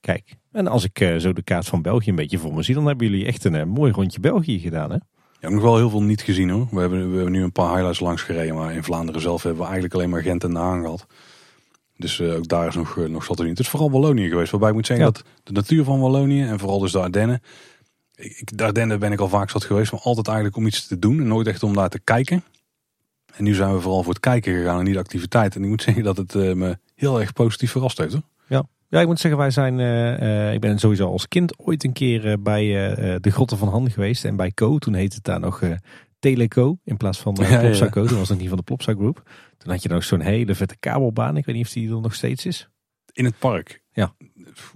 [0.00, 2.86] Kijk, en als ik zo de kaart van België een beetje voor me zie, dan
[2.86, 4.98] hebben jullie echt een mooi rondje België gedaan hè?
[5.40, 6.66] Ja, nog wel heel veel niet gezien hoor.
[6.70, 9.60] We hebben, we hebben nu een paar highlights langs gereden, maar in Vlaanderen zelf hebben
[9.60, 11.06] we eigenlijk alleen maar Gent en De Haan gehad.
[11.96, 13.58] Dus uh, ook daar is nog, uh, nog zat er niet.
[13.58, 16.58] Het is vooral Wallonië geweest, waarbij ik moet zeggen dat de natuur van Wallonië en
[16.58, 17.42] vooral dus de Ardennen.
[18.18, 20.98] Ik, de Ardennen ben ik al vaak zat geweest, maar altijd eigenlijk om iets te
[20.98, 22.44] doen en nooit echt om daar te kijken.
[23.36, 25.56] En nu zijn we vooral voor het kijken gegaan en niet de activiteit.
[25.56, 28.22] En ik moet zeggen dat het uh, me heel erg positief verrast heeft hoor.
[28.48, 29.78] Ja, ja, ik moet zeggen, wij zijn.
[29.78, 32.64] Uh, ik ben sowieso als kind ooit een keer bij
[33.20, 34.24] de Grotten van Han geweest.
[34.24, 35.62] En bij Co, toen heette het daar nog
[36.18, 39.30] Teleco in plaats van uh, Plopsa Toen was het niet van de Plopsa Group.
[39.58, 41.36] Toen had je nog zo'n hele vette kabelbaan.
[41.36, 42.68] Ik weet niet of die er nog steeds is.
[43.12, 43.82] In het park?
[43.92, 44.14] Ja.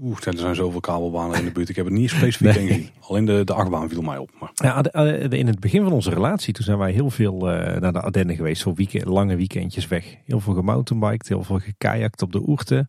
[0.00, 1.68] Oeh, er zijn zoveel kabelbanen in de buurt.
[1.68, 2.66] Ik heb het niet specifiek nee.
[2.66, 2.90] gezien.
[3.00, 4.30] Alleen de, de achtbaan viel mij op.
[4.40, 4.50] Maar.
[4.54, 4.92] Ja,
[5.28, 7.36] in het begin van onze relatie, toen zijn wij heel veel
[7.80, 8.64] naar de Ardennen geweest.
[8.74, 10.16] Weekend, lange weekendjes weg.
[10.24, 12.88] Heel veel gemountainbiked, heel veel gekajakt op de Oerte.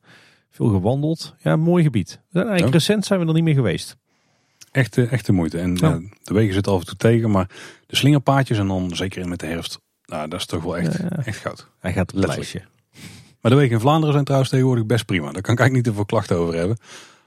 [0.49, 1.35] Veel gewandeld.
[1.39, 2.21] Ja, mooi gebied.
[2.33, 3.97] Eigenlijk recent zijn we er niet meer geweest.
[4.71, 5.59] Echt, echt de moeite.
[5.59, 5.99] En ja.
[6.23, 7.31] de wegen zitten af en toe tegen.
[7.31, 7.49] Maar
[7.85, 9.79] de slingerpaadjes en dan zeker in met de herfst.
[10.05, 11.67] Nou, dat is toch wel echt, echt goud.
[11.79, 12.61] Hij gaat het lijstje.
[13.43, 15.31] Maar de wegen in Vlaanderen zijn trouwens tegenwoordig best prima.
[15.31, 16.77] Daar kan ik eigenlijk niet te veel klachten over hebben.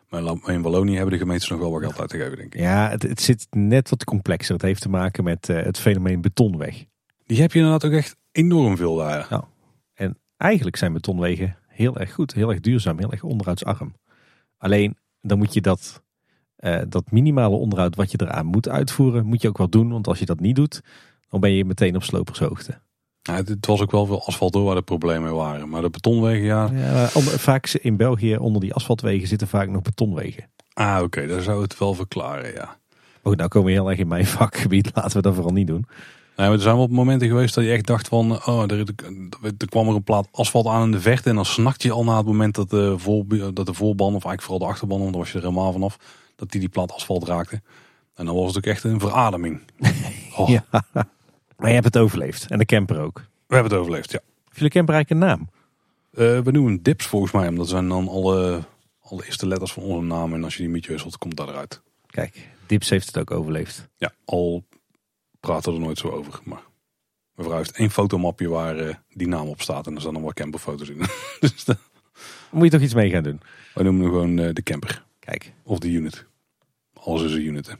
[0.08, 2.60] Maar in Wallonië hebben de gemeentes nog wel wat geld uit te geven, denk ik.
[2.60, 4.54] Ja, het, het zit net wat complexer.
[4.54, 6.84] Het heeft te maken met uh, het fenomeen betonweg.
[7.26, 9.26] Die heb je inderdaad ook echt enorm veel daar.
[9.30, 9.48] Ja.
[9.94, 13.94] En eigenlijk zijn betonwegen heel erg goed, heel erg duurzaam, heel erg onderhoudsarm.
[14.58, 16.02] Alleen dan moet je dat,
[16.58, 19.90] uh, dat minimale onderhoud wat je eraan moet uitvoeren, moet je ook wel doen.
[19.90, 20.82] Want als je dat niet doet,
[21.28, 22.80] dan ben je meteen op slopershoogte.
[23.26, 25.68] Ja, het was ook wel veel asfalt door waar de problemen waren.
[25.68, 26.70] Maar de betonwegen, ja.
[26.72, 30.44] ja vaak in België onder die asfaltwegen zitten vaak nog betonwegen.
[30.72, 32.78] Ah, oké, okay, daar zou het wel verklaren, ja.
[33.22, 34.90] Oh, nou komen we heel erg in mijn vakgebied.
[34.94, 35.86] Laten we dat vooral niet doen.
[36.36, 38.78] Nee, maar er zijn wel momenten geweest dat je echt dacht van, oh, er,
[39.58, 41.26] er, kwam er een plaat asfalt aan in de vecht.
[41.26, 44.24] En dan snakt je al na het moment dat de, voor, dat de voorband, of
[44.24, 45.98] eigenlijk vooral de achterban, want dan was je er helemaal vanaf,
[46.36, 47.60] dat die die plaat asfalt raakte.
[48.14, 49.60] En dan was het ook echt een verademing.
[50.38, 50.48] Oh.
[50.48, 50.64] ja,
[51.56, 52.50] maar je hebt het overleefd.
[52.50, 53.16] En de camper ook.
[53.46, 54.20] We hebben het overleefd, ja.
[54.44, 55.48] Heeft jullie camper eigenlijk een naam?
[56.12, 58.62] Uh, we noemen dips volgens mij, omdat zijn dan alle,
[59.00, 60.34] alle eerste letters van onze naam.
[60.34, 61.82] En als je die met je wisselt, komt dat eruit.
[62.06, 63.88] Kijk, Dips heeft het ook overleefd.
[63.96, 64.64] Ja, al
[65.40, 66.40] praten er nooit zo over.
[66.44, 66.62] Maar
[67.34, 69.86] mevrouw heeft één fotomapje waar uh, die naam op staat.
[69.86, 70.98] En er staan nog wat camperfoto's in.
[71.40, 71.64] dus.
[72.50, 73.40] Moet je toch iets mee gaan doen?
[73.74, 75.04] Wij noemen hem gewoon uh, de camper.
[75.18, 75.52] Kijk.
[75.62, 76.26] Of de unit.
[76.92, 77.66] Alles is een unit.
[77.66, 77.74] Hè.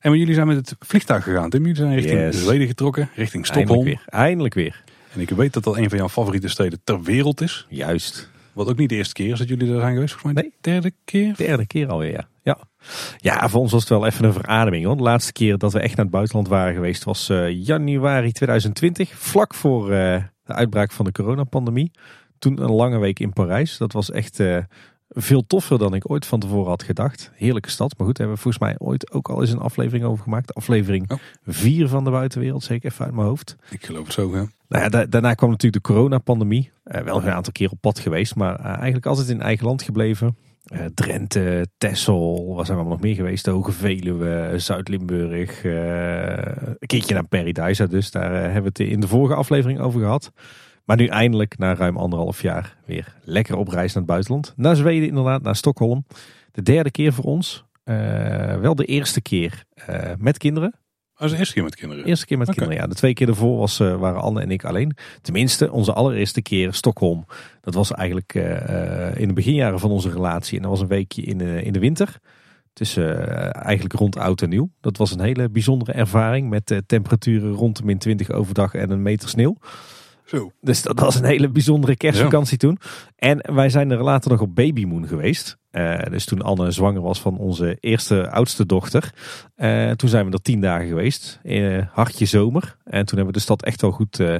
[0.00, 1.50] En jullie zijn met het vliegtuig gegaan.
[1.50, 2.42] Tim, jullie zijn richting yes.
[2.42, 3.10] Zweden getrokken.
[3.14, 3.86] Richting Stockholm.
[3.86, 4.20] Eindelijk weer.
[4.20, 4.82] Eindelijk weer.
[5.14, 7.66] En ik weet dat dat een van jouw favoriete steden ter wereld is.
[7.68, 8.30] Juist.
[8.52, 10.42] Wat ook niet de eerste keer is dat jullie er zijn geweest, volgens mij.
[10.42, 10.52] Nee.
[10.60, 11.36] Derde keer?
[11.36, 12.28] Derde keer alweer, ja.
[12.42, 12.58] Ja.
[13.16, 14.84] ja, voor ons was het wel even een verademing.
[14.84, 14.96] Hoor.
[14.96, 19.18] De laatste keer dat we echt naar het buitenland waren geweest was uh, januari 2020.
[19.18, 21.90] Vlak voor uh, de uitbraak van de coronapandemie.
[22.38, 23.76] Toen een lange week in Parijs.
[23.76, 24.58] Dat was echt uh,
[25.12, 27.30] veel toffer dan ik ooit van tevoren had gedacht.
[27.34, 27.98] Heerlijke stad.
[27.98, 30.54] Maar goed, hebben we volgens mij ooit ook al eens een aflevering over gemaakt.
[30.54, 31.10] Aflevering
[31.44, 33.56] 4 van de buitenwereld, zeker even uit mijn hoofd.
[33.70, 34.42] Ik geloof het zo, hè.
[34.68, 36.70] Nou ja, da daarna kwam natuurlijk de coronapandemie.
[36.84, 39.82] Uh, wel een aantal keer op pad geweest, maar uh, eigenlijk altijd in eigen land
[39.82, 40.36] gebleven.
[40.72, 43.46] Uh, Drenthe, Texel, waar zijn we nog meer geweest?
[43.46, 45.64] Hoge Veluwe, Zuid-Limburg.
[45.64, 50.32] een keertje naar Paradise, dus daar hebben we het in de vorige aflevering over gehad.
[50.90, 54.52] Maar nu eindelijk, na ruim anderhalf jaar, weer lekker op reis naar het buitenland.
[54.56, 56.04] Naar Zweden inderdaad, naar Stockholm.
[56.52, 57.64] De derde keer voor ons.
[58.60, 59.64] wel de eerste keer
[60.18, 60.74] met kinderen.
[61.16, 62.04] Oh, de eerste keer met kinderen?
[62.04, 62.86] Eerste keer met kinderen, ja.
[62.86, 64.96] De twee keer ervoor was, waren Anne en ik alleen.
[65.22, 67.26] Tenminste, onze allereerste keer Stockholm.
[67.60, 68.34] Dat was eigenlijk
[69.14, 70.56] in de beginjaren van onze relatie.
[70.56, 72.16] En dat was een weekje in, in de winter.
[72.72, 74.70] Tussen eigenlijk rond oud en nieuw.
[74.80, 79.02] Dat was een hele bijzondere ervaring met temperaturen rond de min 20 overdag en een
[79.02, 79.56] meter sneeuw.
[80.30, 80.52] Zo.
[80.60, 82.78] Dus dat was een hele bijzondere kerstvakantie toen.
[83.16, 85.58] En wij zijn er later nog op babymoon geweest.
[85.72, 89.14] Uh, dus toen Anne zwanger was van onze eerste oudste dochter.
[89.56, 91.40] Uh, toen zijn we er tien dagen geweest.
[91.42, 92.76] In hartje zomer.
[92.84, 94.34] En toen hebben we de stad echt wel goed uh,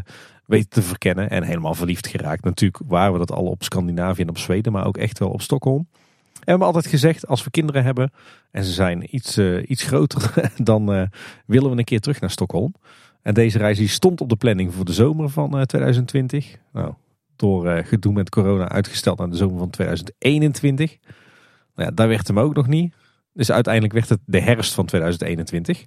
[0.47, 1.30] weten te verkennen.
[1.30, 2.45] En helemaal verliefd geraakt.
[2.45, 4.72] Natuurlijk waren we dat al op Scandinavië en op Zweden.
[4.72, 5.88] Maar ook echt wel op Stockholm.
[6.32, 8.12] En we hebben altijd gezegd, als we kinderen hebben
[8.51, 11.09] en ze zijn iets, iets groter, dan
[11.47, 12.74] willen we een keer terug naar Stockholm.
[13.22, 16.56] En deze reis die stond op de planning voor de zomer van 2020.
[16.72, 16.94] Nou,
[17.36, 20.96] door uh, gedoe met corona uitgesteld naar de zomer van 2021.
[21.74, 22.94] Nou ja, daar werd hem ook nog niet.
[23.32, 25.84] Dus uiteindelijk werd het de herfst van 2021.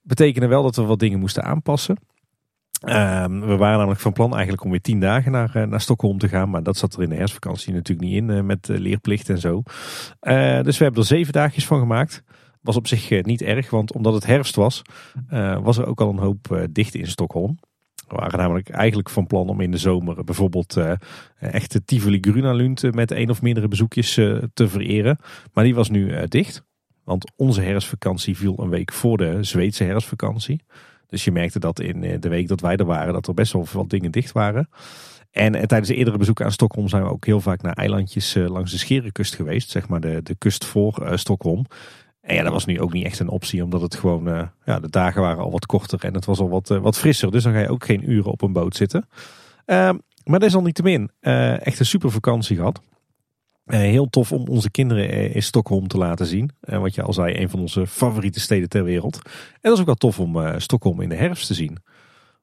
[0.00, 1.96] Betekende wel dat we wat dingen moesten aanpassen.
[2.80, 6.18] Ehm, we waren namelijk van plan eigenlijk om weer tien dagen naar, uh, naar Stockholm
[6.18, 6.50] te gaan.
[6.50, 9.62] Maar dat zat er in de herfstvakantie natuurlijk niet in met leerplicht en zo.
[10.62, 12.22] dus we hebben er zeven dagjes van gemaakt.
[12.66, 14.82] Was op zich niet erg, want omdat het herfst was,
[15.62, 17.58] was er ook al een hoop dicht in Stockholm.
[18.08, 20.76] We waren namelijk eigenlijk van plan om in de zomer bijvoorbeeld
[21.38, 24.14] echte Tivoli Grunalund met één of meerdere bezoekjes
[24.54, 25.18] te vereren.
[25.52, 26.64] Maar die was nu dicht.
[27.04, 30.62] Want onze herfstvakantie viel een week voor de Zweedse herfstvakantie.
[31.06, 33.64] Dus je merkte dat in de week dat wij er waren, dat er best wel
[33.64, 34.68] veel dingen dicht waren.
[35.30, 38.34] En, en tijdens de eerdere bezoeken aan Stockholm zijn we ook heel vaak naar eilandjes
[38.34, 39.70] langs de Scherenkust geweest.
[39.70, 41.66] Zeg maar de, de kust voor Stockholm.
[42.26, 44.80] En ja, dat was nu ook niet echt een optie, omdat het gewoon, uh, ja,
[44.80, 47.30] de dagen waren al wat korter en het was al wat, uh, wat frisser.
[47.30, 49.08] Dus dan ga je ook geen uren op een boot zitten.
[49.66, 49.90] Uh,
[50.24, 52.80] maar desalniettemin, uh, echt een super vakantie gehad.
[53.64, 56.50] heel tof om onze kinderen in Stockholm te laten zien.
[56.60, 59.20] wat je al zei, een van onze favoriete steden ter wereld.
[59.24, 61.78] En dat is ook wel tof om Stockholm in de herfst te zien.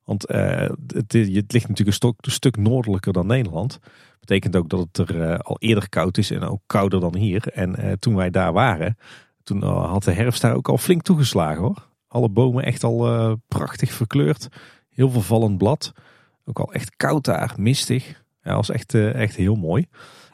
[0.04, 3.80] Want het, het, ligt natuurlijk een, een, stuk noordelijker dan Nederland.
[4.20, 7.48] Betekent ook dat het er al eerder koud is en ook kouder dan hier.
[7.48, 8.98] En toen wij daar waren,
[9.44, 11.88] toen eh, had de herfst daar ook al flink toegeslagen hoor.
[12.08, 14.48] Alle bomen echt al uh, prachtig verkleurd.
[14.90, 15.92] Heel veel vallend blad.
[16.46, 18.24] Ook al echt koud daar, mistig.
[18.42, 19.86] Ja, was echt, uh, echt heel mooi.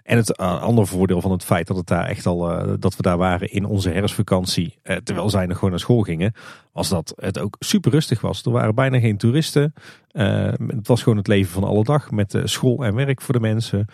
[0.04, 2.40] En het andere voordeel van het feit dat, het daar echt al,
[2.80, 6.34] dat we daar waren in onze herfstvakantie, terwijl zij nog gewoon naar school gingen,
[6.72, 8.46] was dat het ook super rustig was.
[8.46, 9.74] Er waren bijna geen toeristen.
[10.68, 13.86] het was gewoon het leven van alle dag met school en werk voor de mensen.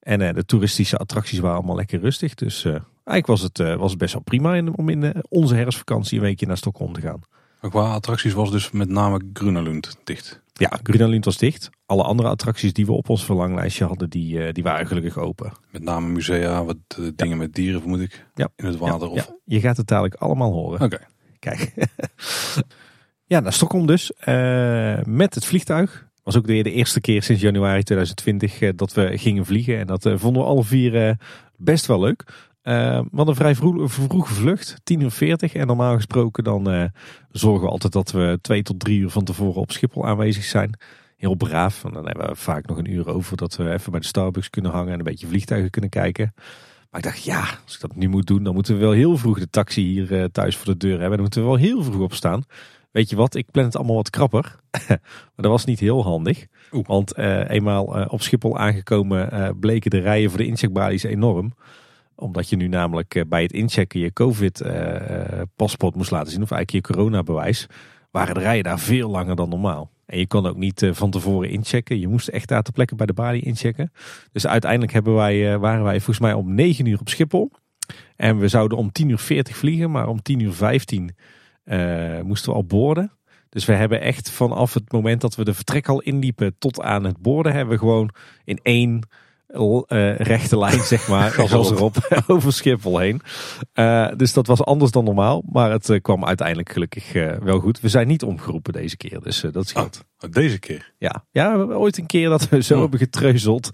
[0.00, 2.34] En de toeristische attracties waren allemaal lekker rustig.
[2.34, 2.66] Dus
[3.04, 6.24] Eigenlijk was het, uh, was het best wel prima om in eh, onze herfstvakantie een
[6.24, 7.20] weekje naar Stockholm te gaan.
[7.60, 10.42] qua attracties was dus met name Grunalund dicht.
[10.52, 11.70] Ja, Grunalund was dicht.
[11.86, 15.52] Alle andere attracties die we op ons verlanglijstje hadden, die, die waren gelukkig open.
[15.70, 16.76] Met name musea, wat
[17.14, 18.26] dingen met dieren vermoed ik.
[18.34, 18.48] Ja.
[18.56, 19.08] In het water.
[19.08, 19.32] Ja, of...
[19.44, 20.80] je gaat het dadelijk allemaal horen.
[20.80, 20.98] Oké.
[21.38, 21.72] Kijk.
[23.32, 24.12] ja, naar Stockholm dus.
[25.04, 26.08] met het vliegtuig.
[26.22, 29.78] Was ook weer de eerste keer sinds januari 2020 dat we gingen vliegen.
[29.78, 31.16] En dat vonden we alle vier
[31.56, 32.24] best wel leuk.
[32.64, 35.54] Uh, we hadden een vrij vroeg, vroege vlucht, 10 uur 40.
[35.54, 36.84] En normaal gesproken dan uh,
[37.30, 40.78] zorgen we altijd dat we twee tot drie uur van tevoren op Schiphol aanwezig zijn.
[41.16, 41.84] Heel braaf.
[41.84, 44.50] En dan hebben we vaak nog een uur over dat we even bij de Starbucks
[44.50, 46.32] kunnen hangen en een beetje vliegtuigen kunnen kijken.
[46.90, 49.16] Maar ik dacht, ja, als ik dat nu moet doen, dan moeten we wel heel
[49.16, 51.10] vroeg de taxi hier uh, thuis voor de deur hebben.
[51.10, 52.44] Dan moeten we wel heel vroeg opstaan.
[52.90, 54.56] Weet je wat, ik plan het allemaal wat krapper.
[54.88, 54.98] maar
[55.36, 56.46] dat was niet heel handig.
[56.70, 57.16] Want
[57.48, 61.54] eenmaal op Schiphol aangekomen bleken de rijen voor de incheckbalies enorm
[62.16, 66.50] omdat je nu namelijk eh, bij het inchecken je COVID-paspoort eh, moest laten zien, of
[66.50, 67.66] eigenlijk je coronabewijs,
[68.10, 69.90] waren de rijen daar veel langer dan normaal.
[70.06, 72.00] En je kon ook niet eh, van tevoren inchecken.
[72.00, 73.92] Je moest echt daar ter plekke bij de balie inchecken.
[74.32, 77.50] Dus uiteindelijk hebben wij, waren wij volgens mij om 9 uur op Schiphol.
[78.16, 81.16] En we zouden om 10 uur 40 vliegen, maar om 10 uur 15
[81.64, 83.12] uh, moesten we al boorden.
[83.48, 87.04] Dus we hebben echt vanaf het moment dat we de vertrek al inliepen tot aan
[87.04, 88.10] het boorden, hebben we gewoon
[88.44, 89.08] in één
[89.54, 91.96] uh, rechte lijn, zeg maar, als erop
[92.26, 93.20] over Schiphol heen.
[93.74, 97.80] Uh, dus dat was anders dan normaal, maar het uh, kwam uiteindelijk gelukkig wel goed.
[97.80, 100.04] We zijn niet omgeroepen deze keer, dus dat scheelt.
[100.18, 100.92] Oh, deze keer?
[100.98, 101.24] Ja.
[101.30, 102.80] ja, we hebben ooit een keer dat we zo oh.
[102.80, 103.70] hebben getreuzeld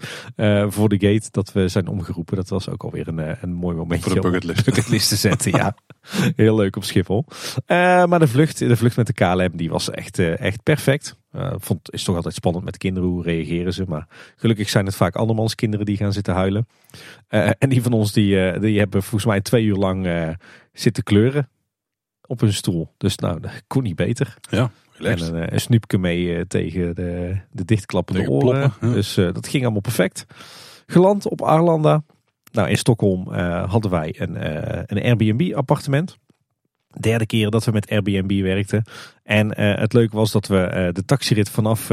[0.67, 2.35] voor de gate, dat we zijn omgeroepen.
[2.35, 4.65] Dat was ook alweer een, een mooi momentje voor de bucketlist.
[4.71, 5.75] bucketlist te zetten, ja.
[6.35, 7.25] Heel leuk op Schiphol.
[7.67, 11.19] maar de vlucht, de vlucht met de KLM, die was echt, echt perfect.
[11.35, 13.85] Uh, vond, is toch altijd spannend met kinderen, hoe reageren ze.
[13.87, 16.67] Maar gelukkig zijn het vaak andermans kinderen die gaan zitten huilen.
[17.29, 20.07] Uh, en die van ons die, uh, die hebben volgens mij twee uur lang
[20.73, 21.49] zitten kleuren
[22.27, 22.93] op hun stoel.
[22.97, 24.37] Dus nou, dat kon niet beter.
[24.49, 25.29] Ja, relaxed.
[25.29, 28.73] En een, een snoepje mee tegen de, de dichtklappende oren.
[28.79, 30.25] Dus dat ging allemaal perfect.
[30.85, 32.03] Geland op Arlanda.
[32.51, 33.33] Nou, in Stockholm
[33.67, 34.35] hadden wij een,
[34.97, 36.17] een Airbnb appartement.
[36.99, 38.83] Derde keer dat we met Airbnb werkten.
[39.23, 41.87] En het leuke was dat we de taxirit vanaf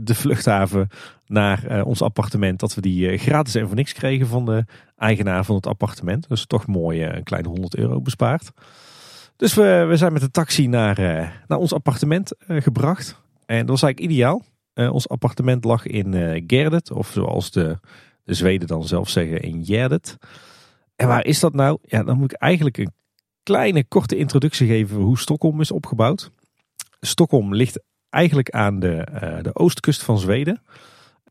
[0.00, 0.88] de vluchthaven
[1.26, 4.64] naar ons appartement, dat we die gratis en voor niks kregen van de
[4.96, 6.28] eigenaar van het appartement.
[6.28, 8.50] Dus toch mooi een kleine 100 euro bespaard.
[9.36, 10.98] Dus we, we zijn met de taxi naar,
[11.46, 13.22] naar ons appartement gebracht.
[13.46, 14.42] En dat was eigenlijk ideaal.
[14.74, 17.78] ons appartement lag in Gerdet, of zoals de,
[18.24, 20.18] de Zweden dan zelf zeggen, in Gerdet.
[20.96, 21.78] En waar is dat nou?
[21.82, 22.92] Ja, dan moet ik eigenlijk een
[23.46, 26.30] kleine korte introductie geven hoe Stockholm is opgebouwd.
[27.00, 27.80] Stockholm ligt
[28.10, 30.62] eigenlijk aan de, uh, de oostkust van Zweden.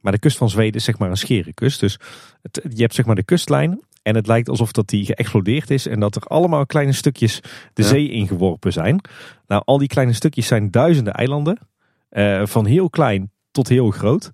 [0.02, 1.80] Maar de kust van Zweden is zeg maar een scherenkust.
[1.80, 2.00] Dus
[2.42, 3.82] het, je hebt zeg maar de kustlijn.
[4.02, 5.88] En het lijkt alsof dat die geëxplodeerd is.
[5.88, 7.40] En dat er allemaal kleine stukjes
[7.74, 9.02] de zee ingeworpen zijn.
[9.48, 11.58] Nou, al die kleine stukjes zijn duizenden eilanden.
[12.12, 14.32] Uh, van heel klein tot heel groot.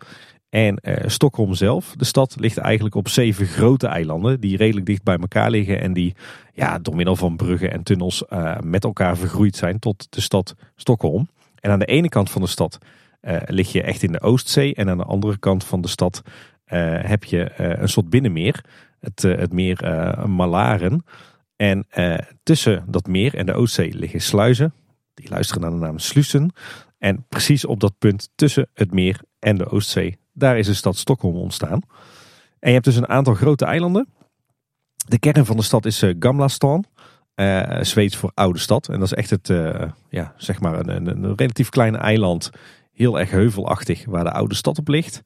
[0.51, 5.03] En uh, Stockholm zelf, de stad, ligt eigenlijk op zeven grote eilanden die redelijk dicht
[5.03, 6.15] bij elkaar liggen en die
[6.53, 10.55] ja, door middel van bruggen en tunnels uh, met elkaar vergroeid zijn tot de stad
[10.75, 11.29] Stockholm.
[11.59, 12.77] En aan de ene kant van de stad
[13.21, 16.21] uh, lig je echt in de Oostzee en aan de andere kant van de stad
[17.01, 18.63] heb je een soort binnenmeer,
[18.99, 19.77] het, het meer
[20.27, 21.05] Malaren.
[21.55, 21.87] En
[22.43, 24.73] tussen dat meer en de Oostzee liggen sluizen,
[25.13, 26.53] die luisteren naar de naam Slussen.
[26.97, 30.97] En precies op dat punt tussen het meer en de Oostzee daar is de stad
[30.97, 31.81] Stockholm ontstaan.
[32.59, 34.07] En je hebt dus een aantal grote eilanden.
[35.07, 36.85] De kern van de stad is uh, Gamlastan.
[37.35, 38.87] Uh, Zweeds voor oude stad.
[38.87, 42.49] En dat is echt het, uh, ja, zeg maar een, een, een, relatief klein eiland.
[42.91, 45.21] Heel erg heuvelachtig waar de oude stad op ligt.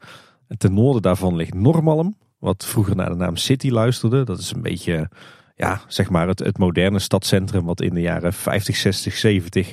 [0.48, 2.18] En ten noorden daarvan ligt Normalm.
[2.40, 4.24] Wat vroeger naar de naam City luisterde.
[4.24, 5.10] Dat is een beetje,
[5.56, 7.66] ja, zeg maar het, het moderne stadcentrum.
[7.66, 9.72] Wat in de jaren 50, 60, 70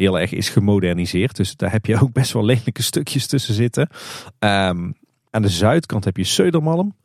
[0.00, 1.36] heel erg is gemoderniseerd.
[1.36, 3.88] Dus daar heb je ook best wel lelijke stukjes tussen zitten.
[4.38, 4.94] Um,
[5.30, 6.98] aan de zuidkant heb je Södermalm.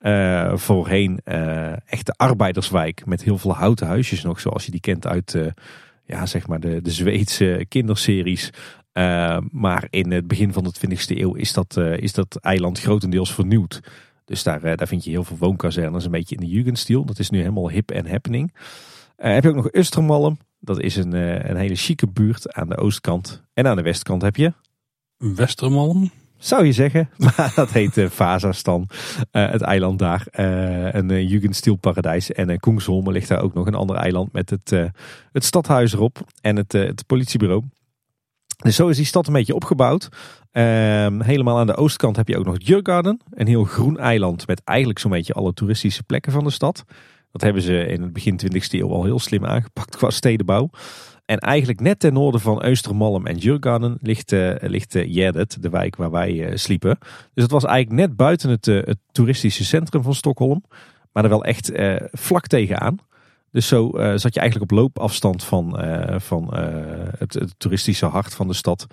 [0.00, 5.06] Uh, voorheen uh, echte arbeiderswijk met heel veel houten huisjes nog, zoals je die kent
[5.06, 5.38] uit
[6.04, 8.50] ja, zeg maar de, de Zweedse kinderseries.
[9.50, 13.80] maar in het begin van de 20e eeuw is dat, is dat eiland grotendeels vernieuwd.
[14.24, 17.04] Dus daar, daar vind je heel veel woonkazernes, een beetje in de Jugendstil.
[17.04, 18.52] Dat is nu helemaal hip en happening.
[19.28, 22.76] Heb je ook nog Östermalm, dat is een, eh, een hele chique buurt aan de
[22.76, 23.42] oostkant.
[23.54, 24.52] En aan de westkant heb je...
[25.16, 26.10] Westermalm?
[26.36, 27.10] Zou je zeggen.
[27.36, 28.88] Maar dat heet uh, Vazastan,
[29.32, 30.26] uh, het eiland daar.
[30.34, 32.32] Uh, een uh, Jugendstilparadijs.
[32.32, 34.70] En uh, Koengsholmen ligt daar ook nog een ander eiland met het,
[35.32, 36.18] het stadhuis erop.
[36.40, 37.62] En het, het politiebureau.
[38.56, 40.08] Dus zo is die stad een beetje opgebouwd.
[40.50, 43.20] Ehm, helemaal aan de oostkant heb je ook nog Djurgarden.
[43.30, 46.84] Een heel groen eiland met eigenlijk zo'n beetje alle toeristische plekken van de stad.
[47.32, 50.70] Dat hebben ze in het begin 20e eeuw al heel slim aangepakt qua stedenbouw.
[51.30, 55.96] En eigenlijk net ten noorden van Östermalm en Djurgarden ligt, uh, ligt uh, de wijk
[55.96, 56.98] waar wij uh, sliepen.
[57.34, 60.64] Dus het was eigenlijk net buiten het, het, toeristische centrum van Stockholm.
[61.12, 61.72] Maar er wel echt
[62.12, 62.96] vlak tegenaan.
[63.50, 65.78] Dus zo zat je eigenlijk op loopafstand van,
[66.20, 66.54] van
[67.18, 68.86] het, toeristische hart van de stad.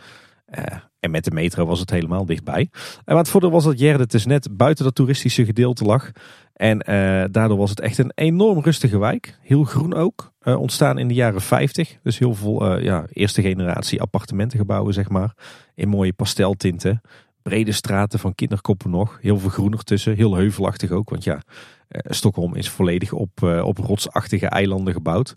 [0.99, 2.69] En met de metro was het helemaal dichtbij.
[3.05, 6.11] En wat voordeel was dat Jerde dus net buiten dat toeristische gedeelte lag.
[6.53, 9.37] En uh, daardoor was het echt een enorm rustige wijk.
[9.41, 10.31] Heel groen ook.
[10.41, 11.97] Uh, ontstaan in de jaren 50.
[12.03, 15.33] Dus heel veel ja, eerste generatie appartementengebouwen, zeg maar.
[15.75, 17.01] In mooie pasteltinten.
[17.41, 19.17] Brede straten van kinderkoppen nog.
[19.21, 20.15] Heel veel groen ertussen.
[20.15, 21.09] Heel heuvelachtig ook.
[21.09, 21.41] Want ja,
[21.89, 25.35] Stockholm is volledig op, op rotsachtige eilanden gebouwd.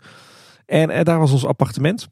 [0.65, 2.09] En daar was ons appartement.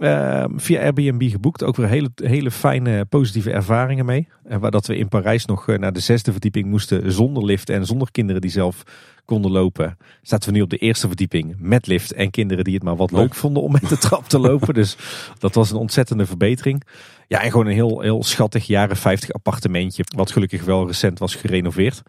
[0.00, 1.64] Uh, via Airbnb geboekt.
[1.64, 4.28] Ook weer hele, hele fijne positieve ervaringen mee.
[4.44, 7.70] En waar dat we in Parijs nog eh, naar de zesde verdieping moesten zonder lift
[7.70, 8.82] en zonder kinderen die zelf
[9.24, 9.96] konden lopen.
[10.22, 13.10] Zaten we nu op de eerste verdieping met lift en kinderen die het maar wat
[13.10, 14.74] leuk vonden om met de trap te lopen.
[14.74, 14.96] Dus
[15.38, 16.84] dat was een ontzettende verbetering.
[17.26, 20.04] Ja, en gewoon een heel, heel schattig jaren 50 appartementje.
[20.16, 22.02] Wat gelukkig wel recent was gerenoveerd.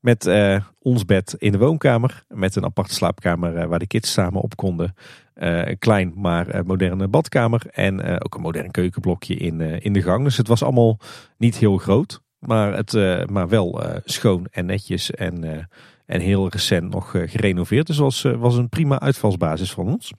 [0.00, 2.24] Met uh, ons bed in de woonkamer.
[2.28, 4.94] Met een aparte slaapkamer uh, waar de kids samen op konden.
[5.38, 7.62] Uh, een klein maar moderne badkamer.
[7.70, 10.24] En ook een modern keukenblokje in, in de gang.
[10.24, 10.98] Dus het was allemaal
[11.36, 12.20] niet heel groot.
[12.38, 12.92] Maar, het,
[13.30, 15.10] maar wel schoon en netjes.
[15.10, 15.68] En,
[16.06, 17.86] en heel recent nog gerenoveerd.
[17.86, 20.12] Dus was, was een prima uitvalsbasis van ons.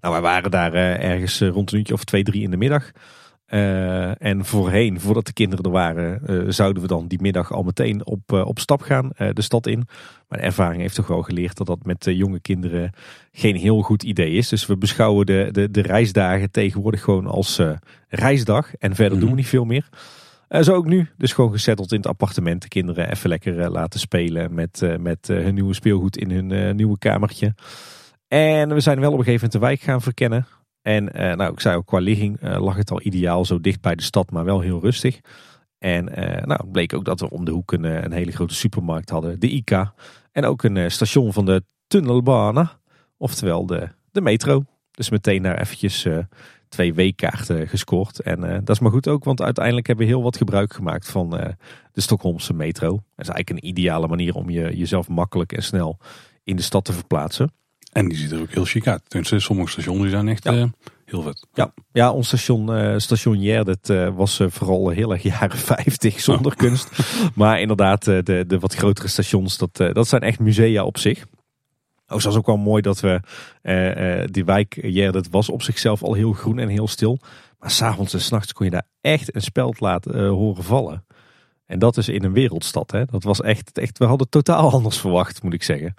[0.00, 2.90] Nou, wij waren daar ergens rond een uurtje of twee, drie in de middag.
[3.50, 7.62] Uh, en voorheen, voordat de kinderen er waren, uh, zouden we dan die middag al
[7.62, 9.88] meteen op, uh, op stap gaan, de stad in.
[10.28, 12.92] Maar de ervaring heeft toch wel geleerd dat dat met jonge kinderen
[13.32, 14.48] geen heel goed idee is.
[14.48, 17.60] Dus we beschouwen de, de, de reisdagen tegenwoordig gewoon als
[18.08, 18.74] reisdag.
[18.74, 19.36] En verder doen we mhm.
[19.36, 19.88] niet veel meer.
[20.60, 21.08] zo ook nu.
[21.16, 22.62] Dus gewoon gezetteld in het appartement.
[22.62, 27.54] De kinderen even lekker laten spelen met, met hun nieuwe speelgoed in hun nieuwe kamertje.
[28.28, 30.46] En we zijn wel op een gegeven moment de wijk gaan verkennen.
[30.90, 33.80] En uh, nou, ik zei ook qua ligging uh, lag het al ideaal zo dicht
[33.80, 35.20] bij de stad, maar wel heel rustig.
[35.78, 38.54] En uh, nou, het bleek ook dat we om de hoek een, een, hele grote
[38.54, 39.94] supermarkt hadden, de ICA.
[40.32, 42.78] En ook een station van de Tunnelbana,
[43.16, 44.64] oftewel de, de metro.
[44.90, 46.06] Dus meteen daar eventjes
[46.68, 48.20] twee weekkaarten gescoord.
[48.20, 51.30] En dat is maar goed ook, want uiteindelijk hebben we heel wat gebruik gemaakt van
[51.92, 52.90] de Stockholmse metro.
[52.90, 55.98] Dat is eigenlijk een ideale manier om je, jezelf makkelijk en snel
[56.44, 57.52] in de stad te verplaatsen.
[57.92, 59.02] En die ziet er ook heel chic uit.
[59.08, 60.70] Tenminste, sommige stations zijn echt ja.
[61.04, 61.46] heel vet.
[61.52, 66.56] Ja, ja ons station, uh, station Jerdet uh, was vooral heel erg jaren 50 zonder
[66.56, 66.88] kunst.
[67.34, 71.24] Maar inderdaad, de, de wat grotere stations, dat, dat zijn echt musea op zich.
[72.06, 73.20] Ook was ook wel mooi dat we,
[74.30, 77.18] die wijk Jerdet was op zichzelf al heel groen en heel stil.
[77.58, 81.04] Maar s'avonds en s'nachts kon je daar echt een speld laten horen vallen.
[81.66, 82.90] En dat is in een wereldstad.
[82.90, 83.04] Hè?
[83.04, 85.94] Dat was echt, echt, we hadden totaal anders verwacht, moet ik zeggen.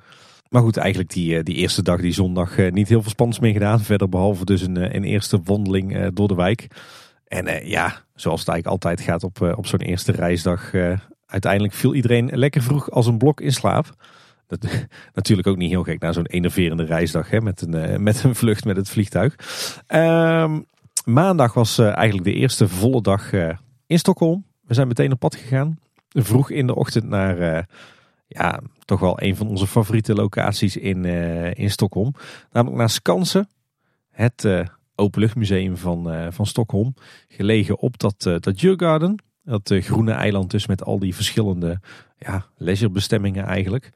[0.51, 3.41] Maar goed, eigenlijk die, eh, die eerste dag, die zondag, eh, niet heel veel spannends
[3.41, 3.79] meer gedaan.
[3.79, 6.67] Verder behalve dus een, eh, een eerste wandeling door de wijk.
[7.27, 10.71] En ja, zoals het eigenlijk altijd gaat op, op zo'n eerste reisdag.
[11.25, 13.95] uiteindelijk viel iedereen lekker vroeg als een blok in slaap.
[14.47, 18.35] Dat, natuurlijk ook niet heel gek na zo'n enerverende reisdag hè, met, een, met een
[18.35, 19.35] vlucht met het vliegtuig.
[19.87, 20.59] Ehm,
[21.05, 23.33] maandag was eigenlijk de eerste volle dag
[23.87, 24.45] in Stockholm.
[24.61, 25.79] We zijn meteen op pad gegaan.
[26.09, 27.67] Vroeg in de ochtend naar
[28.27, 28.59] ja,
[28.91, 32.13] toch wel een van onze favoriete locaties in, uh, in Stockholm.
[32.51, 33.49] Namelijk naar Skansen,
[34.09, 34.65] het uh,
[34.95, 36.93] openluchtmuseum van, uh, van Stockholm.
[37.27, 41.79] Gelegen op dat, dat Djurgarden, dat groene eiland dus met al die verschillende
[42.17, 43.91] ja, leisurebestemmingen eigenlijk.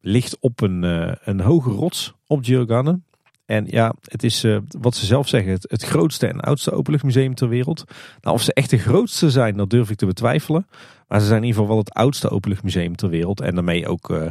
[0.00, 0.82] Ligt op een,
[1.28, 3.04] een hoge rots op Djurgarden.
[3.46, 4.46] En ja, het is
[4.80, 7.84] wat ze zelf zeggen, het, het grootste en oudste openluchtmuseum ter wereld.
[8.20, 10.66] Nou, of ze echt de grootste zijn, dat durf ik te betwijfelen.
[11.08, 13.40] Maar ze zijn in ieder geval wel het oudste openluchtmuseum ter wereld.
[13.40, 14.26] En daarmee ook uh,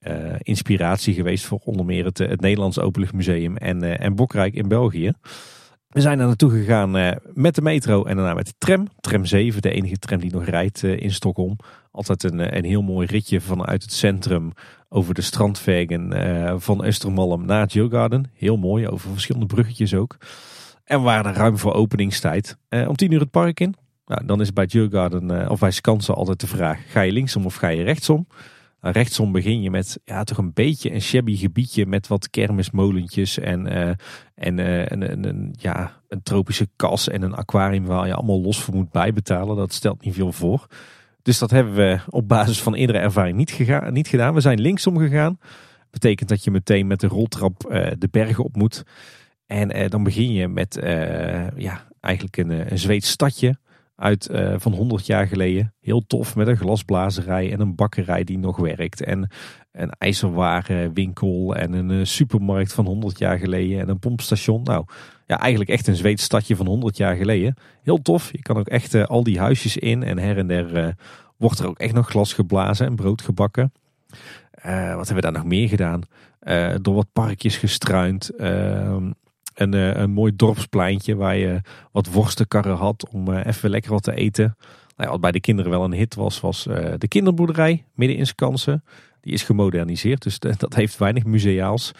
[0.00, 5.12] uh, inspiratie geweest voor onder meer het, Nederlands Openluchtmuseum en, en Bokrijk in België.
[5.88, 8.88] We zijn er naartoe gegaan met de metro en daarna met de tram.
[9.00, 11.56] Tram 7, de enige tram die nog rijdt in Stockholm.
[11.92, 14.52] Altijd een, een heel mooi ritje vanuit het centrum
[14.88, 18.30] over de strandwegen van Östermalm naar Djurgarden.
[18.34, 20.16] Heel mooi, over verschillende bruggetjes ook.
[20.84, 22.58] En we waren er ruim voor openingstijd.
[22.68, 23.74] om tien uur het park in.
[24.06, 27.54] Nou, dan is bij uh, of bij Skansen altijd de vraag: ga je linksom of
[27.54, 28.26] ga je rechtsom?
[28.80, 33.38] Nou, rechtsom begin je met ja, toch een beetje een shabby gebiedje met wat kermismolentjes
[33.38, 33.66] en,
[34.34, 38.90] en uh, ja, een tropische kas en een aquarium waar je allemaal los voor moet
[38.90, 39.56] bijbetalen.
[39.56, 40.66] Dat stelt niet veel voor.
[41.22, 44.34] Dus dat hebben we op basis van eerdere ervaring niet, gegaan, niet gedaan.
[44.34, 45.38] We zijn linksom gegaan.
[45.90, 47.60] Betekent dat je meteen met de roltrap
[47.98, 48.82] de bergen op moet.
[49.46, 50.78] En dan begin je met
[51.56, 53.56] ja, eigenlijk een, een Zweeds stadje
[53.96, 55.74] uit van 100 jaar geleden.
[55.80, 59.02] Heel tof met een glasblazerij en een bakkerij die nog werkt.
[59.02, 59.30] En
[59.72, 63.80] een ijzerwarenwinkel en een supermarkt van 100 jaar geleden.
[63.80, 64.62] En een pompstation.
[64.62, 64.84] Nou,
[65.32, 67.54] ja, eigenlijk echt een Zweeds stadje van 100 jaar geleden.
[67.82, 68.32] Heel tof.
[68.32, 70.02] Je kan ook echt uh, al die huisjes in.
[70.02, 70.96] En her en der
[71.36, 73.72] wordt er ook echt nog glas geblazen en brood gebakken.
[74.62, 76.00] wat hebben we daar nog meer gedaan?
[76.82, 78.30] door wat parkjes gestruind.
[78.36, 79.10] Ehm,
[79.54, 81.60] een, eh, een mooi dorpspleintje waar je
[81.92, 84.56] wat worstenkarren had om eh, even lekker wat te eten.
[84.96, 88.16] Nou ja, wat bij de kinderen wel een hit was, was eh, de kinderboerderij midden
[88.16, 88.84] in Skansen.
[89.20, 91.92] Die is gemoderniseerd, dus dat heeft weinig museaals.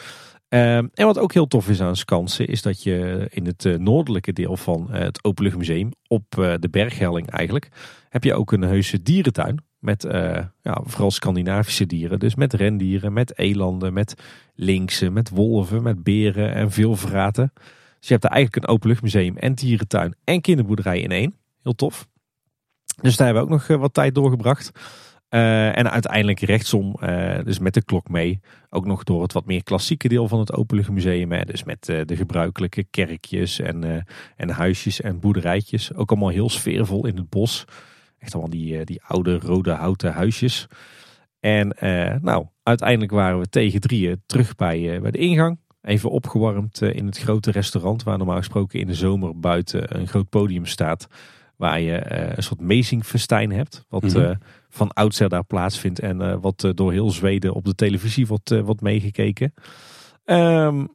[0.53, 4.33] Ehm, en wat ook heel tof is aan Skansen, is dat je in het noordelijke
[4.33, 6.25] deel van het Openluchtmuseum, op
[6.61, 7.69] de berghelling eigenlijk,
[8.09, 9.65] heb je ook een heuse dierentuin.
[9.79, 10.13] Met uh,
[10.63, 12.19] ja, vooral Scandinavische dieren.
[12.19, 14.15] Dus met rendieren, met elanden, met
[14.55, 17.53] linksen, met wolven, met beren en veel vraten.
[17.55, 21.35] Dus je hebt daar eigenlijk een openluchtmuseum en dierentuin en kinderboerderij in één.
[21.63, 22.09] Heel tof.
[23.01, 24.71] Dus daar hebben we ook nog eh, wat tijd doorgebracht.
[25.35, 29.47] Uh, en uiteindelijk rechtsom, uh, dus met de klok mee, ook nog door het wat
[29.47, 31.33] meer klassieke deel van het Openluchtmuseum.
[31.33, 34.07] Hè, dus met uh, de gebruikelijke kerkjes en,
[34.37, 35.95] en huisjes en boerderijtjes.
[35.95, 37.65] Ook allemaal heel sfeervol in het bos.
[38.19, 40.67] Echt allemaal die, eh, die oude rode houten huisjes.
[41.41, 41.77] En
[42.23, 45.59] nou, uiteindelijk waren we tegen drieën terug bij, bij de ingang.
[45.83, 50.29] Even opgewarmd in het grote restaurant waar normaal gesproken in de zomer buiten een groot
[50.29, 51.07] podium staat.
[51.57, 53.85] Waar je een soort mezingfestijn hebt.
[53.89, 54.39] Wat mm
[54.75, 59.55] van oudsher daar plaatsvindt en wat door heel Zweden op de televisie wordt, wordt meegekeken.
[60.25, 60.89] Um,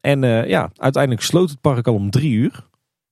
[0.00, 2.68] en ja, uiteindelijk sloot het park al om drie uur.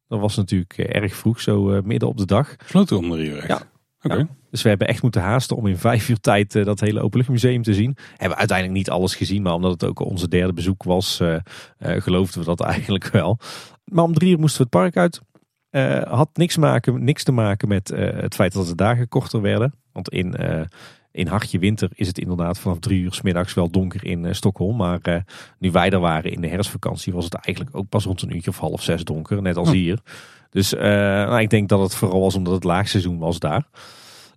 [0.09, 2.57] Dat was natuurlijk eh, erg vroeg, zo eh, midden op de dag.
[2.67, 3.63] Sloten om drie uur Ja.
[4.03, 4.29] Oké.
[4.51, 7.63] Dus we hebben echt moeten haasten om in vijf uur tijd uh, dat hele openluchtmuseum
[7.63, 7.97] te zien.
[8.11, 11.37] Hebben we uiteindelijk niet alles gezien, maar omdat het ook onze derde bezoek was, uh,
[11.79, 13.39] geloofden we dat eigenlijk wel.
[13.85, 15.21] Maar om drie uur moesten we het park uit.
[16.09, 19.75] had niks, maken, niks te maken met het feit dat de dagen korter werden.
[19.99, 20.37] Want in
[21.11, 24.33] in hartje winter is het inderdaad vanaf drie uur s middags wel donker in uh,
[24.33, 24.77] Stockholm.
[24.77, 25.17] Maar uh,
[25.59, 28.51] nu wij er waren in de herfstvakantie was het eigenlijk ook pas rond een uurtje
[28.51, 29.43] of half zes donker.
[29.43, 29.99] Net als hier.
[30.51, 33.67] Dus nou, ik denk dat het vooral was omdat het laagseizoen was daar.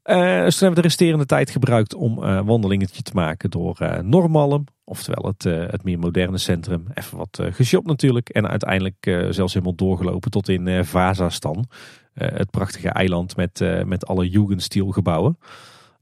[0.04, 4.64] dus toen hebben we de resterende tijd gebruikt om een wandelingetje te maken door Normalm.
[4.84, 6.86] Oftewel het, het meer moderne centrum.
[6.94, 8.30] Even wat geshopt natuurlijk.
[8.30, 11.66] En uiteindelijk zelfs helemaal doorgelopen tot in Vazastan.
[12.14, 15.38] Het prachtige eiland met, met alle Jugendstil gebouwen.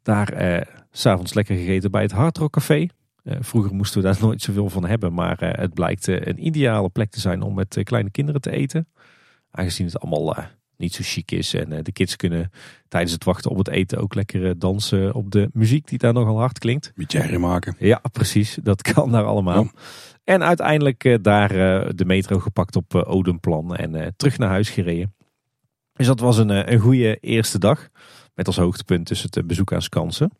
[0.01, 2.87] Daar s'avonds lekker gegeten bij het Hard Rock Café.
[3.23, 6.45] Eh, vroeger moesten we daar nooit zoveel van hebben, maar eh, het blijkt eh, een
[6.45, 8.87] ideale plek te zijn om met kleine kinderen te eten.
[9.51, 10.35] Aangezien het allemaal
[10.77, 12.51] niet zo chic is en de kids kunnen
[12.87, 16.37] tijdens het wachten op het eten ook lekker dansen op de muziek die daar nogal
[16.37, 16.91] hard klinkt.
[16.95, 17.75] Beetje maken.
[17.79, 18.57] Ja, precies.
[18.63, 19.67] Dat kan daar allemaal.
[20.23, 21.49] En uiteindelijk daar
[21.95, 25.13] de metro gepakt op Odemplan en terug naar huis gereden.
[25.99, 27.89] Dus dat was een, een goede eerste dag.
[28.35, 30.31] Met als hoogtepunt dus het bezoek aan Skansen.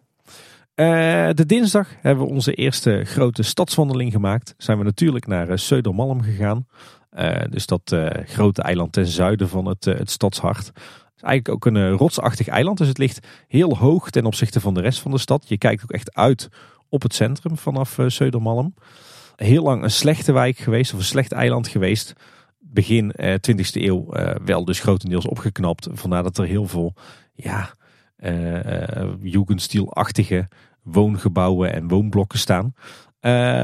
[0.75, 4.53] Uh, de dinsdag hebben we onze eerste grote stadswandeling gemaakt.
[4.57, 6.67] Zijn we natuurlijk naar uh, Södermalm gegaan.
[7.49, 7.95] Dus dat
[8.25, 10.65] grote eiland ten zuiden van het, het stadshart.
[10.65, 10.75] Het
[11.15, 12.77] is eigenlijk ook een rotsachtig eiland.
[12.77, 15.45] Dus het ligt heel hoog ten opzichte van de rest van de stad.
[15.47, 16.49] Je kijkt ook echt uit
[16.89, 18.73] op het centrum vanaf Södermalm.
[19.35, 22.13] Heel lang een slechte wijk geweest, of een slecht eiland geweest.
[22.71, 24.05] Begin 20e eeuw
[24.45, 25.87] wel dus grotendeels opgeknapt.
[25.91, 26.93] Vandaar dat er heel veel
[27.33, 27.73] ja,
[29.21, 30.47] Jugendstil-achtige
[30.83, 32.73] woongebouwen en woonblokken staan.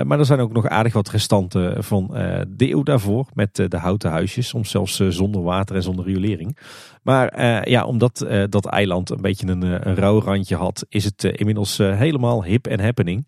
[0.08, 3.26] Maar er zijn ook nog aardig wat restanten van uh, de eeuw daarvoor.
[3.34, 6.58] Met de houten huisjes, soms zelfs zonder water en zonder riolering.
[7.03, 11.78] Maar ja, omdat dat eiland een beetje een, een rauw randje had, is het inmiddels
[11.78, 13.28] helemaal hip en happening.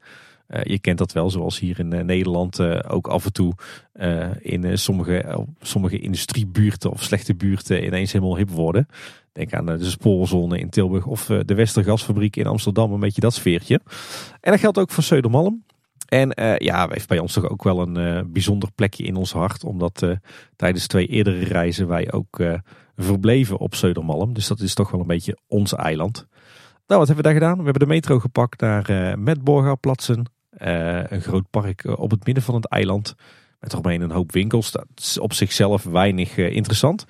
[0.64, 3.54] Je kent dat wel, zoals hier in Nederland ook af en toe
[4.39, 8.88] in sommige, sommige industriebuurten of slechte buurten ineens helemaal hip worden.
[9.38, 12.91] Denk aan de spoorzone in Tilburg of eh, de Westergasfabriek in Amsterdam.
[12.91, 13.82] Een beetje dat sfeertje.
[14.41, 15.66] En dat geldt ook voor Södermalm.
[16.08, 19.64] En ja, heeft bij ons toch ook wel een bijzonder plekje in ons hart.
[19.64, 20.06] Omdat
[20.56, 22.41] tijdens twee eerdere reizen wij ook
[22.95, 24.34] verbleven op Södermalm.
[24.34, 26.28] Dus dat is toch wel een beetje ons eiland.
[26.88, 27.58] Nou, wat hebben we daar gedaan?
[27.58, 30.36] We hebben de metro gepakt naar uh, Metborgerplatsen.
[30.58, 33.16] Een groot park op het midden van het eiland.
[33.60, 34.72] Met eromheen een hoop winkels.
[34.72, 37.05] Dat is op zichzelf weinig interessant.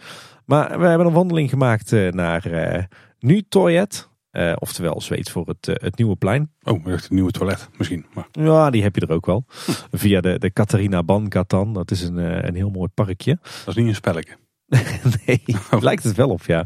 [0.48, 2.84] Maar we hebben een wandeling gemaakt eh, naar uh,
[3.20, 4.10] Nu Toilet.
[4.32, 6.52] Uh, oftewel Zweeds voor het, het nieuwe plein.
[6.64, 8.06] Oh, het nieuwe toilet misschien.
[8.14, 8.28] Maar...
[8.32, 9.44] Ja, die heb je er ook wel.
[9.92, 11.74] Via de, de Catharina Ban-Gatan.
[11.74, 12.18] Dat is een,
[12.48, 13.38] een heel mooi parkje.
[13.42, 14.38] Dat is niet een spelletje.
[15.26, 15.82] nee, oh.
[15.82, 16.66] lijkt het wel op, ja.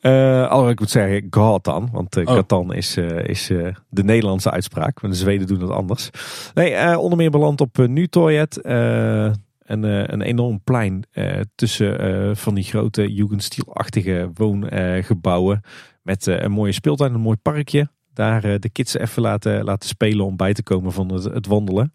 [0.00, 3.46] Uh, alhoewel ik moet zeggen Gatan, want uh, Gatan is, uh, is
[3.88, 5.02] de Nederlandse uitspraak.
[5.02, 6.10] Maar de Zweden doen het anders.
[6.54, 11.04] Nee, onder meer beland op Nu Toilet een, eh, een enorm plein
[11.54, 15.60] tussen van die grote Jugendstilachtige woongebouwen.
[16.02, 17.88] met een mooie speeltuin, een mooi parkje.
[18.12, 21.92] Daar de kids even laten, laten spelen om bij te komen van het, het wandelen.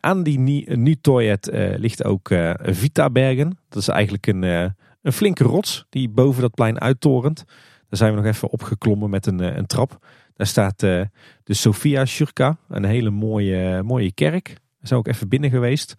[0.00, 0.38] Aan die
[0.76, 2.30] nu toilet ligt ook
[2.62, 3.58] Vita Bergen.
[3.68, 7.44] Dat is eigenlijk een, een flinke rots die boven dat plein uittorent.
[7.88, 10.06] Daar zijn we nog even opgeklommen met een, een trap.
[10.36, 11.08] Daar staat de
[11.44, 14.46] Sofia Shurka, een hele mooie, mooie kerk.
[14.46, 15.94] Daar zijn ook even binnen geweest.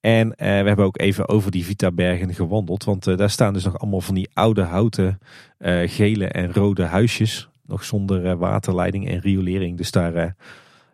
[0.00, 2.84] En uh, we hebben ook even over die Vita-bergen gewandeld.
[2.84, 5.18] Want uh, daar staan dus nog allemaal van die oude houten
[5.58, 7.48] uh, gele en rode huisjes.
[7.66, 9.76] Nog zonder waterleiding en riolering.
[9.76, 10.36] Dus daar,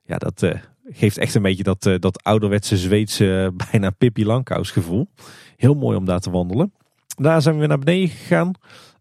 [0.05, 0.45] ja, dat
[0.85, 5.09] geeft echt een beetje dat, dat ouderwetse Zweedse bijna Pippi Langkous gevoel.
[5.57, 6.73] Heel mooi om daar te wandelen.
[7.17, 8.53] Daar zijn we naar beneden gegaan.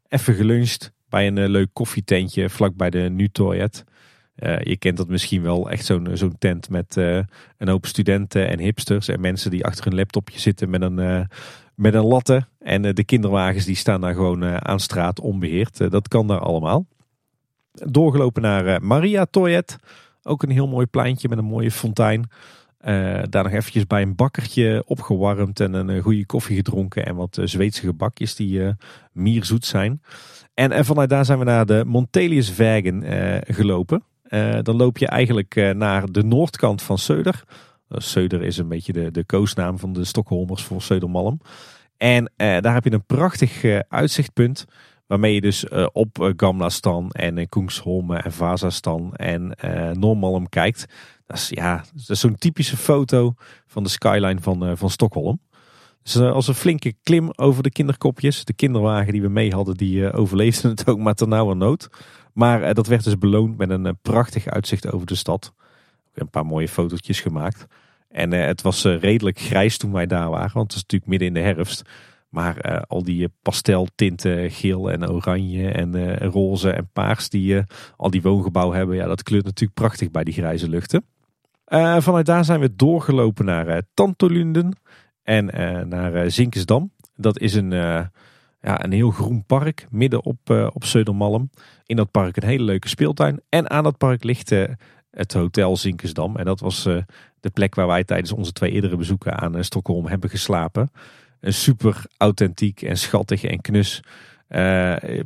[0.08, 3.84] Even geluncht bij een leuk koffietentje vlakbij de Nu-toilet.
[4.36, 6.96] Uh, je kent dat misschien wel, echt zo'n zo'n tent met
[7.58, 11.22] een hoop studenten en hipsters en mensen die achter een laptopje zitten met een, uh,
[11.76, 12.46] met een latte.
[12.60, 15.92] En de kinderwagens die staan daar gewoon aan straat onbeheerd.
[15.92, 16.86] dat kan daar allemaal.
[17.72, 19.78] Doorgelopen naar Maria Toilet.
[20.24, 22.30] Ook een heel mooi pleintje met een mooie fontein.
[23.30, 27.06] daar nog eventjes bij een bakkertje opgewarmd en een goede koffie gedronken.
[27.06, 28.76] En wat Zweedse gebakjes die
[29.12, 30.02] mierzoet zijn.
[30.54, 33.04] En, en vanuit daar zijn we naar de Montelius Vegen
[33.48, 34.04] gelopen.
[34.32, 37.44] Uh, dan loop je eigenlijk uh, naar de noordkant van Söder.
[37.90, 41.38] Uh, Söder is een beetje de, de koosnaam van de Stockholmers voor Södermalm.
[41.98, 44.66] En daar heb je een prachtig uitzichtpunt.
[45.12, 49.58] Waarmee je dus op Gamla Stan en Kungsholmen en Vasastan en
[50.00, 50.86] Normalm kijkt.
[51.26, 53.34] Dat is, ja, dat is zo'n typische foto
[53.68, 55.40] van de skyline van, van Stockholm.
[56.04, 58.46] Dus als een flinke klim over de kinderkopjes.
[58.46, 61.90] De kinderwagen die we mee hadden, die overleefde het ook maar nauwe nood.
[62.34, 65.54] Maar eh, dat werd dus beloond met een eh, prachtig uitzicht over de stad.
[66.14, 67.66] Een paar mooie fotootjes gemaakt.
[68.10, 71.28] En eh, het was redelijk grijs toen wij daar waren, want het is natuurlijk midden
[71.28, 71.82] in de herfst.
[72.32, 77.64] Maar al die pasteltinten, geel en oranje en roze en paars die
[77.98, 81.06] al die woongebouwen hebben, ja, dat kleurt natuurlijk prachtig bij die grijze luchten.
[81.98, 84.78] vanuit daar zijn we doorgelopen naar Tantolunden
[85.24, 85.46] en
[85.90, 86.92] naar Zinkensdam.
[87.16, 87.72] Dat is een
[88.62, 91.50] Ja, een heel groen park midden op, uh, op Södermalm.
[91.86, 93.42] In dat park een hele leuke speeltuin.
[93.50, 94.64] En aan dat park ligt uh,
[95.12, 96.36] het Hotel Zinkersdam.
[96.36, 96.98] En dat was uh,
[97.40, 100.92] de plek waar wij tijdens onze twee eerdere bezoeken aan Stockholm hebben geslapen.
[101.42, 104.02] Een super authentiek en schattig en knus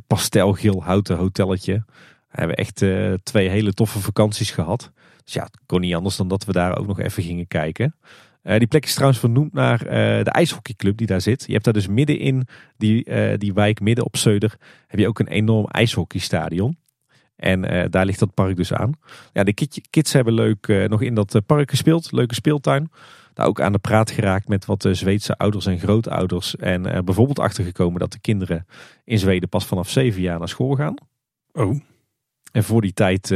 [0.06, 1.84] pastelgeel houten hotelletje.
[2.30, 2.84] We hebben echt
[3.22, 4.90] twee hele toffe vakanties gehad.
[5.24, 7.94] Dus ja, het kon niet anders dan dat we daar ook nog even gingen kijken.
[8.42, 9.90] Uh, die plek is trouwens vernoemd naar uh,
[10.24, 11.44] de ijshockeyclub die daar zit.
[11.46, 12.46] Je hebt daar dus midden in
[12.76, 14.56] die, uh, die wijk, midden op Zeuder,
[14.86, 16.78] heb je ook een enorm ijshockeystadion.
[17.36, 18.92] En daar ligt dat park dus aan.
[19.32, 19.54] Ja, de
[19.90, 22.12] kids hebben leuk nog in dat park gespeeld.
[22.12, 22.90] Leuke speeltuin.
[23.36, 26.56] Daar ook aan de praat geraakt met wat Zweedse ouders en grootouders.
[26.56, 28.66] En bijvoorbeeld achtergekomen dat de kinderen
[29.04, 30.94] in Zweden pas vanaf zeven jaar naar school gaan.
[31.52, 31.80] Oh.
[32.52, 33.34] En voor die tijd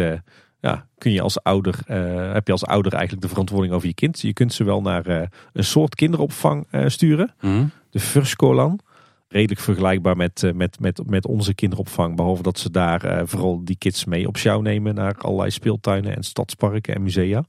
[0.61, 3.94] ja, kun je als ouder, uh, heb je als ouder eigenlijk de verantwoording over je
[3.94, 4.20] kind.
[4.20, 5.22] Je kunt ze wel naar uh,
[5.53, 7.34] een soort kinderopvang sturen.
[7.40, 7.70] Mm.
[7.90, 8.80] De Furskolan.
[9.28, 12.16] Redelijk vergelijkbaar met, met, met, met onze kinderopvang.
[12.16, 16.22] Behalve dat ze daar vooral die kids mee op jou nemen naar allerlei speeltuinen en
[16.22, 17.44] stadsparken en musea.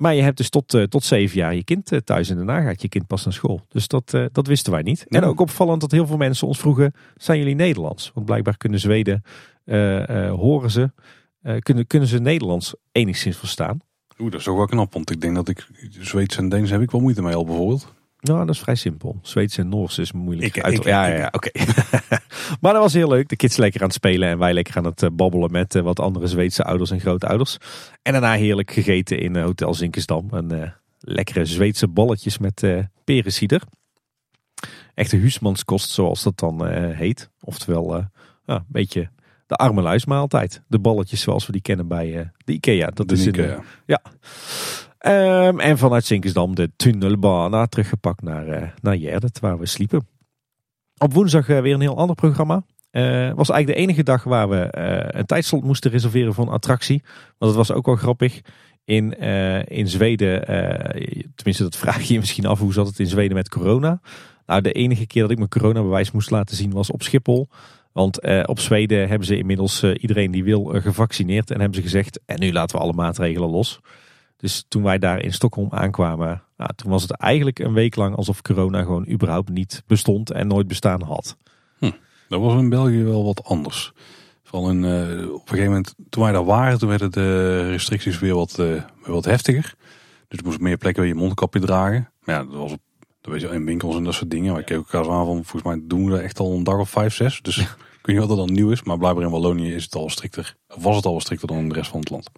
[0.00, 2.88] Maar je hebt dus tot, tot zeven jaar je kind thuis en daarna gaat je
[2.88, 3.60] kind pas naar school.
[3.68, 5.04] Dus dat, dat wisten wij niet.
[5.08, 8.10] En ook opvallend dat heel veel mensen ons vroegen, zijn jullie Nederlands?
[8.14, 9.22] Want blijkbaar kunnen Zweden,
[10.30, 10.90] horen ze
[11.58, 13.78] kunnen, kunnen ze Nederlands enigszins verstaan?
[14.18, 16.80] Oeh, dat is ook wel knap, want ik denk dat ik Zweeds en Deens heb
[16.80, 17.94] ik wel moeite mee al bijvoorbeeld.
[18.20, 19.18] Nou, dat is vrij simpel.
[19.22, 20.56] Zweeds en Noors is moeilijk.
[20.56, 20.84] Ik, uit...
[20.84, 21.50] ja, ja, ja, oké.
[22.60, 23.28] maar dat was heel leuk.
[23.28, 25.82] De kids lekker aan het spelen en wij lekker aan het eh, babbelen met uh,
[25.82, 27.56] wat andere Zweedse ouders en grootouders.
[28.02, 30.28] En daarna heerlijk gegeten in Hotel Zinkersdam.
[30.30, 33.62] En uh, lekkere Zweedse balletjes met uh, perensieder.
[34.94, 37.30] Echte huismanskost, zoals dat dan heet.
[37.40, 37.94] Oftewel,
[38.44, 39.10] een beetje
[39.46, 40.62] de armeluismaaltijd.
[40.68, 42.86] De balletjes zoals we die kennen bij de Ikea.
[42.86, 43.56] Dat de is Ikea.
[43.56, 44.02] In, ja.
[45.06, 50.08] Um, en vanuit Zinkersdam de tunnelbana teruggepakt naar, uh, naar Jerdet, waar we sliepen.
[50.98, 52.54] Op woensdag uh, weer een heel ander programma.
[52.92, 54.68] Uh, was eigenlijk de enige dag waar we
[55.16, 57.02] een tijdslot moesten reserveren voor een attractie.
[57.38, 58.40] Want dat was ook wel grappig.
[58.84, 59.18] In,
[59.68, 60.44] in Zweden,
[61.34, 64.00] tenminste dat vraag je je misschien af, hoe zat het in Zweden met corona?
[64.46, 67.48] Nou, de enige keer dat ik mijn coronabewijs moest laten zien was op Schiphol.
[67.92, 71.50] Want eh, op Zweden hebben ze inmiddels eh, iedereen die wil gevaccineerd.
[71.50, 73.80] En hebben ze gezegd, en nu laten we alle maatregelen los.
[74.40, 78.16] Dus toen wij daar in Stockholm aankwamen, nou, toen was het eigenlijk een week lang
[78.16, 81.36] alsof corona gewoon überhaupt niet bestond en nooit bestaan had.
[81.78, 81.90] Hm,
[82.28, 83.92] dat was in België wel wat anders.
[84.42, 84.84] Vooral in,
[85.24, 88.84] op een gegeven moment, toen wij daar waren, toen werden de restricties weer wat, weer
[89.04, 89.74] wat heftiger.
[90.28, 92.10] Dus je moest meer plekken weer je mondkapje dragen.
[92.24, 92.80] Maar ja, dat was op
[93.20, 94.50] dat weet je, in winkels en dat soort dingen.
[94.50, 96.78] Maar ik keek elkaar zo aan van, volgens mij doen we echt al een dag
[96.78, 97.42] of vijf, zes.
[97.42, 97.66] Dus ik
[98.02, 98.82] weet niet wat er dan nieuw is.
[98.82, 100.56] Maar blijkbaar in Wallonië is het al strikter.
[100.68, 102.30] Of was het al strikter dan in de rest van het land.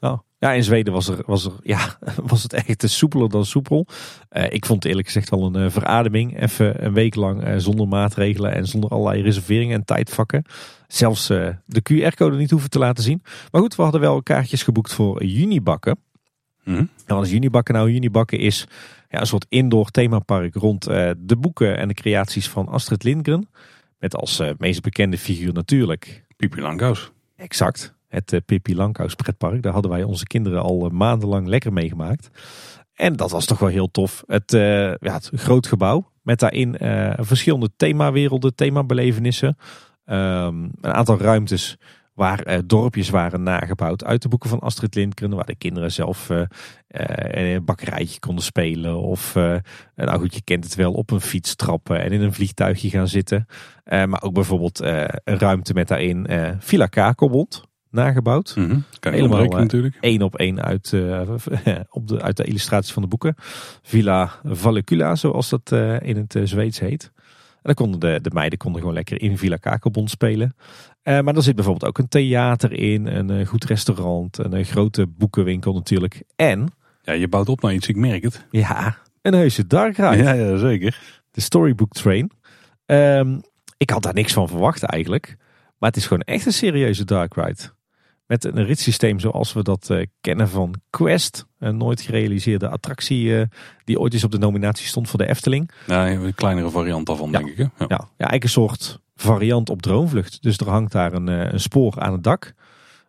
[0.00, 0.18] Oh.
[0.40, 1.98] Ja, in Zweden was, er, was, er, ja,
[2.32, 3.86] was het echt soepeler dan soepel.
[4.32, 6.40] Uh, ik vond het eerlijk gezegd wel een uh, verademing.
[6.40, 10.44] Even een week lang uh, zonder maatregelen en zonder allerlei reserveringen en tijdvakken.
[10.88, 13.22] Zelfs de QR-code niet hoeven te laten zien.
[13.50, 15.98] Maar goed, we hadden wel kaartjes geboekt voor junibakken.
[16.64, 17.90] Mm En wat is junibakken nou?
[17.90, 18.66] Junibakken is
[19.08, 20.84] ja, een soort indoor themapark rond
[21.18, 23.48] de boeken en de creaties van Astrid Lindgren.
[23.98, 26.24] Met als meest bekende figuur natuurlijk...
[26.36, 27.12] Pippi Langkous.
[27.36, 29.62] Exact, het uh, Pippi Langkous pretpark.
[29.62, 32.30] Daar hadden wij onze kinderen al maandenlang lekker meegemaakt.
[32.94, 34.22] En dat was toch wel heel tof.
[34.26, 36.76] Het, ja, het groot gebouw met daarin
[37.18, 39.56] verschillende themawerelden, themabelevenissen.
[40.04, 41.76] Um, een aantal ruimtes
[42.14, 45.34] waar dorpjes waren nagebouwd uit de boeken van Astrid Lindgren.
[45.34, 46.28] Waar de kinderen zelf
[46.88, 49.00] een bakkerijtje konden spelen.
[49.00, 49.34] Of,
[49.94, 53.08] nou goed, je kent het wel, op een fiets trappen en in een vliegtuigje gaan
[53.08, 53.46] zitten.
[53.84, 56.26] maar ook bijvoorbeeld een ruimte met daarin
[56.58, 58.56] Villa Kakelbond nagebouwd.
[58.56, 58.84] Mm -hmm.
[58.98, 59.96] Kan Helemaal natuurlijk.
[60.00, 60.94] één op één uit,
[61.90, 63.34] op de, uit de illustraties van de boeken.
[63.82, 65.72] Villa Vallecula, zoals dat
[66.02, 67.12] in het Zweeds heet.
[67.62, 70.54] En dan konden de, de meiden konden gewoon lekker in Villa Kakelbond spelen.
[71.04, 74.64] Uh, maar er zit bijvoorbeeld ook een theater in, een uh, goed restaurant, een, een,
[74.64, 76.22] grote boekenwinkel natuurlijk.
[76.36, 76.68] En...
[77.02, 78.46] Ja, je bouwt op naar iets, ik merk het.
[78.50, 80.22] Ja, een heuse dark ride.
[80.22, 81.00] Ja, ja, zeker.
[81.30, 82.30] De Storybook Train.
[82.86, 83.40] Um,
[83.76, 85.36] ik had daar niks van verwacht eigenlijk.
[85.78, 87.72] Maar het is gewoon echt een serieuze dark ride.
[88.30, 91.46] Met een ritssysteem zoals we dat uh, kennen van Quest.
[91.58, 93.48] Een nooit gerealiseerde attractie
[93.84, 95.70] die ooit eens op de nominatie stond voor de Efteling.
[95.86, 97.38] Ja, een kleinere variant daarvan ja.
[97.38, 97.56] denk ik.
[97.56, 97.62] Hè?
[97.62, 97.70] Ja.
[97.78, 100.42] ja, ja, eigenlijk een soort variant op droomvlucht.
[100.42, 102.54] Dus er hangt daar een, een spoor aan het dak.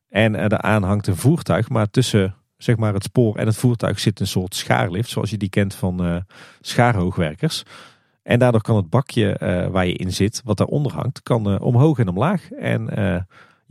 [0.10, 1.70] En daaraan hangt een voertuig.
[1.70, 5.10] Maar tussen zeg maar, het spoor en het voertuig zit een soort schaarlift.
[5.10, 6.16] Zoals je die kent van uh,
[6.62, 7.64] schaarhoogwerkers.
[8.24, 11.62] En daardoor kan het bakje uh, waar je in zit, wat daaronder hangt, kan uh,
[11.62, 12.52] omhoog en omlaag.
[12.52, 12.90] En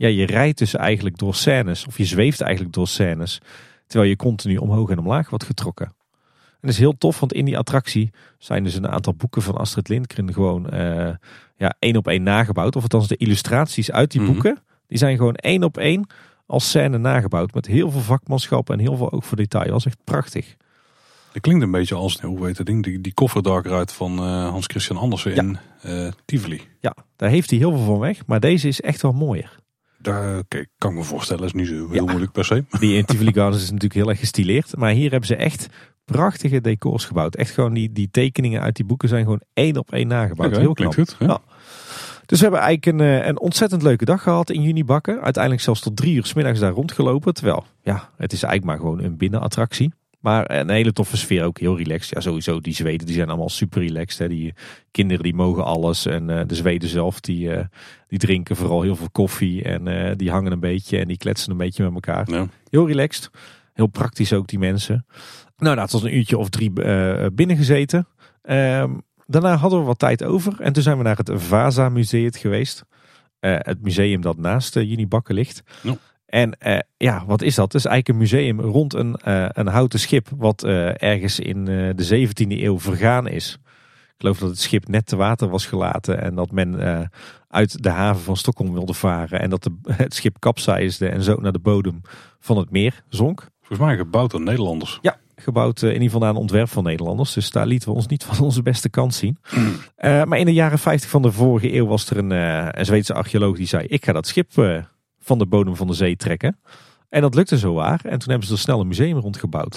[0.01, 3.41] ja, je rijdt dus eigenlijk door scènes, of je zweeft eigenlijk door scènes.
[3.87, 5.93] Terwijl je continu omhoog en omlaag wordt getrokken.
[6.61, 9.89] dat is heel tof, want in die attractie zijn dus een aantal boeken van Astrid
[9.89, 10.67] Lindgren gewoon
[11.57, 12.75] ja, één op één nagebouwd.
[12.75, 14.31] Of althans de illustraties uit die mhm.
[14.31, 16.07] boeken, die zijn gewoon één op één
[16.45, 17.53] als scène nagebouwd.
[17.53, 19.63] Met heel veel vakmanschap en heel veel ook voor detail.
[19.63, 20.55] Dat was echt prachtig.
[21.31, 24.49] Het klinkt een beetje als, hoe weet het ding, die, die kofferdark uit van uh,
[24.49, 26.61] Hans Christian Andersen in uh, Tivoli.
[26.79, 28.25] Ja, daar heeft hij heel veel van weg.
[28.25, 29.59] Maar deze is echt wel mooier.
[30.01, 30.43] Daar
[30.77, 32.63] kan ik me voorstellen, is niet zo heel moeilijk per se.
[32.79, 34.77] Die in Tivoli Gardens is natuurlijk heel erg gestileerd.
[34.77, 35.67] Maar hier hebben ze echt
[36.05, 37.35] prachtige decors gebouwd.
[37.35, 40.57] Echt gewoon die, die tekeningen uit die boeken zijn gewoon één op één nagebouwd.
[40.57, 40.93] heel knap.
[40.93, 41.41] Goed, ja.
[42.25, 45.21] Dus we hebben eigenlijk een, eh, een ontzettend leuke dag gehad in juni bakken.
[45.21, 47.33] Uiteindelijk zelfs tot drie uur s middags daar rondgelopen.
[47.33, 49.93] Terwijl, ja, het is eigenlijk maar gewoon een binnenattractie.
[50.21, 52.09] Maar een hele toffe sfeer ook, heel relaxed.
[52.09, 54.19] Ja, sowieso, die Zweden die zijn allemaal super relaxed.
[54.19, 54.27] Hè.
[54.27, 54.53] Die
[54.91, 56.05] kinderen die mogen alles.
[56.05, 57.59] En uh, de Zweden zelf, die, uh,
[58.07, 59.63] die drinken vooral heel veel koffie.
[59.63, 62.31] En uh, die hangen een beetje en die kletsen een beetje met elkaar.
[62.31, 62.47] Ja.
[62.69, 63.29] Heel relaxed.
[63.73, 65.05] Heel praktisch ook, die mensen.
[65.57, 66.71] Nou, dat was een uurtje of drie
[67.31, 68.07] binnen gezeten.
[68.43, 70.59] Um, daarna hadden we wat tijd over.
[70.59, 72.83] En toen zijn we naar het Vaza Museum geweest.
[73.39, 75.63] het museum dat naast Junibakken ligt.
[75.83, 75.97] Ja.
[76.31, 77.73] En uh, ja, wat is dat?
[77.73, 81.65] Het is eigenlijk een museum rond een, uh, een houten schip wat uh, ergens in
[81.95, 83.57] de 17e eeuw vergaan is.
[84.05, 87.09] Ik geloof dat het schip net te water was gelaten en dat men
[87.47, 89.39] uit de haven van Stockholm wilde varen.
[89.39, 89.71] En dat de,
[90.03, 92.01] het schip kapseisde en zo naar de bodem
[92.39, 93.47] van het meer zonk.
[93.59, 94.99] Volgens mij gebouwd door Nederlanders.
[95.01, 97.33] Ja, gebouwd in ieder geval naar een ontwerp van Nederlanders.
[97.33, 99.37] Dus daar lieten we ons niet van onze beste kant zien.
[99.55, 99.75] Mm.
[100.27, 102.31] maar in de jaren 50 van de vorige eeuw was er een,
[102.79, 104.51] een Zweedse archeoloog die zei: Ik ga dat schip
[105.31, 106.59] van de bodem van de zee trekken.
[107.09, 107.99] En dat lukte zo waar.
[108.03, 109.75] En toen hebben ze er snel een museum rondgebouwd.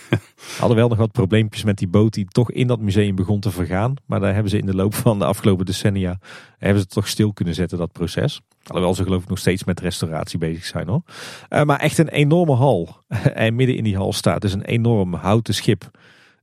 [0.58, 3.50] Hadden wel nog wat probleempjes met die boot die toch in dat museum begon te
[3.50, 3.94] vergaan.
[4.06, 6.18] Maar daar hebben ze in de loop van de afgelopen decennia
[6.58, 8.40] hebben ze het toch stil kunnen zetten, dat proces.
[8.66, 11.02] Alhoewel ze geloof ik nog steeds met restauratie bezig zijn hoor.
[11.50, 13.04] Uh, maar echt een enorme hal.
[13.34, 15.90] en midden in die hal staat dus een enorm houten schip.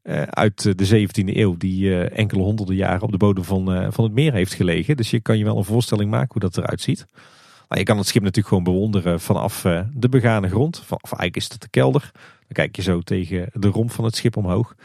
[0.03, 4.03] Uh, uit de 17e eeuw, die uh, enkele honderden jaren op de bodem van, van
[4.03, 4.97] het meer heeft gelegen.
[4.97, 7.05] Dus je kan je wel een voorstelling maken hoe dat eruit ziet.
[7.69, 10.79] Nou, je kan het schip natuurlijk gewoon bewonderen vanaf eh, de begane grond.
[10.79, 12.11] Of eigenlijk is het de kelder.
[12.13, 14.75] Dan kijk je zo tegen de romp van het schip omhoog.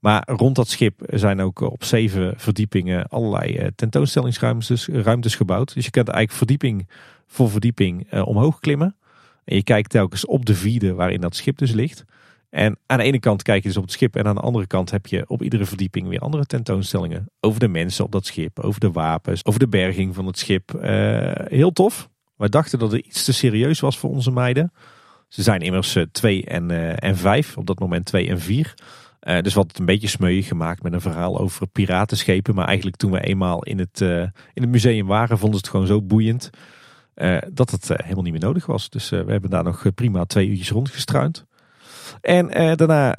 [0.00, 5.74] Maar rond dat schip zijn ook op zeven verdiepingen allerlei eh, tentoonstellingsruimtes ruimtes gebouwd.
[5.74, 6.88] Dus je kunt eigenlijk verdieping
[7.26, 8.96] voor verdieping eh, omhoog klimmen.
[9.44, 12.04] En je kijkt telkens op de vierde waarin dat schip dus ligt.
[12.50, 14.66] En aan de ene kant kijk je dus op het schip en aan de andere
[14.66, 17.30] kant heb je op iedere verdieping weer andere tentoonstellingen.
[17.40, 20.72] Over de mensen op dat schip, over de wapens, over de berging van het schip.
[21.48, 22.12] heel tof.
[22.36, 24.72] Wij dachten dat het iets te serieus was voor onze meiden.
[25.28, 28.74] Ze zijn immers 2 eh, en, uh, en 5, op dat moment 2 en 4.
[29.20, 32.54] Uh, eh, dus wat het een beetje smeuïg gemaakt met een verhaal over piratenschepen.
[32.54, 35.86] Maar eigenlijk toen we eenmaal in het, in het museum waren, vonden ze het gewoon
[35.86, 36.50] zo boeiend.
[37.52, 38.90] dat het helemaal niet meer nodig was.
[38.90, 41.44] Dus we hebben daar nog prima twee uurtjes rondgestruind.
[42.20, 43.14] En daarna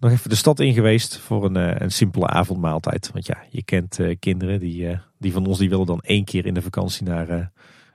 [0.00, 3.10] nog even de stad in geweest voor een, een simpele avondmaaltijd.
[3.12, 6.54] Want ja, je kent kinderen die, die van ons die willen dan één keer in
[6.54, 7.51] de vakantie naar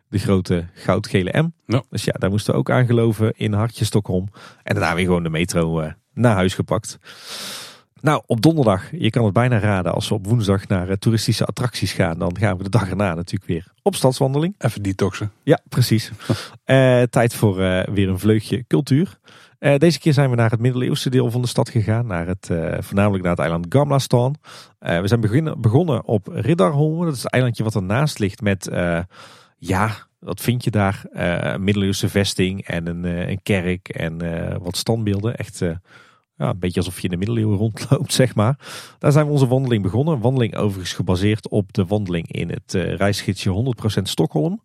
[0.10, 1.50] de grote goudgele M.
[1.66, 1.84] Ja.
[1.90, 4.28] Dus ja, daar moesten we ook aan geloven in Hartje Stockholm.
[4.64, 7.00] En daarna weer gewoon de metro uh, naar huis gepakt.
[8.02, 11.46] Nou, op donderdag, je kan het bijna raden, als we op woensdag naar uh, toeristische
[11.46, 14.56] attracties gaan, dan gaan we de dag erna natuurlijk weer op stadswandeling.
[14.58, 15.32] Even detoxen.
[15.44, 16.12] Ja, precies.
[16.66, 17.56] uh, tijd voor
[17.94, 19.20] weer een vleugje cultuur.
[19.78, 22.50] deze keer zijn we naar het middeleeuwse deel van de stad gegaan, naar het,
[22.80, 24.00] voornamelijk naar het eiland Gamla
[24.80, 28.70] we zijn beginnen, begonnen op Riddarholmen, dat is het eilandje wat ernaast ligt met
[29.58, 31.06] ja, wat vind je daar?
[31.14, 35.36] Uh, een middeleeuwse vesting en een, uh, een kerk en uh, wat standbeelden.
[35.36, 38.60] Echt ja, een beetje alsof je in de middeleeuwen rondloopt, zeg maar.
[39.00, 40.14] Daar zijn we onze wandeling begonnen.
[40.14, 44.64] Een wandeling overigens gebaseerd op de wandeling in het reisgidsje 100% Stockholm.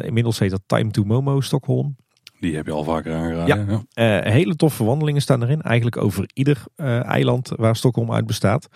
[0.00, 1.96] inmiddels heet dat Time to Momo Stockholm.
[2.40, 3.80] Die heb je al vaker aangeraden.
[3.94, 5.62] Ja, hele toffe wandelingen staan erin.
[5.62, 6.64] Eigenlijk over ieder
[7.02, 8.68] eiland waar Stockholm uit bestaat.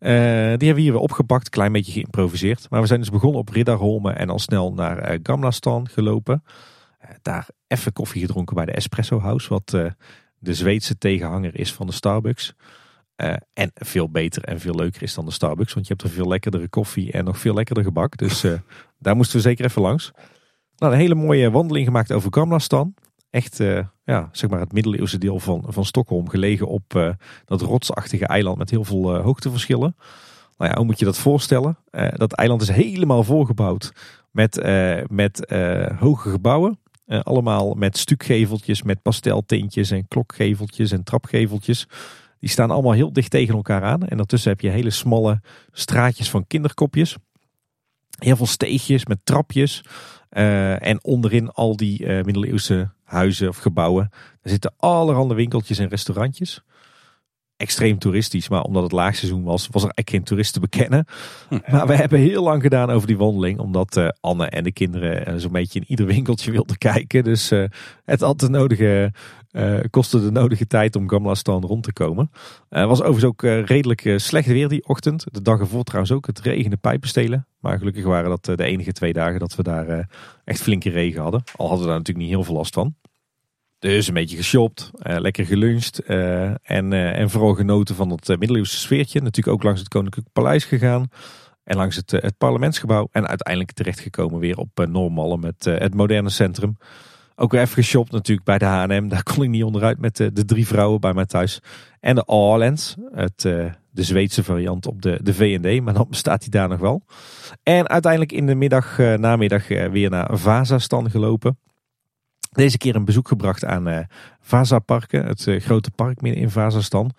[0.00, 2.70] Uh, die hebben we hier weer opgepakt, klein beetje geïmproviseerd.
[2.70, 6.42] Maar we zijn dus begonnen op Riddarholmen en al snel naar uh, Gamla Stan gelopen.
[7.04, 9.70] Uh, daar even koffie gedronken bij de Espresso House, wat
[10.38, 12.54] de Zweedse tegenhanger is van de Starbucks.
[13.52, 16.28] en veel beter en veel leuker is dan de Starbucks, want je hebt er veel
[16.28, 18.16] lekkerdere koffie en nog veel lekkerder gebak.
[18.16, 18.44] Dus
[18.98, 20.10] daar moesten we zeker even langs.
[20.76, 22.94] Nou, een hele mooie wandeling gemaakt over Gamla Stan.
[23.30, 26.28] Echt uh, ja, zeg maar het middeleeuwse deel van, van Stockholm.
[26.28, 27.10] Gelegen op uh,
[27.44, 29.96] dat rotsachtige eiland met heel veel uh, hoogteverschillen.
[30.56, 31.78] Nou ja, hoe moet je dat voorstellen?
[32.12, 33.92] dat eiland is helemaal volgebouwd
[34.30, 34.62] met,
[35.10, 35.52] met
[35.98, 36.78] hoge gebouwen.
[37.06, 41.86] allemaal met stukgeveltjes, met pasteltintjes en klokgeveltjes en trapgeveltjes.
[42.40, 44.06] Die staan allemaal heel dicht tegen elkaar aan.
[44.06, 45.40] En daartussen heb je hele smalle
[45.72, 47.16] straatjes van kinderkopjes.
[48.18, 49.84] Heel veel steegjes met trapjes.
[50.28, 54.10] En onderin al die middeleeuwse huizen of gebouwen.
[54.42, 56.62] Er zitten allerhande winkeltjes en restaurantjes.
[57.58, 58.48] Extreem toeristisch.
[58.48, 61.04] Maar omdat het laagseizoen was, was er eigenlijk geen toerist te bekennen.
[61.48, 61.58] Hm.
[61.72, 63.58] Maar we hebben heel lang gedaan over die wandeling.
[63.58, 67.24] Omdat uh, Anne en de kinderen uh, zo'n beetje in ieder winkeltje wilden kijken.
[67.24, 67.64] Dus uh,
[68.04, 69.12] het had de nodige,
[69.90, 72.30] kostte de nodige tijd om Gamla Stan rond te komen.
[72.68, 75.24] Het was overigens ook redelijk slecht weer die ochtend.
[75.30, 76.26] De dag ervoor trouwens ook.
[76.26, 77.46] Het regende pijpenstelen.
[77.60, 80.08] Maar gelukkig waren dat de enige twee dagen dat we daar
[80.44, 81.42] echt flinke regen hadden.
[81.56, 82.94] Al hadden we daar natuurlijk niet heel veel last van.
[83.78, 88.28] Dus een beetje geshopt, uh, lekker geluncht uh, en, uh, en vooral genoten van het
[88.28, 89.20] middeleeuwse sfeertje.
[89.20, 91.08] Natuurlijk ook langs het Koninklijk Paleis gegaan
[91.64, 93.08] en langs het, het parlementsgebouw.
[93.10, 96.76] En uiteindelijk terechtgekomen weer op Noormallen met het moderne centrum.
[97.36, 99.08] Ook weer even geshopt natuurlijk bij de H&M.
[99.08, 101.60] Daar kon ik niet onderuit met de, drie vrouwen bij mij thuis.
[102.00, 103.40] En de Allens, het,
[103.90, 105.82] de Zweedse variant op de, de V&D.
[105.82, 107.02] Maar dan bestaat hij daar nog wel.
[107.62, 111.58] En uiteindelijk in de middag, namiddag weer naar Vazastan gelopen.
[112.50, 113.98] Deze keer een bezoek gebracht aan uh,
[114.40, 117.12] Vaza Parken, het uh, grote park midden in Vazastan.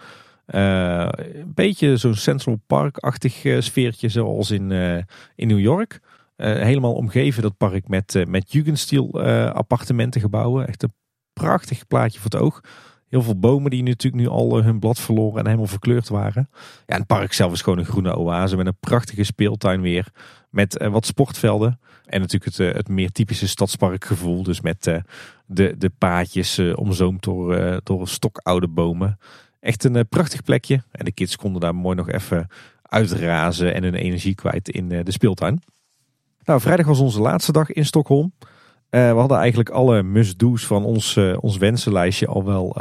[0.48, 4.72] Uh, een beetje zo'n Central Park-achtig sfeertje zoals in,
[5.36, 6.00] in New York.
[6.36, 9.22] helemaal omgeven dat park met, met Jugendstil
[9.54, 10.68] appartementengebouwen.
[10.68, 10.94] Echt een
[11.34, 12.62] prachtig plaatje voor het oog.
[13.08, 16.50] Heel veel bomen die natuurlijk nu al hun blad verloren en helemaal verkleurd waren.
[16.86, 20.08] Ja, het park zelf is gewoon een groene oase met een prachtige speeltuin weer.
[20.50, 21.80] Met wat sportvelden.
[22.10, 24.44] En natuurlijk het, eh, het meer typische stadsparkgevoel.
[24.44, 24.98] Dus met eh,
[25.46, 29.20] de, de paadjes eh, omzoomd door, door stokoude bomen.
[29.60, 30.84] Echt een prachtig plekje.
[30.92, 32.48] En de kids konden daar mooi nog even
[32.82, 35.62] uitrazen en hun energie kwijt in de speeltuin.
[36.44, 38.34] Nou, vrijdag was onze laatste dag in Stockholm.
[38.90, 42.78] We hadden eigenlijk alle must-do's van ons, ons wensenlijstje al wel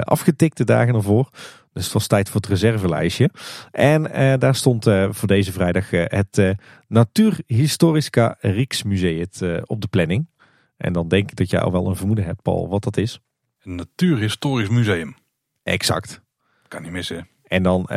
[0.00, 1.30] afgetikt de dagen ervoor.
[1.72, 3.30] Dus het was tijd voor het reservelijstje.
[3.70, 6.56] En uh, daar stond uh, voor deze vrijdag uh, het
[6.88, 9.28] Natuurhistoriska Rijksmuseum
[9.64, 10.28] op de planning.
[10.76, 13.20] En dan denk ik dat jij al wel een vermoeden hebt, Paul, wat dat is.
[13.62, 15.14] Een Natuurhistorisch Museum.
[15.62, 16.20] Exact.
[16.68, 17.28] Kan niet missen.
[17.42, 17.88] En dan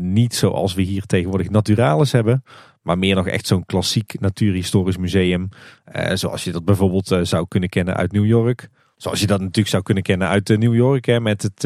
[0.00, 2.42] niet zoals we hier tegenwoordig Naturalis hebben.
[2.86, 5.48] Maar meer nog echt zo'n klassiek natuurhistorisch museum.
[6.14, 8.68] zoals je dat bijvoorbeeld zou kunnen kennen uit New York.
[8.96, 11.62] Zoals je dat natuurlijk zou kunnen kennen uit eh, New York hè, met het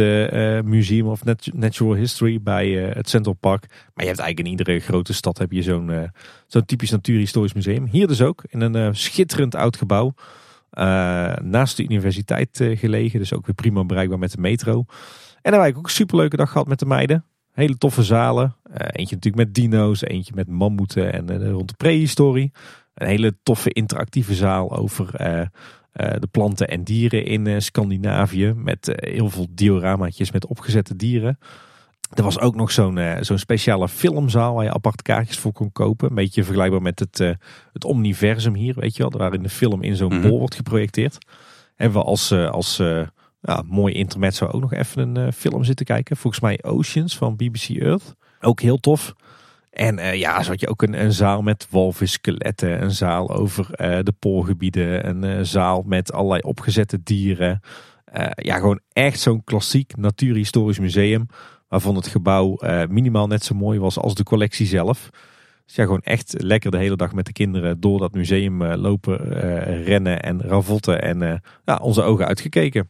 [0.64, 1.22] Museum of
[1.52, 3.66] Natural History bij het Central Park.
[3.68, 6.10] Maar je hebt eigenlijk in iedere grote stad heb je zo'n
[6.46, 7.86] zo'n typisch natuurhistorisch museum.
[7.86, 10.14] Hier dus ook in een schitterend oud gebouw.
[11.42, 14.84] naast de universiteit gelegen, dus ook weer prima bereikbaar met de metro.
[15.42, 17.24] En daar heb ik ook een superleuke dag gehad met de meiden.
[17.52, 18.56] Hele toffe zalen.
[18.72, 22.52] eentje natuurlijk met dino's, eentje met mammoeten en rond de prehistorie.
[22.94, 25.14] Een hele toffe interactieve zaal over
[25.92, 28.52] eh, de planten en dieren in eh, Scandinavië.
[28.56, 31.38] Met eh, heel veel dioramaatjes met opgezette dieren.
[32.14, 36.08] Er was ook nog zo'n zo'n speciale filmzaal waar je apart kaartjes voor kon kopen.
[36.08, 37.18] Een beetje vergelijkbaar met het,
[37.72, 39.10] het Omniversum hier, weet je wel.
[39.18, 40.28] Waarin de film in zo'n mhm.
[40.28, 41.18] bol wordt geprojecteerd.
[41.74, 42.82] Hebben we als, als
[43.40, 46.16] ja, mooi intermezzo ook nog even een film zitten kijken.
[46.16, 48.14] Volgens mij Oceans van BBC Earth.
[48.40, 49.14] Ook heel tof.
[49.70, 53.66] En uh, ja, zo had je ook een, een zaal met walvisskeletten, een zaal over
[53.70, 57.60] uh, de poolgebieden, een zaal met allerlei opgezette dieren.
[58.34, 61.26] ja, gewoon echt zo'n klassiek natuurhistorisch museum,
[61.68, 62.58] waarvan het gebouw
[62.88, 65.10] minimaal net zo mooi was als de collectie zelf.
[65.66, 69.16] Dus ja, gewoon echt lekker de hele dag met de kinderen door dat museum lopen,
[69.84, 72.88] rennen en ravotten en ja, onze ogen uitgekeken.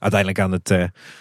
[0.00, 0.68] Uiteindelijk aan het,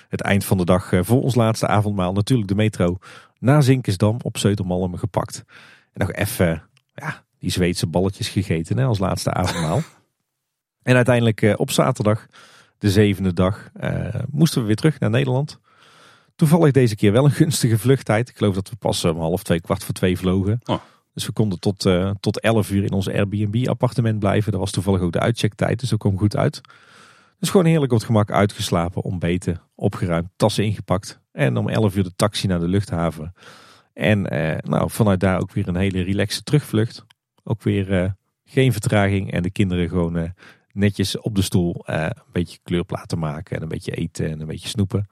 [0.09, 2.97] het eind van de dag voor ons laatste avondmaal natuurlijk de metro
[3.39, 5.43] na Zinkensdam op Zeutelmalm gepakt.
[5.93, 9.81] En nog even ja, die Zweedse balletjes gegeten hè, als laatste avondmaal.
[10.89, 12.25] en uiteindelijk uh, op zaterdag,
[12.77, 13.71] de zevende dag,
[14.29, 15.59] moesten we weer terug naar Nederland.
[16.39, 18.29] Toevallig deze keer wel een gunstige vluchttijd.
[18.29, 20.61] Ik geloof dat we pas om half twee, kwart voor twee vlogen.
[20.65, 20.79] Oh.
[21.13, 24.51] Dus we konden tot, uh, tot 11 uur in ons Airbnb-appartement blijven.
[24.51, 26.61] Dat was toevallig ook de uitchecktijd, dus dat kwam goed uit.
[27.39, 31.19] Dus gewoon heerlijk op het gemak uitgeslapen, ontbeten, opgeruimd, tassen ingepakt.
[31.31, 33.33] En om 11 uur de taxi naar de luchthaven.
[33.93, 37.05] En eh, nou, vanuit daar ook weer een hele relaxe terugvlucht.
[37.43, 38.09] Ook weer eh,
[38.49, 40.29] geen vertraging en de kinderen gewoon eh,
[40.73, 44.47] netjes op de stoel eh, een beetje kleurplaten maken en een beetje eten en een
[44.47, 45.09] beetje snoepen.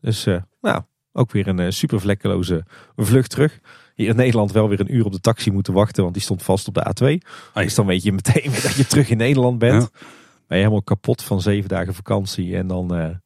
[0.00, 0.82] Dus eh, nou,
[1.12, 2.64] ook weer een super vlekkeloze
[2.96, 3.60] vlucht terug.
[3.94, 6.42] Hier in Nederland wel weer een uur op de taxi moeten wachten, want die stond
[6.42, 7.28] vast op de A2.
[7.54, 9.90] Dus dan weet je meteen weer dat je terug in Nederland bent.
[10.48, 13.18] Ben je helemaal kapot van zeven dagen vakantie en dan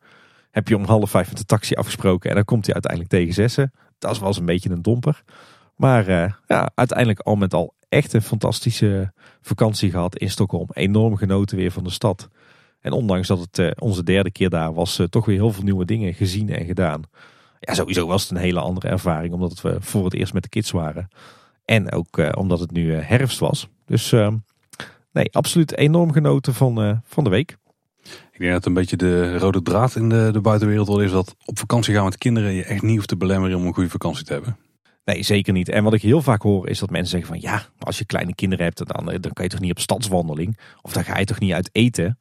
[0.51, 3.35] heb je om half vijf met de taxi afgesproken en dan komt hij uiteindelijk tegen
[3.35, 3.73] zessen.
[3.99, 5.23] Dat was een beetje een domper.
[5.77, 10.69] Maar uh, ja, uiteindelijk al met al echt een fantastische vakantie gehad in Stockholm.
[10.73, 12.29] Enorm genoten weer van de stad.
[12.81, 15.85] En ondanks dat het uh, onze derde keer daar was, toch weer heel veel nieuwe
[15.85, 17.03] dingen gezien en gedaan.
[17.61, 20.49] Ja, sowieso was het een hele andere ervaring, omdat we voor het eerst met de
[20.49, 21.09] kids waren.
[21.65, 23.69] En ook omdat het nu herfst was.
[23.87, 24.15] Dus
[25.13, 27.57] nee, absoluut enorm genoten van, van de week.
[28.33, 31.35] Ik denk dat een beetje de rode draad in de, de buitenwereld wel is dat
[31.45, 34.25] op vakantie gaan met kinderen je echt niet hoeft te belemmeren om een goede vakantie
[34.25, 34.57] te hebben.
[35.05, 35.69] Nee, zeker niet.
[35.69, 38.35] En wat ik heel vaak hoor is dat mensen zeggen van ja, als je kleine
[38.35, 40.59] kinderen hebt, dan, dan kan je toch niet op stadswandeling?
[40.83, 42.19] Of dan ga je toch niet uit eten?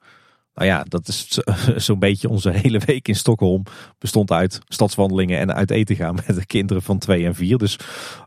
[0.53, 1.39] Nou ja, dat is
[1.85, 3.63] zo'n beetje onze hele week in Stockholm
[3.97, 7.57] bestond uit stadswandelingen en uit eten gaan met de kinderen van twee en vier.
[7.57, 7.79] Dus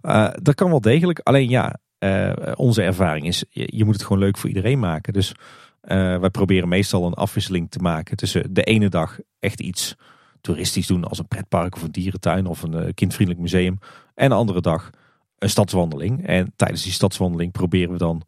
[0.03, 1.19] uh, dat kan wel degelijk.
[1.19, 5.13] Alleen ja, uh, onze ervaring is, je, moet het gewoon leuk voor iedereen maken.
[5.13, 9.97] Dus uh, wij proberen meestal een afwisseling te maken tussen de ene dag echt iets
[10.41, 13.79] toeristisch doen als een pretpark of een dierentuin of een kindvriendelijk museum.
[14.15, 14.91] En de andere dag
[15.39, 16.27] een stadswandeling.
[16.27, 18.23] En tijdens die stadswandeling proberen we dan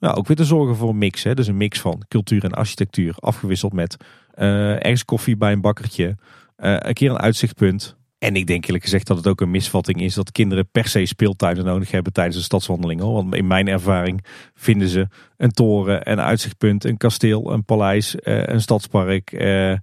[0.00, 1.22] nou, ook weer te zorgen voor een mix.
[1.22, 1.34] Hè.
[1.34, 3.96] Dus een mix van cultuur en architectuur afgewisseld met
[4.34, 6.16] ergens koffie bij een bakkertje.
[6.56, 7.97] Een keer een uitzichtpunt.
[8.18, 11.06] En ik denk eerlijk gezegd dat het ook een misvatting is dat kinderen per se
[11.06, 13.00] speeltuinen nodig hebben tijdens een stadswandeling.
[13.00, 13.12] Hoor.
[13.12, 14.24] Want in mijn ervaring
[14.54, 19.32] vinden ze een toren, een uitzichtpunt, een kasteel, een paleis, uh, een stadspark.
[19.32, 19.78] nou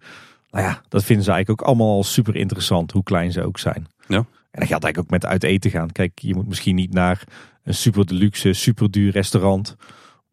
[0.50, 3.88] ja, dat vinden ze eigenlijk ook allemaal super interessant, hoe klein ze ook zijn.
[4.08, 4.18] Ja.
[4.18, 5.92] En dat geldt eigenlijk ook met uit eten gaan.
[5.92, 7.24] Kijk, je moet misschien niet naar
[7.64, 9.76] een super deluxe, super duur restaurant.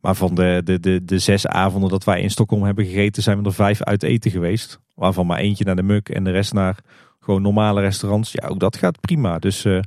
[0.01, 3.39] Maar van de, de, de, de zes avonden dat wij in Stockholm hebben gegeten, zijn
[3.39, 4.81] we er vijf uit eten geweest.
[4.95, 6.79] Waarvan maar eentje naar de Muk en de rest naar
[7.23, 8.32] gewoon normale restaurants.
[8.32, 9.39] Ja, ook dat gaat prima.
[9.39, 9.81] Dus uh,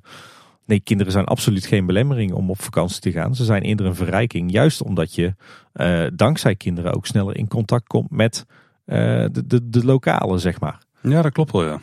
[0.66, 3.36] nee, kinderen zijn absoluut geen belemmering om op vakantie te gaan.
[3.36, 4.52] Ze zijn eerder een verrijking.
[4.52, 5.36] Juist omdat je
[5.74, 8.45] uh, dankzij kinderen ook sneller in contact komt met
[8.86, 8.95] uh,
[9.32, 10.82] de, de, de lokale, zeg maar.
[11.02, 11.80] Ja, dat klopt wel, ja.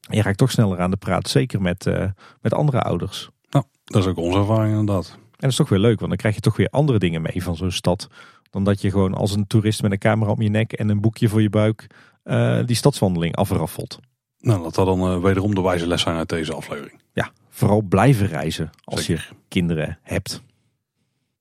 [0.00, 1.90] Je raakt toch sneller aan de praat, zeker met,
[2.40, 3.28] met andere ouders.
[3.50, 5.10] Nou, dat is ook onze ervaring inderdaad.
[5.12, 7.42] En dat is toch weer leuk, want dan krijg je toch weer andere dingen mee
[7.42, 8.08] van zo'n stad.
[8.50, 11.00] Dan dat je gewoon als een toerist met een camera om je nek en een
[11.00, 11.86] boekje voor je buik
[12.24, 13.98] uh, die stadswandeling afraffelt.
[14.40, 17.00] Nou, dat zal dan uh, wederom de wijze les zijn uit deze aflevering.
[17.12, 19.18] Ja, vooral blijven reizen als je
[19.48, 20.42] kinderen hebt.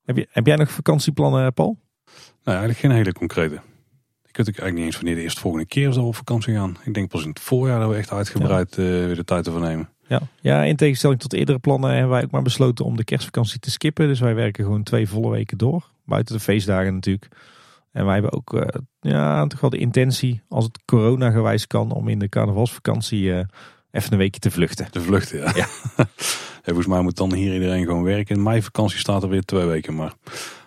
[0.06, 1.78] Heb, je, heb jij nog vakantieplannen, Paul?
[2.44, 3.62] Nou, eigenlijk geen hele concrete.
[4.26, 6.78] Ik weet ook eigenlijk niet eens wanneer de eerste volgende keer zal op vakantie gaan.
[6.84, 8.84] Ik denk pas in het voorjaar dat we echt uitgebreid ja.
[8.84, 9.90] uh, weer de tijd ervoor nemen.
[10.08, 10.22] Ja.
[10.42, 13.72] ja, in tegenstelling tot eerdere plannen hebben wij ook maar besloten om de kerstvakantie te
[13.72, 14.08] skippen.
[14.08, 15.90] Dus wij werken gewoon twee volle weken door.
[16.06, 17.28] Buiten de feestdagen natuurlijk.
[17.92, 18.62] En wij hebben ook uh,
[19.00, 23.44] ja, toch wel de intentie, als het corona gewijs kan, om in de carnavalsvakantie uh,
[23.92, 24.92] even een weekje te vluchten.
[24.92, 25.52] Te vluchten, ja.
[25.56, 25.68] ja.
[26.64, 28.36] volgens mij moet dan hier iedereen gewoon werken.
[28.36, 29.96] In mei vakantie staat er weer twee weken.
[29.96, 30.14] Maar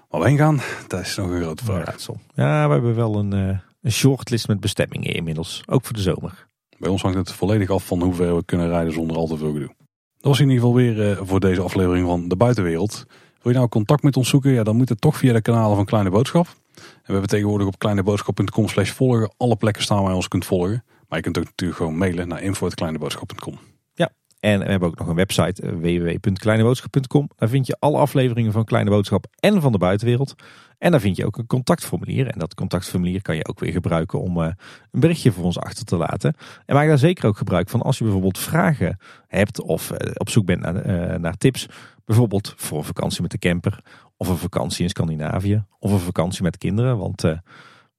[0.08, 1.96] waar we heen gaan, dat is nog een grote vraag.
[2.34, 5.62] Ja, we hebben wel een, uh, een shortlist met bestemmingen inmiddels.
[5.66, 6.46] Ook voor de zomer.
[6.78, 9.36] Bij ons hangt het volledig af van hoe ver we kunnen rijden zonder al te
[9.36, 9.74] veel gedoe.
[10.16, 13.04] Dat was in ieder geval weer voor deze aflevering van De Buitenwereld.
[13.42, 14.52] Wil je nou contact met ons zoeken?
[14.52, 16.46] Ja, dan moet het toch via de kanalen van Kleine Boodschap.
[16.74, 20.84] We hebben tegenwoordig op kleineboodschap.com slash volgen alle plekken staan waar je ons kunt volgen.
[21.08, 23.58] Maar je kunt ook natuurlijk gewoon mailen naar info.kleineboodschap.com.
[23.94, 27.30] Ja, en we hebben ook nog een website eh, www.kleineboodschap.com.
[27.36, 30.34] Daar vind je alle afleveringen van Kleine Boodschap en van de buitenwereld.
[30.78, 32.26] En daar vind je ook een contactformulier.
[32.26, 34.44] En dat contactformulier kan je ook weer gebruiken om uh,
[34.90, 36.34] een berichtje voor ons achter te laten.
[36.66, 40.30] En maak daar zeker ook gebruik van als je bijvoorbeeld vragen hebt of uh, op
[40.30, 41.66] zoek bent naar, naar tips.
[42.04, 43.80] Bijvoorbeeld voor een vakantie met de camper.
[44.22, 45.64] Of een vakantie in Scandinavië.
[45.78, 46.98] Of een vakantie met kinderen.
[46.98, 47.22] Want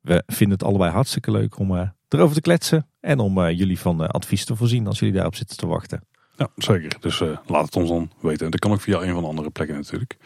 [0.01, 2.87] we vinden het allebei hartstikke leuk om erover te kletsen.
[2.99, 6.03] En om jullie van advies te voorzien als jullie daarop zitten te wachten.
[6.35, 6.95] Ja, zeker.
[6.99, 8.51] Dus laat het ons dan weten.
[8.51, 10.17] Dat kan ook via een van de andere plekken natuurlijk.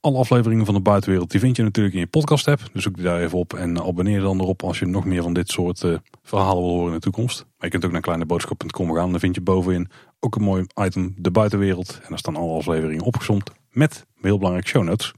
[0.00, 2.60] Alle afleveringen van de buitenwereld die vind je natuurlijk in je podcast app.
[2.72, 5.32] Dus zoek die daar even op en abonneer dan erop als je nog meer van
[5.32, 5.84] dit soort
[6.22, 7.38] verhalen wil horen in de toekomst.
[7.38, 9.10] Maar je kunt ook naar kleineboodschap.com gaan.
[9.10, 11.98] Dan vind je bovenin ook een mooi item, de buitenwereld.
[12.02, 15.12] En daar staan alle afleveringen opgezomd met heel belangrijk show notes.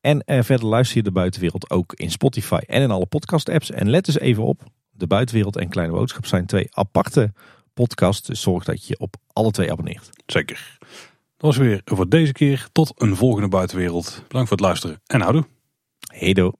[0.00, 3.70] En uh, verder luister je de buitenwereld ook in Spotify en in alle podcast apps.
[3.70, 7.32] En let eens even op, de buitenwereld en Kleine Boodschap zijn twee aparte
[7.74, 8.26] podcast.
[8.26, 10.10] Dus zorg dat je op alle twee abonneert.
[10.26, 10.78] Zeker.
[11.36, 12.68] Dat was weer voor deze keer.
[12.72, 14.22] Tot een volgende buitenwereld.
[14.28, 15.46] Bedankt voor het luisteren en houdoe.
[16.00, 16.52] Hey.